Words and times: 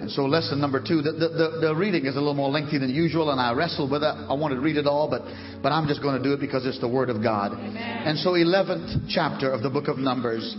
And 0.00 0.10
so 0.10 0.24
lesson 0.24 0.60
number 0.60 0.80
two, 0.80 1.02
the, 1.02 1.12
the, 1.12 1.58
the, 1.60 1.74
reading 1.76 2.06
is 2.06 2.16
a 2.16 2.18
little 2.18 2.34
more 2.34 2.48
lengthy 2.48 2.78
than 2.78 2.88
usual, 2.88 3.30
and 3.30 3.40
I 3.40 3.52
wrestled 3.52 3.90
with 3.90 4.02
it. 4.02 4.06
I 4.06 4.32
wanted 4.32 4.54
to 4.54 4.60
read 4.62 4.78
it 4.78 4.86
all, 4.86 5.10
but, 5.10 5.22
but 5.62 5.72
I'm 5.72 5.86
just 5.86 6.00
going 6.00 6.16
to 6.16 6.22
do 6.22 6.32
it 6.32 6.40
because 6.40 6.64
it's 6.64 6.80
the 6.80 6.88
Word 6.88 7.10
of 7.10 7.22
God. 7.22 7.52
Amen. 7.52 7.76
And 7.76 8.18
so 8.18 8.30
11th 8.30 9.08
chapter 9.10 9.52
of 9.52 9.62
the 9.62 9.68
book 9.68 9.88
of 9.88 9.98
Numbers, 9.98 10.56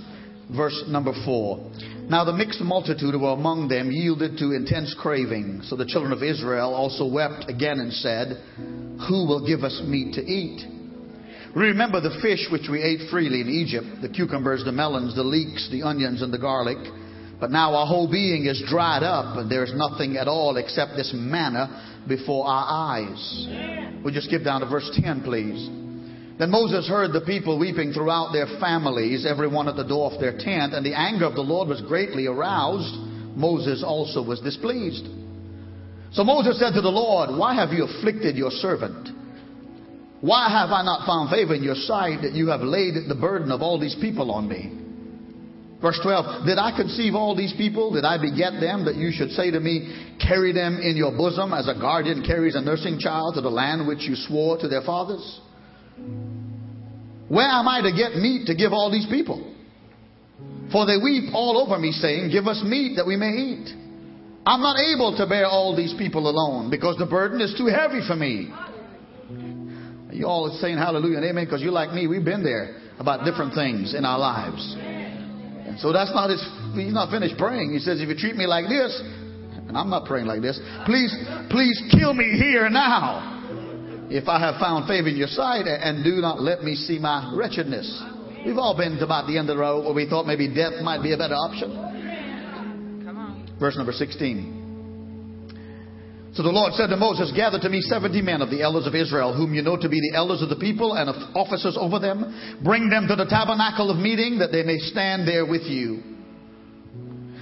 verse 0.56 0.84
number 0.88 1.12
four. 1.26 1.72
Now 2.08 2.24
the 2.24 2.34
mixed 2.34 2.62
multitude 2.62 3.14
who 3.14 3.20
were 3.20 3.32
among 3.34 3.68
them 3.68 3.90
yielded 3.90 4.38
to 4.38 4.52
intense 4.52 4.96
craving. 5.00 5.62
So 5.64 5.76
the 5.76 5.88
children 5.88 6.14
of 6.14 6.22
Israel 6.22 6.76
also 6.76 7.08
wept 7.08 7.50
again 7.50 7.80
and 7.80 7.92
said, 7.92 8.38
Who 9.10 9.26
will 9.26 9.48
give 9.48 9.64
us 9.64 9.82
meat 9.84 10.14
to 10.16 10.22
eat? 10.22 10.62
Remember 11.56 12.00
the 12.00 12.20
fish 12.22 12.48
which 12.52 12.70
we 12.70 12.82
ate 12.82 13.10
freely 13.10 13.42
in 13.42 13.50
Egypt, 13.50 14.02
the 14.02 14.10
cucumbers, 14.10 14.64
the 14.64 14.72
melons, 14.72 15.16
the 15.16 15.24
leeks, 15.24 15.68
the 15.72 15.84
onions, 15.84 16.22
and 16.22 16.32
the 16.32 16.38
garlic. 16.38 16.78
But 17.42 17.50
now 17.50 17.74
our 17.74 17.88
whole 17.88 18.10
being 18.10 18.46
is 18.46 18.62
dried 18.68 19.02
up, 19.02 19.36
and 19.36 19.50
there 19.50 19.64
is 19.64 19.74
nothing 19.74 20.16
at 20.16 20.28
all 20.28 20.58
except 20.58 20.96
this 20.96 21.12
manna 21.14 22.04
before 22.08 22.46
our 22.46 22.66
eyes. 22.70 23.48
We'll 24.04 24.14
just 24.14 24.28
skip 24.28 24.44
down 24.44 24.62
to 24.62 24.68
verse 24.68 24.88
10, 25.02 25.24
please. 25.24 25.68
Then 26.38 26.52
Moses 26.52 26.88
heard 26.88 27.14
the 27.14 27.22
people 27.22 27.58
weeping 27.58 27.94
throughout 27.94 28.32
their 28.32 28.46
families, 28.60 29.26
every 29.26 29.48
one 29.48 29.68
at 29.68 29.76
the 29.76 29.84
door 29.84 30.12
of 30.12 30.20
their 30.20 30.38
tent, 30.38 30.76
and 30.76 30.86
the 30.86 30.94
anger 30.94 31.26
of 31.26 31.34
the 31.34 31.42
Lord 31.42 31.68
was 31.68 31.82
greatly 31.82 32.28
aroused. 32.28 32.94
Moses 33.36 33.84
also 33.84 34.24
was 34.24 34.40
displeased. 34.40 35.08
So 36.14 36.24
Moses 36.24 36.60
said 36.60 36.74
to 36.74 36.82
the 36.82 36.90
Lord, 36.90 37.32
Why 37.36 37.56
have 37.56 37.72
you 37.72 37.86
afflicted 37.86 38.36
your 38.36 38.52
servant? 38.52 39.10
Why 40.22 40.48
have 40.50 40.70
I 40.70 40.84
not 40.84 41.08
found 41.08 41.32
favor 41.32 41.56
in 41.56 41.64
your 41.64 41.76
sight 41.76 42.22
that 42.22 42.34
you 42.34 42.50
have 42.50 42.62
laid 42.62 42.94
the 43.08 43.16
burden 43.16 43.52
of 43.52 43.64
all 43.64 43.80
these 43.80 43.96
people 44.00 44.30
on 44.30 44.48
me? 44.48 44.81
Verse 45.82 46.00
12, 46.04 46.46
Did 46.46 46.60
I 46.60 46.72
conceive 46.78 47.16
all 47.16 47.36
these 47.36 47.54
people? 47.58 47.92
Did 47.92 48.06
I 48.06 48.22
beget 48.22 48.62
them 48.62 48.86
that 48.86 48.96
you 48.96 49.12
should 49.12 49.32
say 49.32 49.50
to 49.50 49.60
me, 49.60 50.16
Carry 50.22 50.54
them 50.54 50.78
in 50.78 50.96
your 50.96 51.12
bosom 51.12 51.54
as 51.54 51.68
a 51.68 51.74
guardian 51.74 52.24
carries 52.24 52.56
a 52.56 52.62
nursing 52.62 53.00
child 53.00 53.36
to 53.36 53.42
the 53.42 53.50
land 53.50 53.88
which 53.88 54.02
you 54.02 54.16
swore 54.16 54.58
to 54.60 54.68
their 54.68 54.84
fathers? 54.84 55.42
Where 57.28 57.48
am 57.48 57.68
I 57.68 57.82
to 57.82 57.92
get 57.92 58.16
meat 58.16 58.46
to 58.48 58.56
give 58.56 58.74
all 58.74 58.92
these 58.92 59.08
people? 59.10 59.56
For 60.72 60.86
they 60.86 60.98
weep 60.98 61.34
all 61.34 61.58
over 61.58 61.80
me, 61.80 61.92
saying, 61.92 62.30
Give 62.32 62.46
us 62.46 62.62
meat 62.64 62.96
that 62.98 63.08
we 63.08 63.18
may 63.18 63.32
eat. 63.32 63.70
I'm 64.46 64.62
not 64.62 64.78
able 64.78 65.18
to 65.18 65.28
bear 65.28 65.46
all 65.46 65.76
these 65.76 65.94
people 65.98 66.30
alone 66.30 66.70
because 66.70 66.98
the 66.98 67.06
burden 67.06 67.42
is 67.42 67.56
too 67.58 67.68
heavy 67.68 68.06
for 68.08 68.16
me. 68.16 68.54
You 70.12 70.28
all 70.28 70.52
are 70.52 70.58
saying 70.60 70.78
hallelujah 70.78 71.18
and 71.18 71.26
amen 71.26 71.46
because 71.46 71.62
you're 71.62 71.72
like 71.72 71.94
me, 71.94 72.06
we've 72.08 72.26
been 72.26 72.44
there 72.44 72.78
about 73.00 73.26
different 73.26 73.54
things 73.54 73.96
in 73.96 74.06
our 74.06 74.20
lives. 74.20 74.76
And 75.72 75.80
so 75.80 75.94
that's 75.94 76.12
not 76.12 76.30
his, 76.30 76.44
he's 76.76 76.92
not 76.92 77.10
finished 77.10 77.38
praying. 77.38 77.72
He 77.72 77.80
says, 77.80 78.02
if 78.02 78.10
you 78.10 78.16
treat 78.16 78.36
me 78.36 78.46
like 78.46 78.68
this, 78.68 78.92
and 79.72 79.78
I'm 79.78 79.90
not 79.90 80.04
praying 80.04 80.28
like 80.28 80.42
this, 80.42 80.60
please, 80.86 81.16
please 81.50 81.82
kill 81.96 82.14
me 82.14 82.36
here 82.38 82.70
now. 82.70 83.40
If 84.10 84.28
I 84.28 84.38
have 84.38 84.60
found 84.60 84.86
favor 84.86 85.08
in 85.08 85.16
your 85.16 85.30
sight 85.30 85.68
and 85.68 86.04
do 86.04 86.20
not 86.20 86.42
let 86.42 86.62
me 86.62 86.76
see 86.76 87.00
my 87.00 87.32
wretchedness. 87.34 88.04
We've 88.46 88.58
all 88.58 88.76
been 88.76 88.98
to 88.98 89.06
about 89.06 89.28
the 89.28 89.38
end 89.38 89.50
of 89.50 89.56
the 89.56 89.62
road 89.62 89.86
where 89.86 89.94
we 89.94 90.10
thought 90.10 90.28
maybe 90.28 90.54
death 90.54 90.74
might 90.84 91.02
be 91.02 91.14
a 91.14 91.18
better 91.18 91.36
option. 91.36 91.72
Verse 93.58 93.78
number 93.78 93.94
16. 93.94 94.61
So 96.34 96.44
the 96.44 96.50
Lord 96.50 96.72
said 96.80 96.88
to 96.88 96.96
Moses, 96.96 97.32
Gather 97.36 97.60
to 97.60 97.70
me 97.70 97.82
seventy 97.82 98.22
men 98.22 98.42
of 98.42 98.50
the 98.50 98.62
elders 98.62 98.88
of 98.88 98.96
Israel, 98.96 99.36
whom 99.36 99.54
you 99.54 99.62
know 99.62 99.76
to 99.76 99.90
be 99.90 100.00
the 100.00 100.16
elders 100.16 100.42
of 100.42 100.48
the 100.48 100.56
people 100.56 100.96
and 100.96 101.10
of 101.10 101.16
officers 101.36 101.76
over 101.76 102.00
them. 102.00 102.24
Bring 102.64 102.90
them 102.90 103.08
to 103.12 103.16
the 103.20 103.28
tabernacle 103.28 103.92
of 103.92 103.98
meeting, 104.00 104.40
that 104.40 104.52
they 104.52 104.64
may 104.64 104.80
stand 104.80 105.28
there 105.28 105.46
with 105.46 105.64
you. 105.64 106.00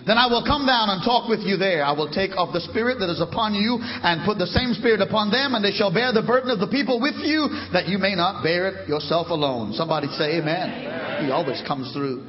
Then 0.10 0.18
I 0.18 0.26
will 0.26 0.42
come 0.42 0.66
down 0.66 0.90
and 0.90 1.06
talk 1.06 1.30
with 1.30 1.46
you 1.46 1.54
there. 1.54 1.86
I 1.86 1.94
will 1.94 2.10
take 2.10 2.34
off 2.34 2.50
the 2.50 2.66
spirit 2.66 2.98
that 2.98 3.14
is 3.14 3.22
upon 3.22 3.54
you 3.54 3.78
and 3.78 4.26
put 4.26 4.42
the 4.42 4.50
same 4.50 4.74
spirit 4.74 5.06
upon 5.06 5.30
them, 5.30 5.54
and 5.54 5.62
they 5.62 5.70
shall 5.78 5.94
bear 5.94 6.10
the 6.10 6.26
burden 6.26 6.50
of 6.50 6.58
the 6.58 6.74
people 6.74 6.98
with 6.98 7.22
you, 7.22 7.46
that 7.78 7.86
you 7.86 8.02
may 8.02 8.18
not 8.18 8.42
bear 8.42 8.74
it 8.74 8.90
yourself 8.90 9.30
alone. 9.30 9.74
Somebody 9.78 10.10
say 10.18 10.42
amen. 10.42 11.22
He 11.26 11.30
always 11.30 11.62
comes 11.62 11.94
through. 11.94 12.26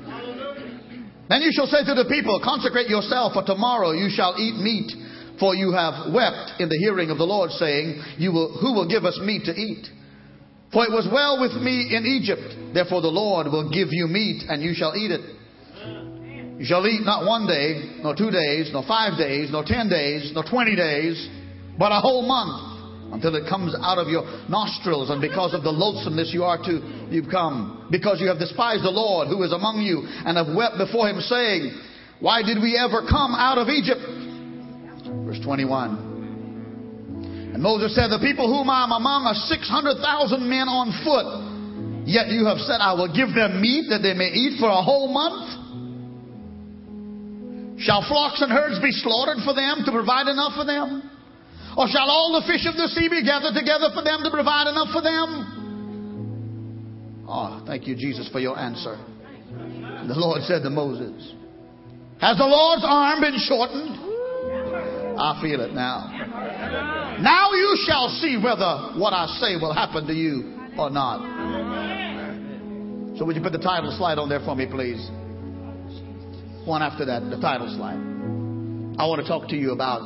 Then 1.33 1.41
you 1.41 1.57
shall 1.57 1.73
say 1.73 1.89
to 1.89 1.97
the 1.97 2.05
people, 2.05 2.37
Consecrate 2.45 2.93
yourself, 2.93 3.33
for 3.33 3.49
tomorrow 3.49 3.97
you 3.97 4.13
shall 4.13 4.37
eat 4.37 4.61
meat 4.61 4.93
for 5.41 5.57
you 5.57 5.73
have 5.73 6.13
wept 6.13 6.61
in 6.61 6.69
the 6.69 6.77
hearing 6.77 7.11
of 7.11 7.17
the 7.19 7.25
Lord, 7.25 7.51
saying, 7.51 7.99
will, 8.21 8.53
Who 8.61 8.75
will 8.75 8.87
give 8.89 9.05
us 9.05 9.19
meat 9.25 9.45
to 9.47 9.57
eat? 9.57 9.89
For 10.73 10.85
it 10.85 10.93
was 10.93 11.09
well 11.11 11.41
with 11.41 11.57
me 11.59 11.97
in 11.97 12.07
Egypt. 12.07 12.75
Therefore 12.75 13.01
the 13.01 13.11
Lord 13.11 13.49
will 13.49 13.73
give 13.73 13.89
you 13.91 14.07
meat, 14.07 14.45
and 14.47 14.63
you 14.63 14.75
shall 14.75 14.95
eat 14.95 15.11
it. 15.11 15.25
You 16.61 16.67
shall 16.69 16.87
eat 16.87 17.01
not 17.03 17.25
one 17.25 17.49
day, 17.49 18.05
nor 18.05 18.15
two 18.15 18.31
days, 18.31 18.69
nor 18.71 18.85
five 18.87 19.17
days, 19.17 19.51
nor 19.51 19.65
ten 19.65 19.89
days, 19.89 20.31
nor 20.35 20.45
twenty 20.45 20.77
days, 20.77 21.17
but 21.79 21.91
a 21.91 21.99
whole 21.99 22.23
month, 22.23 23.17
until 23.17 23.35
it 23.35 23.49
comes 23.49 23.75
out 23.81 23.97
of 23.97 24.07
your 24.09 24.23
nostrils, 24.47 25.09
and 25.09 25.25
because 25.25 25.55
of 25.55 25.65
the 25.65 25.73
loathsomeness 25.73 26.31
you 26.37 26.45
are 26.45 26.59
to 26.59 27.09
you've 27.11 27.33
come, 27.33 27.89
because 27.91 28.21
you 28.21 28.29
have 28.29 28.39
despised 28.39 28.85
the 28.85 28.93
Lord 28.93 29.27
who 29.27 29.43
is 29.43 29.53
among 29.53 29.81
you, 29.81 30.05
and 30.05 30.37
have 30.37 30.55
wept 30.55 30.77
before 30.77 31.09
him, 31.09 31.19
saying, 31.25 31.73
Why 32.21 32.45
did 32.45 32.61
we 32.61 32.77
ever 32.77 33.09
come 33.09 33.33
out 33.35 33.57
of 33.57 33.73
Egypt? 33.73 34.30
Verse 35.27 35.41
21. 35.43 36.11
And 37.55 37.63
Moses 37.63 37.95
said, 37.95 38.11
The 38.11 38.23
people 38.23 38.47
whom 38.47 38.71
I 38.71 38.85
am 38.85 38.93
among 38.93 39.27
are 39.27 39.35
600,000 39.35 40.41
men 40.47 40.71
on 40.71 40.95
foot. 41.03 41.51
Yet 42.07 42.29
you 42.31 42.47
have 42.47 42.59
said, 42.63 42.79
I 42.81 42.95
will 42.95 43.11
give 43.13 43.35
them 43.35 43.61
meat 43.61 43.91
that 43.91 44.03
they 44.03 44.15
may 44.15 44.31
eat 44.31 44.59
for 44.59 44.71
a 44.71 44.83
whole 44.83 45.11
month. 45.11 45.61
Shall 47.83 48.03
flocks 48.07 48.43
and 48.43 48.53
herds 48.53 48.79
be 48.83 48.93
slaughtered 48.93 49.43
for 49.45 49.55
them 49.55 49.83
to 49.87 49.91
provide 49.93 50.29
enough 50.29 50.55
for 50.55 50.65
them? 50.65 51.03
Or 51.77 51.87
shall 51.89 52.11
all 52.11 52.35
the 52.39 52.47
fish 52.51 52.67
of 52.67 52.75
the 52.77 52.89
sea 52.89 53.09
be 53.09 53.23
gathered 53.23 53.55
together 53.55 53.95
for 53.95 54.03
them 54.03 54.23
to 54.23 54.31
provide 54.31 54.67
enough 54.69 54.91
for 54.93 55.03
them? 55.03 55.61
Oh, 57.27 57.63
thank 57.67 57.87
you, 57.87 57.95
Jesus, 57.95 58.29
for 58.29 58.41
your 58.41 58.59
answer. 58.59 58.99
The 60.07 60.19
Lord 60.19 60.43
said 60.43 60.63
to 60.63 60.71
Moses, 60.71 61.33
Has 62.21 62.37
the 62.39 62.47
Lord's 62.47 62.85
arm 62.85 63.21
been 63.21 63.39
shortened? 63.39 64.10
I 65.21 65.39
feel 65.43 65.61
it 65.61 65.75
now. 65.75 67.19
Now 67.21 67.53
you 67.53 67.77
shall 67.87 68.09
see 68.09 68.39
whether 68.43 68.99
what 68.99 69.13
I 69.13 69.27
say 69.39 69.57
will 69.61 69.75
happen 69.75 70.07
to 70.07 70.15
you 70.15 70.57
or 70.79 70.89
not. 70.89 71.21
So 73.19 73.27
would 73.27 73.37
you 73.37 73.43
put 73.43 73.53
the 73.53 73.59
title 73.59 73.95
slide 73.99 74.17
on 74.17 74.31
there 74.31 74.41
for 74.41 74.57
me, 74.57 74.65
please? 74.65 75.07
One 76.65 76.81
after 76.81 77.05
that, 77.05 77.29
the 77.29 77.39
title 77.39 77.69
slide. 77.77 78.01
I 78.99 79.07
want 79.07 79.21
to 79.21 79.29
talk 79.29 79.49
to 79.51 79.57
you 79.57 79.73
about 79.73 80.01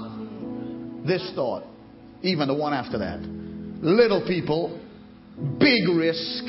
this 1.07 1.23
thought, 1.37 1.63
even 2.23 2.49
the 2.49 2.55
one 2.55 2.73
after 2.73 2.99
that. 2.99 3.21
Little 3.21 4.27
people, 4.27 4.81
big 5.61 5.87
risk, 5.89 6.43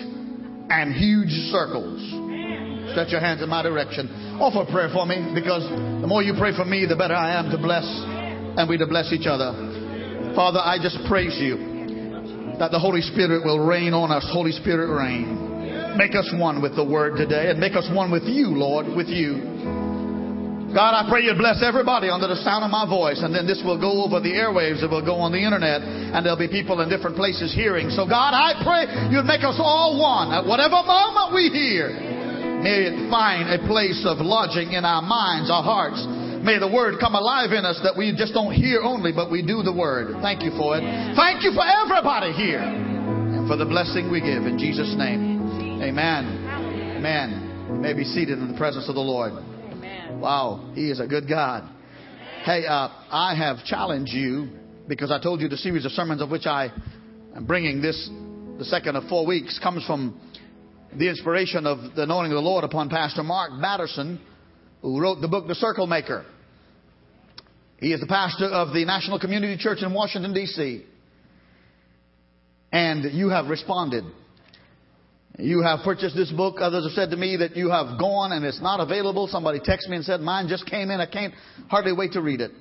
and 0.74 0.92
huge 0.94 1.30
circles. 1.54 2.02
Stretch 2.92 3.12
your 3.12 3.22
hands 3.22 3.44
in 3.44 3.50
my 3.50 3.62
direction. 3.62 4.10
Offer 4.42 4.72
prayer 4.72 4.90
for 4.92 5.06
me 5.06 5.34
because 5.36 5.70
the 6.02 6.08
more 6.08 6.24
you 6.24 6.34
pray 6.38 6.56
for 6.56 6.66
me, 6.66 6.88
the 6.90 6.96
better 6.96 7.14
I 7.14 7.38
am 7.38 7.52
to 7.52 7.58
bless 7.58 7.86
and 8.58 8.70
we 8.70 8.78
to 8.78 8.88
bless 8.88 9.12
each 9.12 9.28
other. 9.28 9.54
Father, 10.36 10.60
I 10.60 10.78
just 10.82 10.98
praise 11.08 11.38
you 11.40 12.56
that 12.60 12.72
the 12.72 12.80
Holy 12.80 13.02
Spirit 13.02 13.44
will 13.44 13.60
reign 13.60 13.94
on 13.94 14.12
us. 14.12 14.28
Holy 14.32 14.52
Spirit, 14.52 14.88
reign. 14.92 15.98
Make 15.98 16.16
us 16.16 16.28
one 16.36 16.62
with 16.62 16.76
the 16.76 16.84
word 16.84 17.16
today 17.16 17.50
and 17.50 17.60
make 17.60 17.76
us 17.76 17.88
one 17.92 18.12
with 18.12 18.24
you, 18.24 18.52
Lord, 18.52 18.88
with 18.96 19.08
you. 19.08 19.56
God, 20.76 20.92
I 20.92 21.08
pray 21.08 21.24
you'd 21.24 21.40
bless 21.40 21.64
everybody 21.64 22.12
under 22.12 22.28
the 22.28 22.36
sound 22.44 22.68
of 22.68 22.72
my 22.72 22.84
voice. 22.84 23.24
And 23.24 23.32
then 23.32 23.48
this 23.48 23.64
will 23.64 23.80
go 23.80 24.04
over 24.04 24.20
the 24.20 24.36
airwaves. 24.36 24.84
It 24.84 24.92
will 24.92 25.04
go 25.04 25.24
on 25.24 25.32
the 25.32 25.40
internet. 25.40 25.80
And 25.80 26.20
there'll 26.20 26.36
be 26.36 26.52
people 26.52 26.84
in 26.84 26.92
different 26.92 27.16
places 27.16 27.56
hearing. 27.56 27.88
So, 27.96 28.04
God, 28.04 28.36
I 28.36 28.60
pray 28.60 29.08
you'd 29.08 29.24
make 29.24 29.48
us 29.48 29.56
all 29.56 29.96
one. 29.96 30.36
At 30.36 30.44
whatever 30.44 30.84
moment 30.84 31.32
we 31.32 31.48
hear, 31.48 31.96
may 32.60 32.92
it 32.92 33.08
find 33.08 33.56
a 33.56 33.64
place 33.64 34.04
of 34.04 34.20
lodging 34.20 34.76
in 34.76 34.84
our 34.84 35.00
minds, 35.00 35.48
our 35.48 35.64
hearts, 35.64 36.04
May 36.46 36.60
the 36.60 36.70
word 36.70 37.00
come 37.00 37.16
alive 37.16 37.54
in 37.54 37.66
us 37.66 37.80
that 37.82 37.98
we 37.98 38.14
just 38.16 38.32
don't 38.36 38.54
hear 38.54 38.84
only, 38.84 39.12
but 39.12 39.32
we 39.32 39.42
do 39.42 39.64
the 39.64 39.74
word. 39.74 40.16
Thank 40.22 40.44
you 40.44 40.52
for 40.52 40.78
it. 40.78 40.82
Thank 41.18 41.42
you 41.42 41.52
for 41.52 41.66
everybody 41.66 42.34
here 42.34 42.62
and 42.62 43.50
for 43.50 43.58
the 43.58 43.66
blessing 43.66 44.12
we 44.12 44.22
give 44.22 44.46
in 44.46 44.60
Jesus' 44.60 44.94
name. 44.96 45.42
Amen. 45.82 46.46
Amen. 46.98 47.66
You 47.74 47.80
may 47.80 47.94
be 47.94 48.04
seated 48.04 48.38
in 48.38 48.52
the 48.52 48.58
presence 48.60 48.88
of 48.88 48.94
the 48.94 49.02
Lord. 49.02 49.34
Wow, 50.22 50.72
He 50.76 50.92
is 50.92 51.00
a 51.00 51.08
good 51.08 51.28
God. 51.28 51.68
Hey, 52.44 52.68
uh, 52.68 52.90
I 53.10 53.34
have 53.36 53.66
challenged 53.66 54.14
you 54.14 54.50
because 54.88 55.10
I 55.10 55.20
told 55.20 55.42
you 55.42 55.50
the 55.50 55.58
series 55.58 55.84
of 55.84 55.94
sermons 55.94 56.22
of 56.22 56.30
which 56.30 56.46
I 56.46 56.72
am 57.36 57.48
bringing 57.48 57.82
this, 57.82 58.08
the 58.60 58.66
second 58.66 58.98
of 58.98 59.10
four 59.10 59.26
weeks, 59.26 59.58
comes 59.58 59.84
from 59.88 60.22
the 60.96 61.10
inspiration 61.10 61.66
of 61.66 61.96
the 61.96 62.04
anointing 62.04 62.34
of 62.34 62.36
the 62.36 62.48
Lord 62.48 62.64
upon 62.64 62.90
Pastor 62.90 63.24
Mark 63.24 63.50
Batterson, 63.60 64.20
who 64.84 65.02
wrote 65.02 65.22
the 65.22 65.28
book 65.28 65.48
The 65.48 65.56
Circle 65.56 65.88
Maker. 65.88 66.24
He 67.80 67.92
is 67.92 68.00
the 68.00 68.08
pastor 68.08 68.46
of 68.46 68.74
the 68.74 68.86
National 68.86 69.20
Community 69.20 69.58
Church 69.58 69.80
in 69.82 69.94
Washington, 69.94 70.34
D.C. 70.34 70.86
And 72.72 73.14
you 73.14 73.30
have 73.30 73.48
responded. 73.48 74.06
You 75.38 75.62
have 75.62 75.80
purchased 75.84 76.16
this 76.16 76.32
book. 76.32 76.56
Others 76.60 76.86
have 76.86 76.94
said 76.94 77.10
to 77.12 77.18
me 77.18 77.36
that 77.38 77.58
you 77.58 77.70
have 77.70 78.00
gone 78.00 78.32
and 78.32 78.46
it's 78.46 78.62
not 78.62 78.80
available. 78.80 79.28
Somebody 79.28 79.60
texted 79.60 79.90
me 79.90 79.98
and 79.98 80.06
said, 80.06 80.22
Mine 80.22 80.48
just 80.48 80.66
came 80.66 80.90
in. 80.90 81.02
I 81.02 81.06
can't 81.06 81.34
hardly 81.68 81.92
wait 81.92 82.14
to 82.14 82.22
read 82.22 82.40
it. 82.40 82.52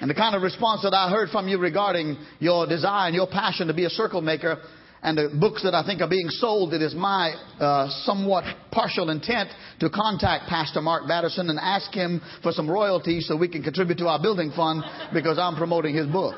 And 0.00 0.08
the 0.08 0.14
kind 0.14 0.36
of 0.36 0.42
response 0.42 0.82
that 0.82 0.94
I 0.94 1.10
heard 1.10 1.30
from 1.30 1.48
you 1.48 1.58
regarding 1.58 2.16
your 2.38 2.68
desire 2.68 3.08
and 3.08 3.16
your 3.16 3.26
passion 3.26 3.66
to 3.66 3.74
be 3.74 3.84
a 3.84 3.90
circle 3.90 4.20
maker 4.20 4.62
and 5.02 5.16
the 5.16 5.30
books 5.38 5.62
that 5.62 5.74
I 5.74 5.84
think 5.84 6.00
are 6.00 6.08
being 6.08 6.28
sold, 6.28 6.74
it 6.74 6.82
is 6.82 6.94
my 6.94 7.32
uh, 7.60 7.88
somewhat 8.02 8.44
partial 8.72 9.10
intent 9.10 9.50
to 9.80 9.90
contact 9.90 10.48
Pastor 10.48 10.80
Mark 10.80 11.08
Batterson 11.08 11.50
and 11.50 11.58
ask 11.58 11.92
him 11.92 12.20
for 12.42 12.50
some 12.50 12.68
royalties 12.68 13.28
so 13.28 13.36
we 13.36 13.48
can 13.48 13.62
contribute 13.62 13.98
to 13.98 14.08
our 14.08 14.20
building 14.20 14.50
fund 14.54 14.82
because 15.12 15.38
I'm 15.38 15.56
promoting 15.56 15.94
his 15.94 16.06
book. 16.06 16.34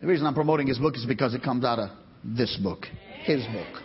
The 0.00 0.06
reason 0.06 0.26
I'm 0.26 0.34
promoting 0.34 0.66
his 0.66 0.78
book 0.78 0.96
is 0.96 1.06
because 1.06 1.34
it 1.34 1.42
comes 1.42 1.64
out 1.64 1.78
of 1.78 1.90
this 2.24 2.58
book, 2.62 2.86
his 3.22 3.44
book. 3.46 3.82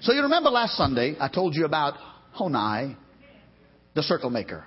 So 0.00 0.12
you 0.12 0.22
remember 0.22 0.50
last 0.50 0.76
Sunday 0.76 1.16
I 1.20 1.28
told 1.28 1.54
you 1.54 1.64
about 1.64 1.94
Honi, 2.32 2.96
the 3.94 4.02
circle 4.02 4.30
maker. 4.30 4.64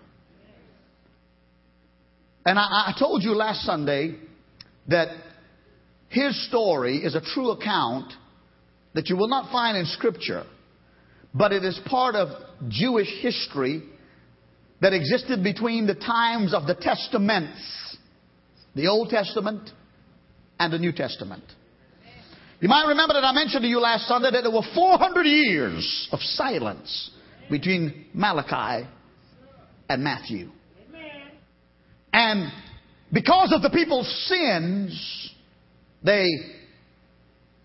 And 2.46 2.58
I, 2.58 2.64
I 2.64 2.96
told 2.98 3.24
you 3.24 3.32
last 3.32 3.62
Sunday 3.62 4.16
that 4.88 5.10
his 6.12 6.48
story 6.48 6.98
is 6.98 7.16
a 7.16 7.22
true 7.22 7.52
account 7.52 8.12
that 8.94 9.08
you 9.08 9.16
will 9.16 9.30
not 9.30 9.50
find 9.50 9.78
in 9.78 9.86
Scripture, 9.86 10.44
but 11.34 11.54
it 11.54 11.64
is 11.64 11.80
part 11.86 12.16
of 12.16 12.28
Jewish 12.68 13.08
history 13.22 13.82
that 14.82 14.92
existed 14.92 15.42
between 15.42 15.88
the 15.88 15.96
times 15.96 16.54
of 16.54 16.68
the 16.68 16.76
Testaments, 16.76 17.98
the 18.76 18.88
Old 18.88 19.10
Testament 19.10 19.70
and 20.60 20.74
the 20.74 20.80
New 20.80 20.92
Testament. 20.92 21.46
You 22.60 22.68
might 22.68 22.90
remember 22.90 23.14
that 23.14 23.24
I 23.24 23.32
mentioned 23.32 23.62
to 23.62 23.70
you 23.70 23.80
last 23.80 24.06
Sunday 24.06 24.32
that 24.32 24.42
there 24.42 24.52
were 24.52 24.68
400 24.76 25.24
years 25.24 26.10
of 26.12 26.20
silence 26.20 27.10
between 27.50 28.08
Malachi 28.14 28.86
and 29.88 30.04
Matthew. 30.04 30.50
And 32.12 32.52
because 33.14 33.54
of 33.54 33.62
the 33.62 33.70
people's 33.70 34.10
sins, 34.28 35.32
they 36.04 36.28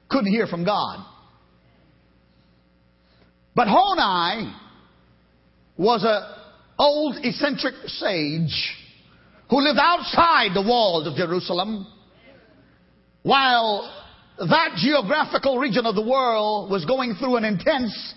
couldn't 0.09 0.31
hear 0.31 0.47
from 0.47 0.65
God. 0.65 1.05
But 3.55 3.69
Honi 3.69 4.53
was 5.79 6.05
an 6.05 6.23
old 6.79 7.17
eccentric 7.23 7.75
sage 7.87 8.75
who 9.49 9.61
lived 9.61 9.79
outside 9.81 10.51
the 10.55 10.63
walls 10.63 11.07
of 11.07 11.15
Jerusalem 11.15 11.87
while 13.23 13.91
that 14.39 14.75
geographical 14.77 15.59
region 15.59 15.87
of 15.87 15.95
the 15.95 16.07
world 16.07 16.71
was 16.71 16.85
going 16.85 17.15
through 17.15 17.37
an 17.37 17.45
intense 17.45 18.15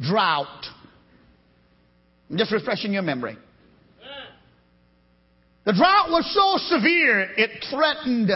drought. 0.00 0.66
I'm 2.28 2.36
just 2.36 2.52
refreshing 2.52 2.92
your 2.92 3.02
memory. 3.02 3.36
The 5.64 5.72
drought 5.72 6.10
was 6.10 6.28
so 6.34 6.74
severe, 6.74 7.32
it 7.36 7.64
threatened 7.70 8.30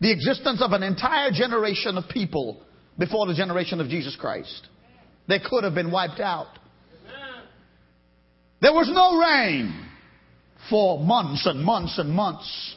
the 0.00 0.12
existence 0.12 0.62
of 0.62 0.72
an 0.72 0.82
entire 0.82 1.30
generation 1.30 1.96
of 1.96 2.08
people 2.08 2.62
before 2.98 3.26
the 3.26 3.34
generation 3.34 3.80
of 3.80 3.88
Jesus 3.88 4.16
Christ. 4.16 4.68
They 5.28 5.38
could 5.38 5.64
have 5.64 5.74
been 5.74 5.90
wiped 5.90 6.20
out. 6.20 6.48
There 8.60 8.72
was 8.72 8.90
no 8.92 9.18
rain 9.18 9.88
for 10.70 10.98
months 10.98 11.46
and 11.46 11.62
months 11.62 11.98
and 11.98 12.10
months. 12.10 12.76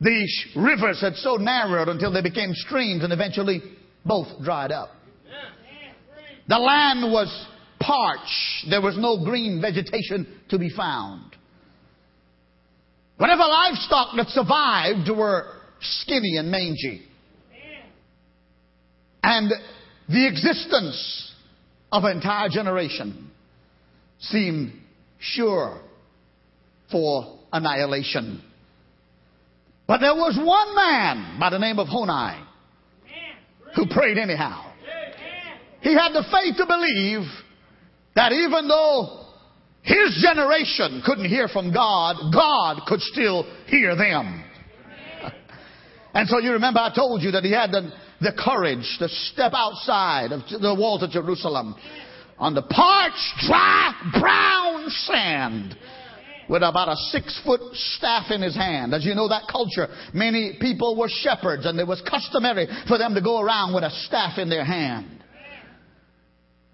The 0.00 0.28
rivers 0.56 1.00
had 1.00 1.14
so 1.14 1.36
narrowed 1.36 1.88
until 1.88 2.12
they 2.12 2.22
became 2.22 2.52
streams 2.52 3.02
and 3.02 3.12
eventually 3.12 3.62
both 4.04 4.28
dried 4.44 4.70
up. 4.70 4.90
The 6.48 6.58
land 6.58 7.10
was 7.10 7.46
parched. 7.80 8.70
There 8.70 8.80
was 8.80 8.96
no 8.96 9.24
green 9.24 9.60
vegetation 9.60 10.40
to 10.50 10.58
be 10.58 10.70
found. 10.70 11.35
Whatever 13.16 13.42
livestock 13.42 14.14
that 14.16 14.28
survived 14.28 15.08
were 15.08 15.46
skinny 15.80 16.36
and 16.36 16.50
mangy. 16.50 17.02
And 19.22 19.52
the 20.08 20.28
existence 20.28 21.32
of 21.90 22.04
an 22.04 22.16
entire 22.16 22.48
generation 22.48 23.30
seemed 24.18 24.72
sure 25.18 25.80
for 26.90 27.38
annihilation. 27.52 28.42
But 29.86 29.98
there 30.00 30.14
was 30.14 30.36
one 30.36 30.74
man 30.74 31.40
by 31.40 31.50
the 31.50 31.58
name 31.58 31.78
of 31.78 31.88
Honi 31.88 32.44
who 33.74 33.86
prayed 33.86 34.18
anyhow. 34.18 34.72
He 35.80 35.92
had 35.92 36.12
the 36.12 36.24
faith 36.30 36.56
to 36.56 36.66
believe 36.66 37.26
that 38.14 38.32
even 38.32 38.68
though 38.68 39.25
his 39.86 40.20
generation 40.20 41.00
couldn't 41.06 41.28
hear 41.28 41.46
from 41.46 41.72
God. 41.72 42.16
God 42.34 42.82
could 42.86 43.00
still 43.00 43.44
hear 43.66 43.96
them. 43.96 44.44
And 46.12 46.26
so 46.30 46.38
you 46.38 46.52
remember 46.52 46.80
I 46.80 46.94
told 46.94 47.20
you 47.20 47.32
that 47.32 47.44
he 47.44 47.52
had 47.52 47.70
the, 47.70 47.92
the 48.22 48.32
courage 48.32 48.96
to 49.00 49.06
step 49.06 49.52
outside 49.54 50.32
of 50.32 50.40
the 50.48 50.74
walls 50.74 51.02
of 51.02 51.10
Jerusalem 51.10 51.74
on 52.38 52.54
the 52.54 52.62
parched, 52.62 53.46
dry, 53.46 53.92
brown 54.18 54.88
sand 54.88 55.76
with 56.48 56.62
about 56.62 56.88
a 56.88 56.96
six 57.10 57.38
foot 57.44 57.60
staff 57.74 58.30
in 58.30 58.40
his 58.40 58.56
hand. 58.56 58.94
As 58.94 59.04
you 59.04 59.14
know, 59.14 59.28
that 59.28 59.42
culture, 59.50 59.88
many 60.14 60.56
people 60.58 60.96
were 60.96 61.10
shepherds 61.10 61.66
and 61.66 61.78
it 61.78 61.86
was 61.86 62.00
customary 62.08 62.66
for 62.88 62.96
them 62.96 63.14
to 63.14 63.20
go 63.20 63.40
around 63.40 63.74
with 63.74 63.84
a 63.84 63.90
staff 64.06 64.38
in 64.38 64.48
their 64.48 64.64
hand. 64.64 65.15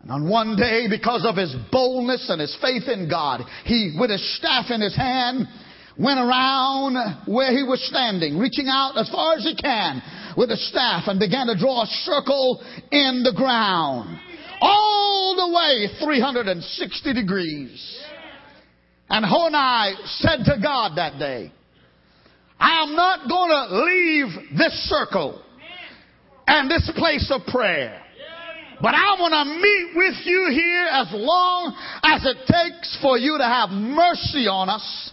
And 0.02 0.10
on 0.10 0.28
one 0.28 0.56
day, 0.56 0.86
because 0.90 1.24
of 1.24 1.36
his 1.36 1.54
boldness 1.70 2.28
and 2.28 2.40
his 2.40 2.56
faith 2.60 2.88
in 2.88 3.08
God, 3.08 3.42
he, 3.64 3.96
with 3.98 4.10
his 4.10 4.36
staff 4.36 4.66
in 4.70 4.80
his 4.80 4.96
hand, 4.96 5.46
went 5.98 6.18
around 6.18 6.96
where 7.26 7.52
he 7.56 7.62
was 7.62 7.80
standing, 7.88 8.38
reaching 8.38 8.66
out 8.68 8.98
as 8.98 9.08
far 9.10 9.34
as 9.34 9.44
he 9.44 9.54
can 9.54 10.02
with 10.36 10.48
the 10.48 10.56
staff 10.56 11.04
and 11.06 11.20
began 11.20 11.46
to 11.46 11.56
draw 11.56 11.82
a 11.82 11.86
circle 11.86 12.60
in 12.90 13.22
the 13.22 13.32
ground. 13.36 14.18
All 14.60 15.36
the 15.36 15.54
way 15.54 15.88
360 16.04 17.14
degrees. 17.14 17.98
And 19.08 19.24
Honi 19.24 19.94
said 20.06 20.44
to 20.46 20.58
God 20.60 20.96
that 20.96 21.18
day, 21.18 21.52
I 22.58 22.82
am 22.82 22.96
not 22.96 23.28
going 23.28 23.50
to 23.50 23.84
leave 23.84 24.58
this 24.58 24.72
circle 24.88 25.42
and 26.46 26.70
this 26.70 26.90
place 26.96 27.30
of 27.30 27.46
prayer 27.46 28.01
but 28.82 28.94
I 28.94 29.14
want 29.14 29.30
to 29.30 29.44
meet 29.62 29.94
with 29.94 30.26
you 30.26 30.50
here 30.50 30.86
as 30.90 31.06
long 31.14 31.72
as 32.02 32.26
it 32.26 32.36
takes 32.50 32.98
for 33.00 33.16
you 33.16 33.38
to 33.38 33.44
have 33.44 33.70
mercy 33.70 34.50
on 34.50 34.68
us. 34.68 35.12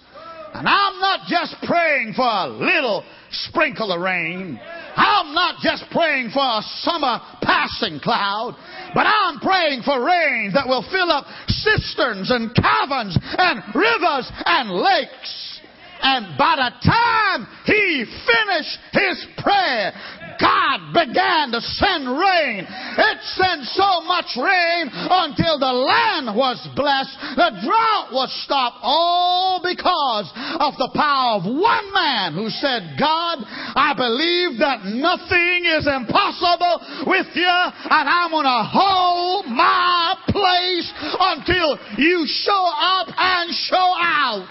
And 0.54 0.68
I'm 0.68 1.00
not 1.00 1.30
just 1.30 1.56
praying 1.62 2.14
for 2.18 2.26
a 2.26 2.48
little 2.50 3.06
sprinkle 3.30 3.94
of 3.94 4.02
rain. 4.02 4.60
I'm 4.96 5.36
not 5.36 5.62
just 5.62 5.86
praying 5.92 6.32
for 6.32 6.42
a 6.42 6.66
summer 6.82 7.22
passing 7.44 8.00
cloud, 8.00 8.58
but 8.96 9.06
I'm 9.06 9.40
praying 9.40 9.84
for 9.84 10.04
rain 10.04 10.52
that 10.56 10.68
will 10.68 10.84
fill 10.90 11.12
up 11.12 11.26
cisterns 11.48 12.32
and 12.32 12.50
caverns 12.56 13.18
and 13.38 13.62
rivers 13.76 14.32
and 14.46 14.72
lakes. 14.72 15.62
And 16.02 16.38
by 16.38 16.56
the 16.56 16.72
time 16.90 17.48
he 17.66 18.06
finished 18.26 18.80
his 18.94 19.28
prayer, 19.38 19.94
God 20.40 20.96
began 20.96 21.52
to 21.52 21.62
send 21.62 22.08
rain. 22.08 22.64
It 22.64 23.18
sent 23.36 23.68
so 23.76 24.02
much 24.08 24.32
rain 24.40 24.88
until 24.90 25.60
the 25.60 25.72
land 25.72 26.32
was 26.36 26.58
blessed. 26.76 27.12
The 27.36 27.52
drought 27.68 28.16
was 28.16 28.32
stopped 28.48 28.80
all 28.82 29.60
because 29.62 30.32
of 30.60 30.80
the 30.80 30.92
power 30.96 31.38
of 31.38 31.44
one 31.44 31.94
man 31.94 32.34
who 32.34 32.50
said, 32.50 32.96
God, 32.98 33.44
I 33.44 33.94
believe 33.96 34.60
that 34.60 34.88
nothing 34.88 35.68
is 35.68 35.86
impossible 35.86 37.06
with 37.12 37.28
you 37.36 37.58
and 37.92 38.06
I'm 38.08 38.32
going 38.32 38.48
to 38.48 38.64
hold 38.64 39.46
my 39.48 40.16
place 40.28 40.88
until 41.20 41.78
you 41.98 42.26
show 42.28 42.64
up 42.80 43.08
and 43.12 43.52
show 43.52 43.94
out. 44.00 44.48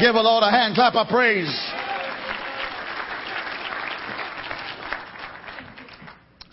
Give 0.00 0.14
a 0.14 0.20
Lord 0.20 0.42
a 0.42 0.50
hand 0.50 0.74
clap 0.74 0.94
of 0.94 1.08
praise. 1.08 1.48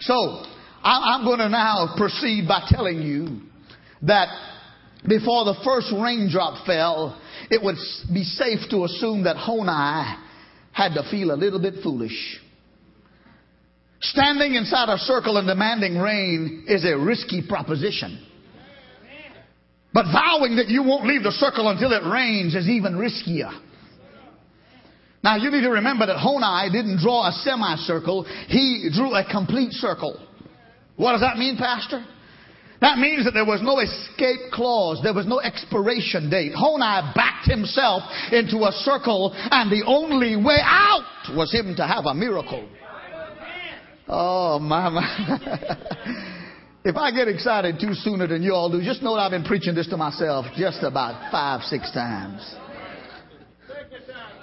So, 0.05 0.43
I'm 0.83 1.23
going 1.23 1.39
to 1.39 1.49
now 1.49 1.95
proceed 1.95 2.45
by 2.47 2.67
telling 2.67 3.01
you 3.01 3.41
that 4.01 4.27
before 5.07 5.45
the 5.45 5.55
first 5.63 5.93
raindrop 5.93 6.65
fell, 6.65 7.21
it 7.49 7.63
would 7.63 7.77
be 8.13 8.23
safe 8.23 8.59
to 8.69 8.83
assume 8.83 9.23
that 9.23 9.37
Honi 9.37 10.19
had 10.73 10.93
to 10.95 11.09
feel 11.09 11.31
a 11.31 11.37
little 11.37 11.61
bit 11.61 11.75
foolish. 11.83 12.41
Standing 14.01 14.55
inside 14.55 14.89
a 14.89 14.97
circle 14.97 15.37
and 15.37 15.47
demanding 15.47 15.97
rain 15.97 16.65
is 16.67 16.83
a 16.83 16.97
risky 16.97 17.41
proposition. 17.47 18.25
But 19.93 20.05
vowing 20.11 20.57
that 20.57 20.67
you 20.67 20.83
won't 20.83 21.07
leave 21.07 21.23
the 21.23 21.31
circle 21.31 21.69
until 21.69 21.93
it 21.93 22.03
rains 22.11 22.55
is 22.55 22.67
even 22.67 22.93
riskier. 22.95 23.51
Now 25.23 25.37
you 25.37 25.49
need 25.49 25.61
to 25.61 25.71
remember 25.71 26.05
that 26.05 26.17
Honi 26.17 26.69
didn't 26.71 26.99
draw 26.99 27.29
a 27.29 27.31
semicircle, 27.31 28.25
he 28.47 28.89
drew 28.93 29.15
a 29.15 29.23
complete 29.29 29.71
circle. 29.71 30.19
What 30.97 31.13
does 31.13 31.21
that 31.21 31.37
mean, 31.37 31.57
Pastor? 31.57 32.05
That 32.81 32.97
means 32.97 33.23
that 33.23 33.31
there 33.31 33.45
was 33.45 33.61
no 33.63 33.79
escape 33.79 34.51
clause. 34.51 34.99
There 35.01 35.13
was 35.13 35.25
no 35.25 35.39
expiration 35.39 36.29
date. 36.29 36.51
Honi 36.53 37.13
backed 37.15 37.49
himself 37.49 38.03
into 38.33 38.67
a 38.67 38.73
circle 38.73 39.31
and 39.33 39.71
the 39.71 39.85
only 39.87 40.35
way 40.35 40.59
out 40.61 41.31
was 41.33 41.53
him 41.53 41.73
to 41.77 41.87
have 41.87 42.05
a 42.05 42.13
miracle. 42.13 42.67
Oh, 44.09 44.59
my, 44.59 44.89
my. 44.89 46.35
if 46.83 46.97
I 46.97 47.11
get 47.11 47.29
excited 47.29 47.79
too 47.79 47.93
sooner 47.93 48.27
than 48.27 48.43
you 48.43 48.53
all 48.53 48.69
do, 48.69 48.83
just 48.83 49.01
know 49.01 49.15
that 49.15 49.21
I've 49.21 49.31
been 49.31 49.45
preaching 49.45 49.75
this 49.75 49.87
to 49.87 49.95
myself 49.95 50.47
just 50.57 50.83
about 50.83 51.31
five, 51.31 51.61
six 51.61 51.89
times. 51.91 52.41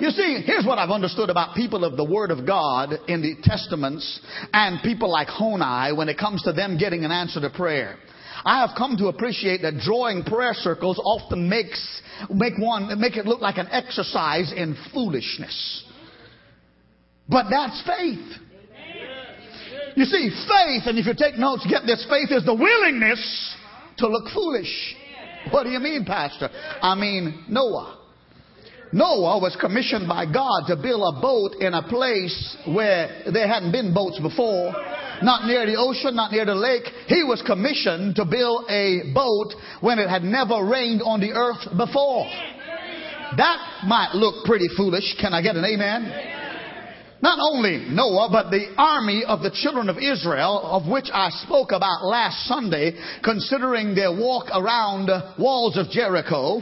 You 0.01 0.09
see, 0.09 0.43
here's 0.47 0.65
what 0.65 0.79
I've 0.79 0.89
understood 0.89 1.29
about 1.29 1.55
people 1.55 1.85
of 1.85 1.99
the 1.99 2.05
Word 2.05 2.31
of 2.31 2.47
God 2.47 2.95
in 3.07 3.21
the 3.21 3.35
Testaments 3.43 4.21
and 4.51 4.83
people 4.83 5.11
like 5.11 5.29
Honi 5.29 5.95
when 5.95 6.09
it 6.09 6.17
comes 6.17 6.43
to 6.45 6.55
them 6.55 6.79
getting 6.79 7.05
an 7.05 7.11
answer 7.11 7.39
to 7.39 7.51
prayer. 7.51 7.97
I 8.43 8.61
have 8.67 8.71
come 8.79 8.97
to 8.97 9.09
appreciate 9.09 9.61
that 9.61 9.79
drawing 9.85 10.25
prayer 10.25 10.55
circles 10.55 10.99
often 11.05 11.51
makes 11.51 12.03
make 12.31 12.55
one 12.59 12.99
make 12.99 13.19
it 13.19 13.27
look 13.27 13.43
like 13.43 13.59
an 13.59 13.69
exercise 13.71 14.55
in 14.57 14.75
foolishness. 14.95 15.85
But 17.29 17.51
that's 17.51 17.83
faith. 17.87 18.39
You 19.97 20.05
see, 20.07 20.31
faith, 20.31 20.85
and 20.87 20.99
if 20.99 21.05
you 21.05 21.13
take 21.15 21.37
notes, 21.39 21.67
get 21.69 21.83
this 21.85 22.07
faith 22.09 22.31
is 22.31 22.47
the 22.47 22.55
willingness 22.55 23.55
to 23.99 24.09
look 24.09 24.33
foolish. 24.33 24.97
What 25.51 25.65
do 25.65 25.71
you 25.71 25.79
mean, 25.79 26.07
Pastor? 26.07 26.49
I 26.81 26.95
mean 26.95 27.45
Noah. 27.51 28.00
Noah 28.93 29.39
was 29.39 29.57
commissioned 29.61 30.09
by 30.09 30.27
God 30.27 30.67
to 30.67 30.77
build 30.77 31.15
a 31.15 31.21
boat 31.21 31.55
in 31.61 31.75
a 31.75 31.83
place 31.87 32.57
where 32.67 33.23
there 33.33 33.47
hadn't 33.47 33.71
been 33.71 33.95
boats 33.95 34.19
before. 34.21 34.75
Not 35.23 35.47
near 35.47 35.65
the 35.65 35.77
ocean, 35.77 36.17
not 36.17 36.33
near 36.33 36.45
the 36.45 36.55
lake. 36.55 36.85
He 37.07 37.23
was 37.23 37.43
commissioned 37.47 38.17
to 38.17 38.25
build 38.25 38.69
a 38.69 39.13
boat 39.15 39.55
when 39.81 39.99
it 39.99 40.09
had 40.09 40.25
never 40.25 40.65
rained 40.65 41.03
on 41.03 41.21
the 41.21 41.31
earth 41.31 41.71
before. 41.77 42.27
That 43.37 43.85
might 43.87 44.15
look 44.15 44.45
pretty 44.45 44.67
foolish. 44.77 45.15
Can 45.21 45.35
I 45.35 45.43
get 45.43 45.55
an 45.55 45.65
amen? 45.65 46.39
Not 47.23 47.39
only 47.39 47.87
Noah, 47.91 48.31
but 48.33 48.51
the 48.51 48.75
army 48.77 49.23
of 49.25 49.43
the 49.43 49.51
children 49.53 49.89
of 49.89 49.99
Israel, 49.99 50.59
of 50.65 50.91
which 50.91 51.11
I 51.13 51.29
spoke 51.45 51.71
about 51.71 52.03
last 52.03 52.47
Sunday, 52.49 52.97
considering 53.23 53.95
their 53.95 54.11
walk 54.11 54.47
around 54.53 55.07
the 55.07 55.35
walls 55.39 55.77
of 55.77 55.91
Jericho. 55.91 56.61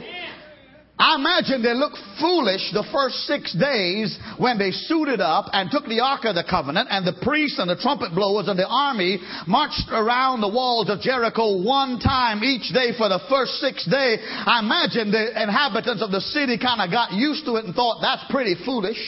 I 0.99 1.15
imagine 1.15 1.63
they 1.63 1.73
looked 1.73 1.97
foolish 2.19 2.71
the 2.73 2.83
first 2.91 3.23
six 3.23 3.55
days 3.55 4.19
when 4.37 4.59
they 4.59 4.71
suited 4.71 5.21
up 5.21 5.45
and 5.53 5.71
took 5.71 5.85
the 5.85 6.01
Ark 6.01 6.25
of 6.25 6.35
the 6.35 6.43
Covenant 6.43 6.89
and 6.91 7.07
the 7.07 7.15
priests 7.23 7.57
and 7.57 7.69
the 7.69 7.79
trumpet 7.79 8.13
blowers 8.13 8.49
and 8.49 8.59
the 8.59 8.67
army 8.67 9.17
marched 9.47 9.87
around 9.91 10.41
the 10.41 10.51
walls 10.51 10.89
of 10.89 10.99
Jericho 10.99 11.63
one 11.63 11.99
time 11.99 12.43
each 12.43 12.73
day 12.73 12.91
for 12.97 13.07
the 13.07 13.23
first 13.29 13.63
six 13.63 13.87
days. 13.87 14.19
I 14.27 14.59
imagine 14.59 15.09
the 15.09 15.41
inhabitants 15.41 16.03
of 16.03 16.11
the 16.11 16.19
city 16.19 16.59
kind 16.59 16.81
of 16.83 16.91
got 16.91 17.13
used 17.13 17.45
to 17.45 17.55
it 17.55 17.63
and 17.63 17.73
thought 17.73 18.01
that's 18.01 18.29
pretty 18.29 18.55
foolish. 18.65 18.99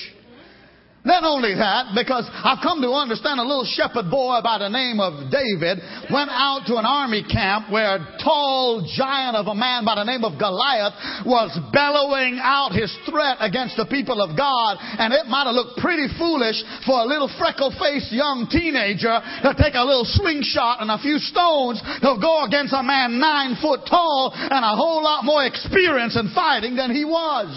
Not 1.01 1.25
only 1.25 1.57
that, 1.57 1.97
because 1.97 2.29
I've 2.29 2.61
come 2.61 2.77
to 2.85 2.93
understand 2.93 3.41
a 3.41 3.47
little 3.47 3.65
shepherd 3.65 4.13
boy 4.13 4.37
by 4.45 4.61
the 4.61 4.69
name 4.69 5.01
of 5.01 5.33
David 5.33 5.81
went 6.13 6.29
out 6.29 6.69
to 6.69 6.77
an 6.77 6.85
army 6.85 7.25
camp 7.25 7.73
where 7.73 7.97
a 7.97 8.17
tall 8.21 8.85
giant 8.85 9.33
of 9.33 9.49
a 9.49 9.57
man 9.57 9.81
by 9.81 9.97
the 9.97 10.05
name 10.05 10.21
of 10.21 10.37
Goliath 10.37 10.93
was 11.25 11.57
bellowing 11.73 12.37
out 12.37 12.77
his 12.77 12.93
threat 13.09 13.41
against 13.41 13.81
the 13.81 13.89
people 13.89 14.21
of 14.21 14.37
God. 14.37 14.77
And 14.77 15.09
it 15.09 15.25
might 15.25 15.49
have 15.49 15.57
looked 15.57 15.81
pretty 15.81 16.05
foolish 16.21 16.61
for 16.85 17.01
a 17.01 17.09
little 17.09 17.33
freckle 17.33 17.73
faced 17.73 18.13
young 18.13 18.45
teenager 18.45 19.17
to 19.41 19.57
take 19.57 19.73
a 19.73 19.81
little 19.81 20.05
slingshot 20.05 20.85
and 20.85 20.93
a 20.93 21.01
few 21.01 21.17
stones 21.17 21.81
to 21.81 22.13
go 22.21 22.45
against 22.45 22.77
a 22.77 22.85
man 22.85 23.17
nine 23.17 23.57
foot 23.57 23.89
tall 23.89 24.37
and 24.37 24.61
a 24.61 24.77
whole 24.77 25.01
lot 25.01 25.25
more 25.25 25.49
experience 25.49 26.13
in 26.13 26.29
fighting 26.37 26.77
than 26.77 26.93
he 26.93 27.05
was. 27.09 27.49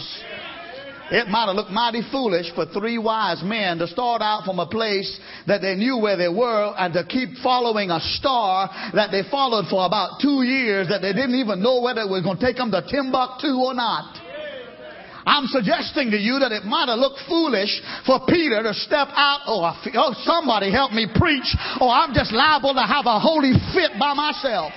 It 1.11 1.29
might 1.29 1.47
have 1.47 1.57
looked 1.57 1.71
mighty 1.71 2.01
foolish 2.11 2.53
for 2.55 2.65
three 2.65 2.97
wise 2.97 3.43
men 3.45 3.79
to 3.79 3.87
start 3.87 4.23
out 4.23 4.45
from 4.45 4.59
a 4.59 4.67
place 4.67 5.21
that 5.47 5.61
they 5.61 5.75
knew 5.75 5.99
where 5.99 6.17
they 6.17 6.29
were 6.29 6.73
and 6.79 6.95
to 6.95 7.05
keep 7.05 7.37
following 7.43 7.91
a 7.91 8.01
star 8.01 8.71
that 8.95 9.11
they 9.11 9.23
followed 9.31 9.69
for 9.69 9.85
about 9.85 10.21
two 10.23 10.43
years 10.43 10.89
that 10.89 11.03
they 11.03 11.13
didn't 11.13 11.37
even 11.37 11.63
know 11.63 11.83
whether 11.83 12.01
it 12.01 12.09
was 12.09 12.23
going 12.23 12.39
to 12.39 12.45
take 12.45 12.57
them 12.57 12.71
to 12.71 12.81
Timbuktu 12.81 13.53
or 13.53 13.75
not. 13.75 14.17
I'm 15.27 15.47
suggesting 15.47 16.11
to 16.13 16.19
you 16.21 16.39
that 16.41 16.53
it 16.53 16.65
might 16.65 16.89
have 16.89 16.99
looked 16.99 17.21
foolish 17.29 17.81
for 18.05 18.21
Peter 18.29 18.63
to 18.63 18.73
step 18.73 19.09
out, 19.13 19.41
oh, 19.49 20.13
somebody 20.25 20.71
help 20.71 20.93
me 20.93 21.09
preach, 21.09 21.49
or 21.81 21.89
I'm 21.89 22.13
just 22.13 22.33
liable 22.33 22.73
to 22.75 22.85
have 22.85 23.05
a 23.05 23.21
holy 23.21 23.53
fit 23.73 23.93
by 23.99 24.13
myself. 24.13 24.73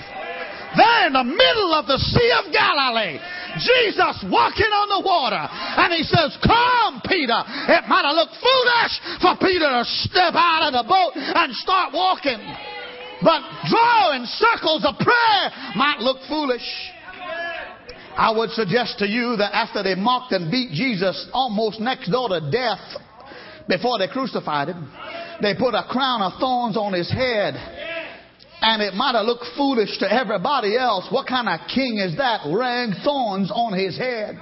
There 0.77 1.07
in 1.09 1.13
the 1.13 1.25
middle 1.25 1.73
of 1.73 1.89
the 1.89 1.97
Sea 1.97 2.31
of 2.37 2.53
Galilee, 2.53 3.17
Jesus 3.57 4.21
walking 4.29 4.69
on 4.69 4.87
the 4.93 5.01
water. 5.01 5.41
And 5.41 5.89
he 5.89 6.05
says, 6.05 6.37
Come, 6.45 7.01
Peter. 7.01 7.41
It 7.73 7.89
might 7.89 8.05
have 8.05 8.13
looked 8.13 8.37
foolish 8.37 8.93
for 9.17 9.33
Peter 9.41 9.65
to 9.65 9.83
step 10.05 10.37
out 10.37 10.69
of 10.69 10.77
the 10.77 10.85
boat 10.85 11.17
and 11.17 11.49
start 11.57 11.97
walking. 11.97 12.37
But 13.25 13.41
drawing 13.65 14.29
circles 14.29 14.85
of 14.85 15.01
prayer 15.01 15.43
might 15.73 15.97
look 15.99 16.21
foolish. 16.29 16.65
I 18.13 18.29
would 18.29 18.51
suggest 18.51 18.99
to 18.99 19.07
you 19.07 19.35
that 19.37 19.53
after 19.53 19.81
they 19.81 19.95
mocked 19.95 20.31
and 20.33 20.51
beat 20.51 20.71
Jesus 20.71 21.29
almost 21.33 21.79
next 21.79 22.09
door 22.11 22.29
to 22.29 22.41
death 22.51 22.81
before 23.67 23.97
they 23.97 24.07
crucified 24.07 24.69
him, 24.69 24.89
they 25.41 25.53
put 25.53 25.73
a 25.73 25.85
crown 25.89 26.21
of 26.21 26.33
thorns 26.39 26.77
on 26.77 26.93
his 26.93 27.09
head 27.11 27.53
and 28.61 28.81
it 28.81 28.93
might 28.93 29.15
have 29.15 29.25
looked 29.25 29.45
foolish 29.55 29.97
to 29.99 30.11
everybody 30.11 30.77
else. 30.77 31.07
What 31.11 31.27
kind 31.27 31.47
of 31.47 31.67
king 31.73 31.99
is 31.99 32.17
that 32.17 32.49
wearing 32.49 32.93
thorns 33.03 33.51
on 33.51 33.77
his 33.77 33.97
head? 33.97 34.39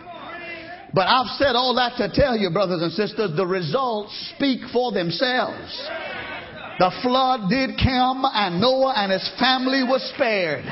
But 0.93 1.07
I've 1.07 1.35
said 1.37 1.55
all 1.55 1.75
that 1.75 1.97
to 1.97 2.09
tell 2.13 2.37
you, 2.37 2.49
brothers 2.51 2.81
and 2.81 2.91
sisters, 2.93 3.35
the 3.35 3.45
results 3.45 4.15
speak 4.35 4.61
for 4.71 4.93
themselves. 4.93 5.67
The 6.79 6.91
flood 7.03 7.49
did 7.49 7.71
come 7.75 8.23
and 8.23 8.61
Noah 8.61 8.93
and 8.95 9.11
his 9.11 9.29
family 9.39 9.83
were 9.83 9.99
spared. 10.13 10.63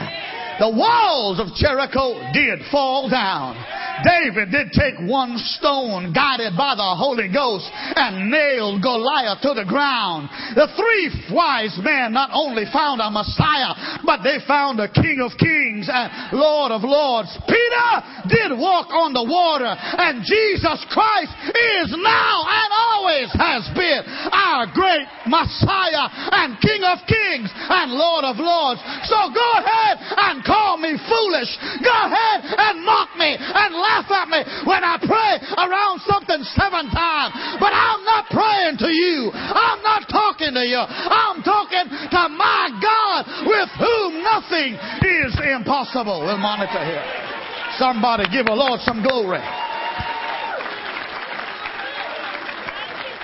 The 0.60 0.70
walls 0.70 1.40
of 1.40 1.54
Jericho 1.56 2.14
did 2.34 2.60
fall 2.72 3.10
down. 3.10 3.58
David 4.04 4.52
did 4.52 4.72
take 4.72 4.98
one 5.08 5.38
stone 5.38 6.14
guided 6.14 6.58
by 6.58 6.76
the 6.76 6.96
Holy 6.98 7.30
Ghost 7.32 7.70
and 7.72 8.30
nailed 8.30 8.82
Goliath 8.82 9.42
to 9.42 9.54
the 9.54 9.66
ground. 9.66 10.30
The 10.56 10.68
three 10.76 11.34
wise 11.34 11.78
men 11.82 12.14
not 12.14 12.32
only 12.34 12.66
found 12.74 13.02
a 13.02 13.10
Messiah, 13.10 14.02
but 14.06 14.22
they 14.24 14.40
found 14.48 14.80
a 14.80 14.90
King 14.90 15.22
of 15.22 15.38
Kings 15.38 15.90
and 15.92 16.38
Lord 16.38 16.72
of 16.72 16.84
Lords. 16.84 17.38
Peter 17.48 17.90
did 18.28 18.58
walk 18.74 18.90
on 18.90 19.14
the 19.14 19.22
water 19.22 19.70
and 19.70 20.26
Jesus 20.26 20.82
Christ 20.90 21.30
is 21.54 21.94
now 21.94 22.36
and 22.42 22.70
always 22.74 23.30
has 23.38 23.70
been 23.78 24.02
our 24.34 24.66
great 24.74 25.06
Messiah 25.30 26.10
and 26.10 26.58
King 26.58 26.82
of 26.82 27.06
Kings 27.06 27.54
and 27.54 27.94
Lord 27.94 28.26
of 28.26 28.42
Lords. 28.42 28.82
So 29.06 29.30
go 29.30 29.48
ahead 29.62 30.02
and 30.02 30.42
call 30.42 30.82
me 30.82 30.98
foolish. 31.06 31.54
Go 31.86 31.94
ahead 31.94 32.50
and 32.50 32.82
mock 32.82 33.14
me 33.14 33.38
and 33.38 33.78
laugh 33.78 34.10
at 34.10 34.28
me 34.34 34.42
when 34.66 34.82
I 34.82 34.98
pray 34.98 35.34
around 35.54 36.02
something 36.10 36.42
seven 36.58 36.90
times. 36.90 37.62
But 37.62 37.78
I'm 37.78 38.02
not 38.02 38.26
praying 38.34 38.82
to 38.82 38.90
you. 38.90 39.30
I'm 39.38 39.86
not 39.86 40.10
talking 40.10 40.58
to 40.58 40.66
you. 40.66 40.82
I'm 40.82 41.46
talking 41.46 41.94
to 41.94 42.22
my 42.34 42.74
God 42.82 43.22
with 43.46 43.70
whom 43.78 44.26
nothing 44.26 44.74
is 45.06 45.38
impossible. 45.38 46.26
We'll 46.26 46.42
monitor 46.42 46.82
here. 46.82 47.33
Somebody 47.78 48.26
give 48.32 48.48
a 48.48 48.54
Lord 48.54 48.80
some 48.82 49.02
glory. 49.02 49.40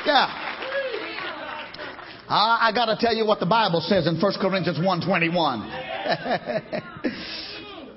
Yeah. 0.05 0.27
Ah, 2.31 2.65
I, 2.65 2.69
I 2.69 2.71
got 2.73 2.85
to 2.85 2.97
tell 2.99 3.13
you 3.13 3.25
what 3.25 3.39
the 3.39 3.45
Bible 3.45 3.81
says 3.81 4.07
in 4.07 4.19
1 4.19 4.33
Corinthians 4.39 4.79
1.21. 4.79 5.29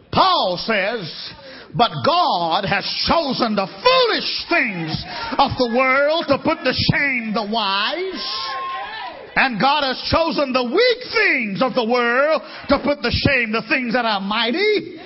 Paul 0.13 0.59
says, 0.61 1.33
but 1.75 1.91
God 2.05 2.65
has 2.65 2.85
chosen 3.09 3.57
the 3.57 3.67
foolish 3.67 4.45
things 4.49 5.05
of 5.39 5.57
the 5.57 5.73
world 5.77 6.27
to 6.29 6.39
put 6.39 6.65
to 6.65 6.73
shame 6.93 7.33
the 7.33 7.49
wise. 7.49 8.72
And 9.35 9.59
God 9.61 9.83
has 9.83 9.97
chosen 10.11 10.53
the 10.53 10.65
weak 10.65 11.01
things 11.13 11.63
of 11.63 11.75
the 11.75 11.85
world 11.85 12.43
to 12.69 12.79
put 12.85 13.03
to 13.03 13.11
shame 13.11 13.53
the 13.53 13.63
things 13.69 13.95
that 13.95 14.05
are 14.05 14.21
mighty, 14.21 14.97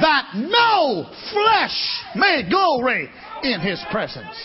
that 0.00 0.32
no 0.34 1.04
flesh 1.32 1.76
may 2.16 2.48
glory 2.48 3.10
in 3.42 3.60
his 3.60 3.82
presence. 3.90 4.36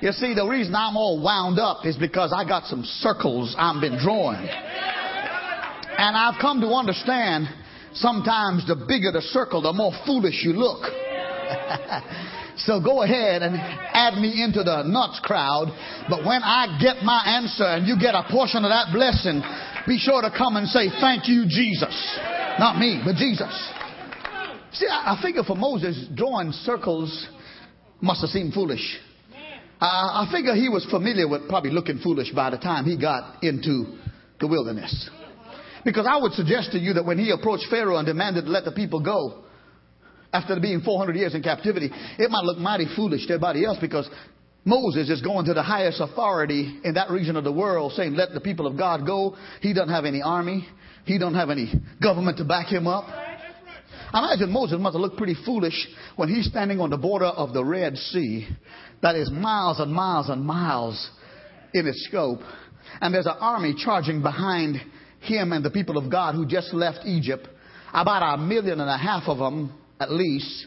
You 0.00 0.10
see, 0.10 0.34
the 0.34 0.46
reason 0.46 0.74
I'm 0.74 0.96
all 0.96 1.22
wound 1.22 1.60
up 1.60 1.86
is 1.86 1.96
because 1.96 2.34
I 2.36 2.44
got 2.44 2.64
some 2.64 2.82
circles 2.82 3.54
I've 3.56 3.80
been 3.80 3.98
drawing. 4.02 4.48
And 5.98 6.16
I've 6.16 6.40
come 6.40 6.60
to 6.62 6.66
understand 6.66 7.46
sometimes 7.94 8.66
the 8.66 8.74
bigger 8.74 9.12
the 9.12 9.22
circle, 9.22 9.62
the 9.62 9.72
more 9.72 9.92
foolish 10.04 10.42
you 10.42 10.54
look. 10.54 10.82
so 12.56 12.80
go 12.80 13.02
ahead 13.02 13.42
and 13.42 13.56
add 13.56 14.20
me 14.20 14.42
into 14.42 14.62
the 14.62 14.82
nuts 14.82 15.20
crowd. 15.22 15.72
But 16.08 16.24
when 16.24 16.42
I 16.42 16.78
get 16.80 17.02
my 17.02 17.22
answer 17.40 17.64
and 17.64 17.86
you 17.86 17.98
get 17.98 18.14
a 18.14 18.24
portion 18.30 18.64
of 18.64 18.70
that 18.70 18.92
blessing, 18.92 19.42
be 19.86 19.98
sure 19.98 20.22
to 20.22 20.30
come 20.30 20.56
and 20.56 20.68
say, 20.68 20.88
Thank 21.00 21.28
you, 21.28 21.44
Jesus. 21.48 21.94
Not 22.58 22.78
me, 22.78 23.00
but 23.04 23.16
Jesus. 23.16 23.52
See, 24.72 24.86
I, 24.88 25.18
figure 25.22 25.42
for 25.44 25.56
Moses, 25.56 26.08
drawing 26.14 26.52
circles 26.52 27.28
must 28.00 28.20
have 28.22 28.30
seemed 28.30 28.54
foolish. 28.54 28.98
I 29.80 30.28
figure 30.30 30.54
he 30.54 30.68
was 30.68 30.86
familiar 30.90 31.26
with 31.26 31.48
probably 31.48 31.70
looking 31.70 31.98
foolish 31.98 32.30
by 32.32 32.50
the 32.50 32.56
time 32.56 32.84
he 32.84 32.96
got 32.96 33.42
into 33.42 33.98
the 34.38 34.46
wilderness. 34.46 35.10
Because 35.84 36.06
I 36.08 36.20
would 36.20 36.32
suggest 36.32 36.70
to 36.72 36.78
you 36.78 36.92
that 36.94 37.04
when 37.04 37.18
he 37.18 37.30
approached 37.30 37.66
Pharaoh 37.68 37.96
and 37.96 38.06
demanded 38.06 38.44
to 38.44 38.50
let 38.50 38.64
the 38.64 38.70
people 38.70 39.00
go, 39.00 39.42
after 40.32 40.58
being 40.60 40.80
400 40.80 41.16
years 41.16 41.34
in 41.34 41.42
captivity, 41.42 41.90
it 42.18 42.30
might 42.30 42.44
look 42.44 42.58
mighty 42.58 42.86
foolish 42.96 43.26
to 43.26 43.34
everybody 43.34 43.64
else 43.64 43.78
because 43.80 44.08
Moses 44.64 45.10
is 45.10 45.20
going 45.20 45.46
to 45.46 45.54
the 45.54 45.62
highest 45.62 46.00
authority 46.00 46.80
in 46.84 46.94
that 46.94 47.10
region 47.10 47.36
of 47.36 47.44
the 47.44 47.52
world 47.52 47.92
saying, 47.92 48.14
let 48.14 48.32
the 48.32 48.40
people 48.40 48.66
of 48.66 48.78
God 48.78 49.04
go. 49.04 49.36
He 49.60 49.74
doesn't 49.74 49.92
have 49.92 50.04
any 50.04 50.22
army. 50.22 50.66
He 51.04 51.18
don't 51.18 51.34
have 51.34 51.50
any 51.50 51.72
government 52.00 52.38
to 52.38 52.44
back 52.44 52.68
him 52.68 52.86
up. 52.86 53.04
I 54.12 54.34
imagine 54.34 54.52
Moses 54.52 54.78
must 54.78 54.94
have 54.94 55.00
looked 55.00 55.16
pretty 55.16 55.36
foolish 55.44 55.88
when 56.16 56.28
he's 56.28 56.46
standing 56.46 56.80
on 56.80 56.90
the 56.90 56.98
border 56.98 57.26
of 57.26 57.52
the 57.52 57.64
Red 57.64 57.96
Sea 57.96 58.46
that 59.02 59.16
is 59.16 59.30
miles 59.30 59.80
and 59.80 59.92
miles 59.92 60.28
and 60.28 60.44
miles 60.44 61.10
in 61.74 61.86
its 61.86 62.06
scope. 62.08 62.40
And 63.00 63.14
there's 63.14 63.26
an 63.26 63.36
army 63.40 63.74
charging 63.76 64.22
behind 64.22 64.76
him 65.20 65.52
and 65.52 65.64
the 65.64 65.70
people 65.70 65.96
of 65.96 66.10
God 66.10 66.34
who 66.34 66.46
just 66.46 66.72
left 66.72 67.00
Egypt. 67.04 67.48
About 67.92 68.34
a 68.34 68.38
million 68.38 68.80
and 68.80 68.88
a 68.88 68.96
half 68.96 69.24
of 69.26 69.38
them, 69.38 69.72
at 70.02 70.10
least. 70.10 70.66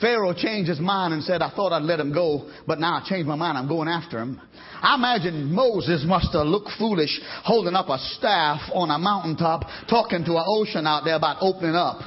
Pharaoh 0.00 0.34
changed 0.34 0.68
his 0.68 0.80
mind 0.80 1.14
and 1.14 1.22
said, 1.22 1.40
I 1.40 1.50
thought 1.54 1.72
I'd 1.72 1.82
let 1.84 2.00
him 2.00 2.12
go, 2.12 2.50
but 2.66 2.80
now 2.80 2.94
I 2.94 3.08
changed 3.08 3.28
my 3.28 3.36
mind. 3.36 3.56
I'm 3.56 3.68
going 3.68 3.88
after 3.88 4.18
him. 4.18 4.40
I 4.82 4.96
imagine 4.96 5.52
Moses 5.52 6.04
must 6.04 6.32
have 6.32 6.46
looked 6.46 6.70
foolish 6.78 7.20
holding 7.44 7.74
up 7.74 7.88
a 7.88 7.98
staff 8.16 8.60
on 8.74 8.90
a 8.90 8.98
mountaintop, 8.98 9.62
talking 9.88 10.24
to 10.24 10.32
an 10.32 10.44
ocean 10.46 10.86
out 10.86 11.04
there 11.04 11.14
about 11.14 11.36
opening 11.40 11.76
up. 11.76 11.98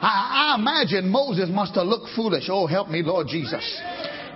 I, 0.00 0.54
I 0.54 0.56
imagine 0.58 1.10
Moses 1.10 1.48
must 1.50 1.74
have 1.76 1.86
looked 1.86 2.08
foolish. 2.16 2.48
Oh, 2.50 2.66
help 2.66 2.88
me, 2.88 3.02
Lord 3.02 3.28
Jesus 3.28 3.64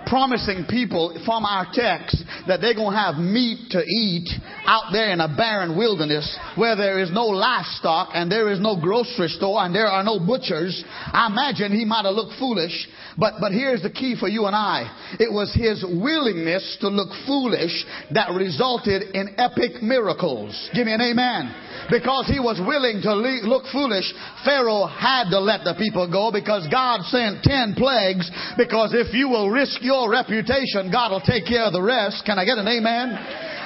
promising 0.05 0.65
people 0.69 1.15
from 1.25 1.45
our 1.45 1.67
text 1.73 2.23
that 2.47 2.61
they're 2.61 2.75
going 2.75 2.93
to 2.93 2.99
have 2.99 3.15
meat 3.15 3.71
to 3.71 3.81
eat 3.81 4.29
out 4.65 4.91
there 4.91 5.11
in 5.11 5.19
a 5.19 5.27
barren 5.27 5.77
wilderness 5.77 6.37
where 6.55 6.75
there 6.75 6.99
is 6.99 7.11
no 7.11 7.25
livestock 7.25 8.09
and 8.13 8.31
there 8.31 8.51
is 8.51 8.59
no 8.59 8.79
grocery 8.79 9.27
store 9.27 9.63
and 9.63 9.73
there 9.73 9.87
are 9.87 10.03
no 10.03 10.19
butchers. 10.19 10.83
I 10.87 11.27
imagine 11.27 11.71
he 11.71 11.85
might 11.85 12.05
have 12.05 12.15
looked 12.15 12.39
foolish, 12.39 12.87
but, 13.17 13.35
but 13.39 13.51
here's 13.51 13.81
the 13.81 13.91
key 13.91 14.15
for 14.19 14.27
you 14.27 14.45
and 14.45 14.55
I. 14.55 15.15
It 15.19 15.31
was 15.31 15.53
his 15.53 15.83
willingness 15.83 16.77
to 16.81 16.89
look 16.89 17.09
foolish 17.27 17.85
that 18.11 18.31
resulted 18.31 19.15
in 19.15 19.35
epic 19.37 19.81
miracles. 19.81 20.69
Give 20.73 20.85
me 20.85 20.93
an 20.93 21.01
amen 21.01 21.73
because 21.89 22.27
he 22.27 22.39
was 22.39 22.61
willing 22.63 23.01
to 23.03 23.13
look 23.13 23.65
foolish, 23.71 24.07
Pharaoh 24.45 24.87
had 24.87 25.29
to 25.29 25.39
let 25.39 25.63
the 25.63 25.75
people 25.77 26.09
go 26.09 26.31
because 26.31 26.67
God 26.71 27.01
sent 27.11 27.43
ten 27.43 27.75
plagues. 27.75 28.29
Because 28.57 28.93
if 28.93 29.13
you 29.13 29.29
will 29.29 29.49
risk 29.49 29.81
your 29.81 29.92
reputation, 30.09 30.89
God 30.91 31.11
will 31.11 31.21
take 31.21 31.45
care 31.45 31.63
of 31.63 31.73
the 31.73 31.81
rest. 31.81 32.25
Can 32.25 32.39
I 32.39 32.45
get 32.45 32.57
an 32.57 32.67
amen? 32.67 33.13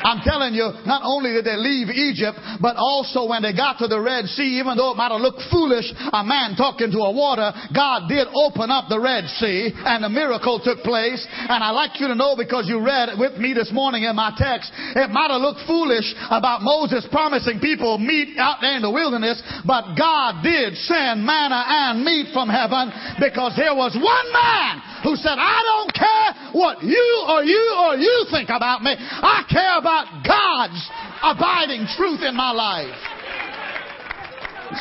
I'm 0.04 0.22
telling 0.22 0.54
you, 0.54 0.70
not 0.86 1.02
only 1.04 1.34
did 1.34 1.46
they 1.46 1.58
leave 1.58 1.90
Egypt, 1.90 2.38
but 2.62 2.76
also 2.78 3.26
when 3.26 3.42
they 3.42 3.54
got 3.54 3.80
to 3.80 3.88
the 3.88 4.00
Red 4.00 4.26
Sea, 4.28 4.60
even 4.62 4.78
though 4.78 4.92
it 4.92 4.98
might 4.98 5.12
have 5.12 5.22
looked 5.22 5.42
foolish, 5.50 5.90
a 6.14 6.24
man 6.24 6.56
talking 6.56 6.92
to 6.92 7.02
a 7.06 7.12
water, 7.12 7.52
God 7.74 8.08
did 8.08 8.28
open 8.34 8.70
up 8.70 8.90
the 8.90 9.00
Red 9.00 9.26
Sea 9.42 9.74
and 9.74 10.06
a 10.06 10.10
miracle 10.10 10.60
took 10.60 10.84
place. 10.84 11.26
And 11.32 11.64
I 11.64 11.72
like 11.72 12.00
you 12.00 12.08
to 12.08 12.16
know 12.16 12.36
because 12.36 12.68
you 12.68 12.84
read 12.84 13.18
with 13.18 13.38
me 13.40 13.54
this 13.54 13.72
morning 13.72 14.04
in 14.04 14.16
my 14.16 14.34
text, 14.38 14.72
it 14.96 15.10
might 15.10 15.32
have 15.32 15.42
looked 15.42 15.66
foolish 15.66 16.08
about 16.30 16.62
Moses 16.62 17.08
promising 17.12 17.60
people 17.60 17.98
meat 17.98 18.38
out 18.38 18.60
there 18.62 18.76
in 18.76 18.82
the 18.82 18.92
wilderness, 18.92 19.42
but 19.66 19.96
God 19.96 20.44
did 20.44 20.76
send 20.86 21.26
manna 21.26 21.64
and 21.68 22.04
meat 22.04 22.30
from 22.34 22.50
heaven 22.50 22.92
because 23.20 23.56
there 23.56 23.74
was 23.74 23.96
one 23.96 24.28
man 24.34 24.82
who 25.04 25.16
said, 25.16 25.38
I 25.38 25.62
don't 25.64 25.94
care 25.94 26.30
what 26.54 26.84
you 26.84 27.08
or 27.30 27.44
you 27.44 27.64
or 27.80 27.96
you 27.96 28.26
think 28.32 28.50
about 28.50 28.82
me. 28.82 28.96
I 28.98 29.46
care 29.50 29.78
about 29.78 29.87
God's 29.88 30.90
abiding 31.24 31.88
truth 31.96 32.22
in 32.22 32.36
my 32.36 32.52
life. 32.52 32.96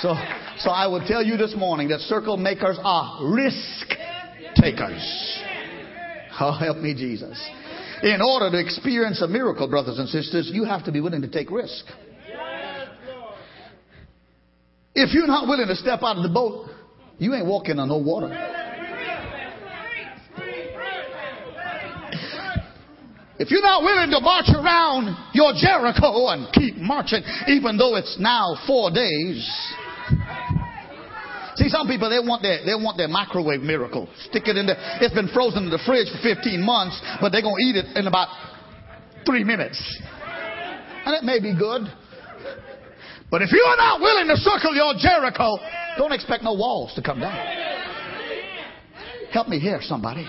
So, 0.00 0.14
so 0.58 0.70
I 0.70 0.86
will 0.88 1.06
tell 1.06 1.22
you 1.22 1.36
this 1.36 1.54
morning 1.56 1.88
that 1.88 2.00
circle 2.00 2.36
makers 2.36 2.78
are 2.82 3.24
risk 3.24 3.88
takers. 4.56 5.42
Oh, 6.40 6.52
help 6.52 6.78
me, 6.78 6.94
Jesus. 6.94 7.40
In 8.02 8.20
order 8.20 8.50
to 8.50 8.58
experience 8.58 9.22
a 9.22 9.28
miracle, 9.28 9.68
brothers 9.68 9.98
and 9.98 10.08
sisters, 10.08 10.50
you 10.52 10.64
have 10.64 10.84
to 10.84 10.92
be 10.92 11.00
willing 11.00 11.22
to 11.22 11.30
take 11.30 11.50
risk. 11.50 11.84
If 14.94 15.14
you're 15.14 15.26
not 15.26 15.46
willing 15.46 15.68
to 15.68 15.76
step 15.76 16.02
out 16.02 16.16
of 16.16 16.22
the 16.22 16.28
boat, 16.30 16.68
you 17.18 17.34
ain't 17.34 17.46
walking 17.46 17.78
on 17.78 17.88
no 17.88 17.98
water. 17.98 18.55
If 23.38 23.50
you're 23.50 23.62
not 23.62 23.82
willing 23.82 24.10
to 24.10 24.20
march 24.20 24.48
around 24.48 25.12
your 25.34 25.52
Jericho 25.52 26.28
and 26.28 26.48
keep 26.52 26.76
marching, 26.76 27.22
even 27.48 27.76
though 27.76 27.96
it's 27.96 28.16
now 28.18 28.56
four 28.66 28.90
days. 28.90 29.44
See, 31.56 31.68
some 31.68 31.86
people 31.86 32.08
they 32.08 32.20
want 32.20 32.42
their 32.42 32.64
they 32.64 32.74
want 32.74 32.96
their 32.96 33.08
microwave 33.08 33.60
miracle. 33.60 34.08
Stick 34.28 34.48
it 34.48 34.56
in 34.56 34.66
there. 34.66 34.76
It's 35.00 35.14
been 35.14 35.28
frozen 35.28 35.64
in 35.64 35.70
the 35.70 35.80
fridge 35.84 36.08
for 36.12 36.20
15 36.22 36.60
months, 36.64 37.00
but 37.20 37.30
they're 37.30 37.44
gonna 37.44 37.60
eat 37.60 37.76
it 37.76 37.96
in 37.96 38.06
about 38.06 38.28
three 39.26 39.44
minutes. 39.44 39.80
And 41.04 41.14
it 41.14 41.24
may 41.24 41.40
be 41.40 41.56
good. 41.56 41.82
But 43.30 43.42
if 43.42 43.52
you 43.52 43.62
are 43.68 43.76
not 43.76 44.00
willing 44.00 44.28
to 44.28 44.36
circle 44.36 44.74
your 44.74 44.94
Jericho, 44.96 45.58
don't 45.98 46.12
expect 46.12 46.44
no 46.44 46.54
walls 46.54 46.94
to 46.94 47.02
come 47.02 47.20
down. 47.20 47.36
Help 49.32 49.48
me 49.48 49.58
here, 49.58 49.80
somebody. 49.82 50.26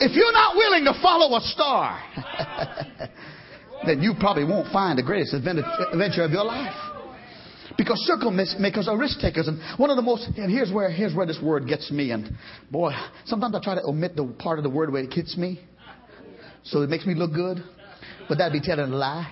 If 0.00 0.12
you're 0.14 0.32
not 0.32 0.56
willing 0.56 0.84
to 0.84 0.94
follow 1.00 1.36
a 1.36 1.40
star, 1.40 2.00
then 3.86 4.02
you 4.02 4.14
probably 4.18 4.44
won't 4.44 4.72
find 4.72 4.98
the 4.98 5.02
greatest 5.02 5.34
adventure 5.34 6.22
of 6.22 6.30
your 6.30 6.44
life. 6.44 6.74
Because 7.76 7.98
circle 8.00 8.30
makers 8.30 8.88
are 8.88 8.96
risk 8.96 9.20
takers. 9.20 9.48
And 9.48 9.58
one 9.78 9.90
of 9.90 9.96
the 9.96 10.02
most, 10.02 10.28
and 10.36 10.50
here's 10.50 10.70
where, 10.72 10.90
here's 10.90 11.14
where 11.14 11.26
this 11.26 11.40
word 11.42 11.66
gets 11.66 11.90
me. 11.90 12.12
And 12.12 12.30
boy, 12.70 12.92
sometimes 13.24 13.54
I 13.56 13.60
try 13.62 13.74
to 13.74 13.82
omit 13.84 14.14
the 14.16 14.26
part 14.38 14.58
of 14.58 14.62
the 14.62 14.70
word 14.70 14.92
where 14.92 15.02
it 15.02 15.12
hits 15.12 15.36
me. 15.36 15.60
So 16.64 16.82
it 16.82 16.90
makes 16.90 17.04
me 17.06 17.14
look 17.14 17.32
good. 17.32 17.64
But 18.28 18.38
that'd 18.38 18.52
be 18.52 18.60
telling 18.60 18.92
a 18.92 18.96
lie. 18.96 19.30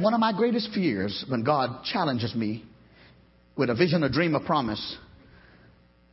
One 0.00 0.14
of 0.14 0.20
my 0.20 0.32
greatest 0.32 0.70
fears 0.74 1.24
when 1.28 1.44
God 1.44 1.84
challenges 1.84 2.34
me 2.34 2.64
with 3.56 3.70
a 3.70 3.74
vision, 3.74 4.02
a 4.02 4.08
dream, 4.08 4.34
a 4.34 4.40
promise, 4.40 4.96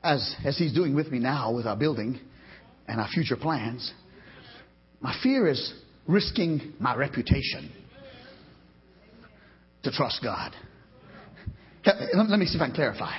as, 0.04 0.36
as 0.46 0.58
He's 0.58 0.74
doing 0.74 0.96
with 0.96 1.08
me 1.08 1.20
now 1.20 1.54
with 1.54 1.66
our 1.66 1.76
building, 1.76 2.20
and 2.92 3.00
our 3.00 3.08
future 3.08 3.38
plans, 3.38 3.94
my 5.00 5.16
fear 5.24 5.48
is 5.48 5.74
risking 6.08 6.74
my 6.78 6.94
reputation 6.94 7.72
to 9.84 9.92
trust 9.92 10.20
God. 10.22 10.52
Let 11.86 12.38
me 12.38 12.46
see 12.46 12.58
if 12.58 12.62
I 12.62 12.66
can 12.66 12.76
clarify. 12.76 13.14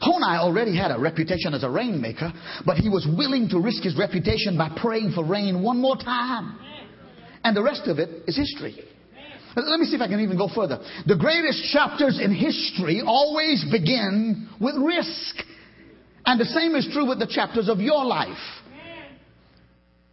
Honi 0.00 0.36
already 0.38 0.76
had 0.76 0.90
a 0.90 0.98
reputation 0.98 1.54
as 1.54 1.62
a 1.62 1.70
rainmaker, 1.70 2.32
but 2.66 2.76
he 2.78 2.88
was 2.88 3.06
willing 3.16 3.48
to 3.50 3.60
risk 3.60 3.84
his 3.84 3.96
reputation 3.96 4.58
by 4.58 4.76
praying 4.76 5.12
for 5.14 5.24
rain 5.24 5.62
one 5.62 5.80
more 5.80 5.96
time. 5.96 6.58
And 7.44 7.56
the 7.56 7.62
rest 7.62 7.86
of 7.86 8.00
it 8.00 8.24
is 8.26 8.36
history. 8.36 8.76
Let 9.54 9.78
me 9.78 9.86
see 9.86 9.94
if 9.94 10.02
I 10.02 10.08
can 10.08 10.18
even 10.20 10.36
go 10.36 10.48
further. 10.52 10.80
The 11.06 11.16
greatest 11.16 11.72
chapters 11.72 12.18
in 12.20 12.34
history 12.34 13.02
always 13.06 13.64
begin 13.70 14.48
with 14.60 14.74
risk. 14.76 15.36
And 16.26 16.40
the 16.40 16.44
same 16.46 16.74
is 16.74 16.88
true 16.92 17.08
with 17.08 17.20
the 17.20 17.26
chapters 17.26 17.68
of 17.68 17.78
your 17.78 18.04
life. 18.04 18.61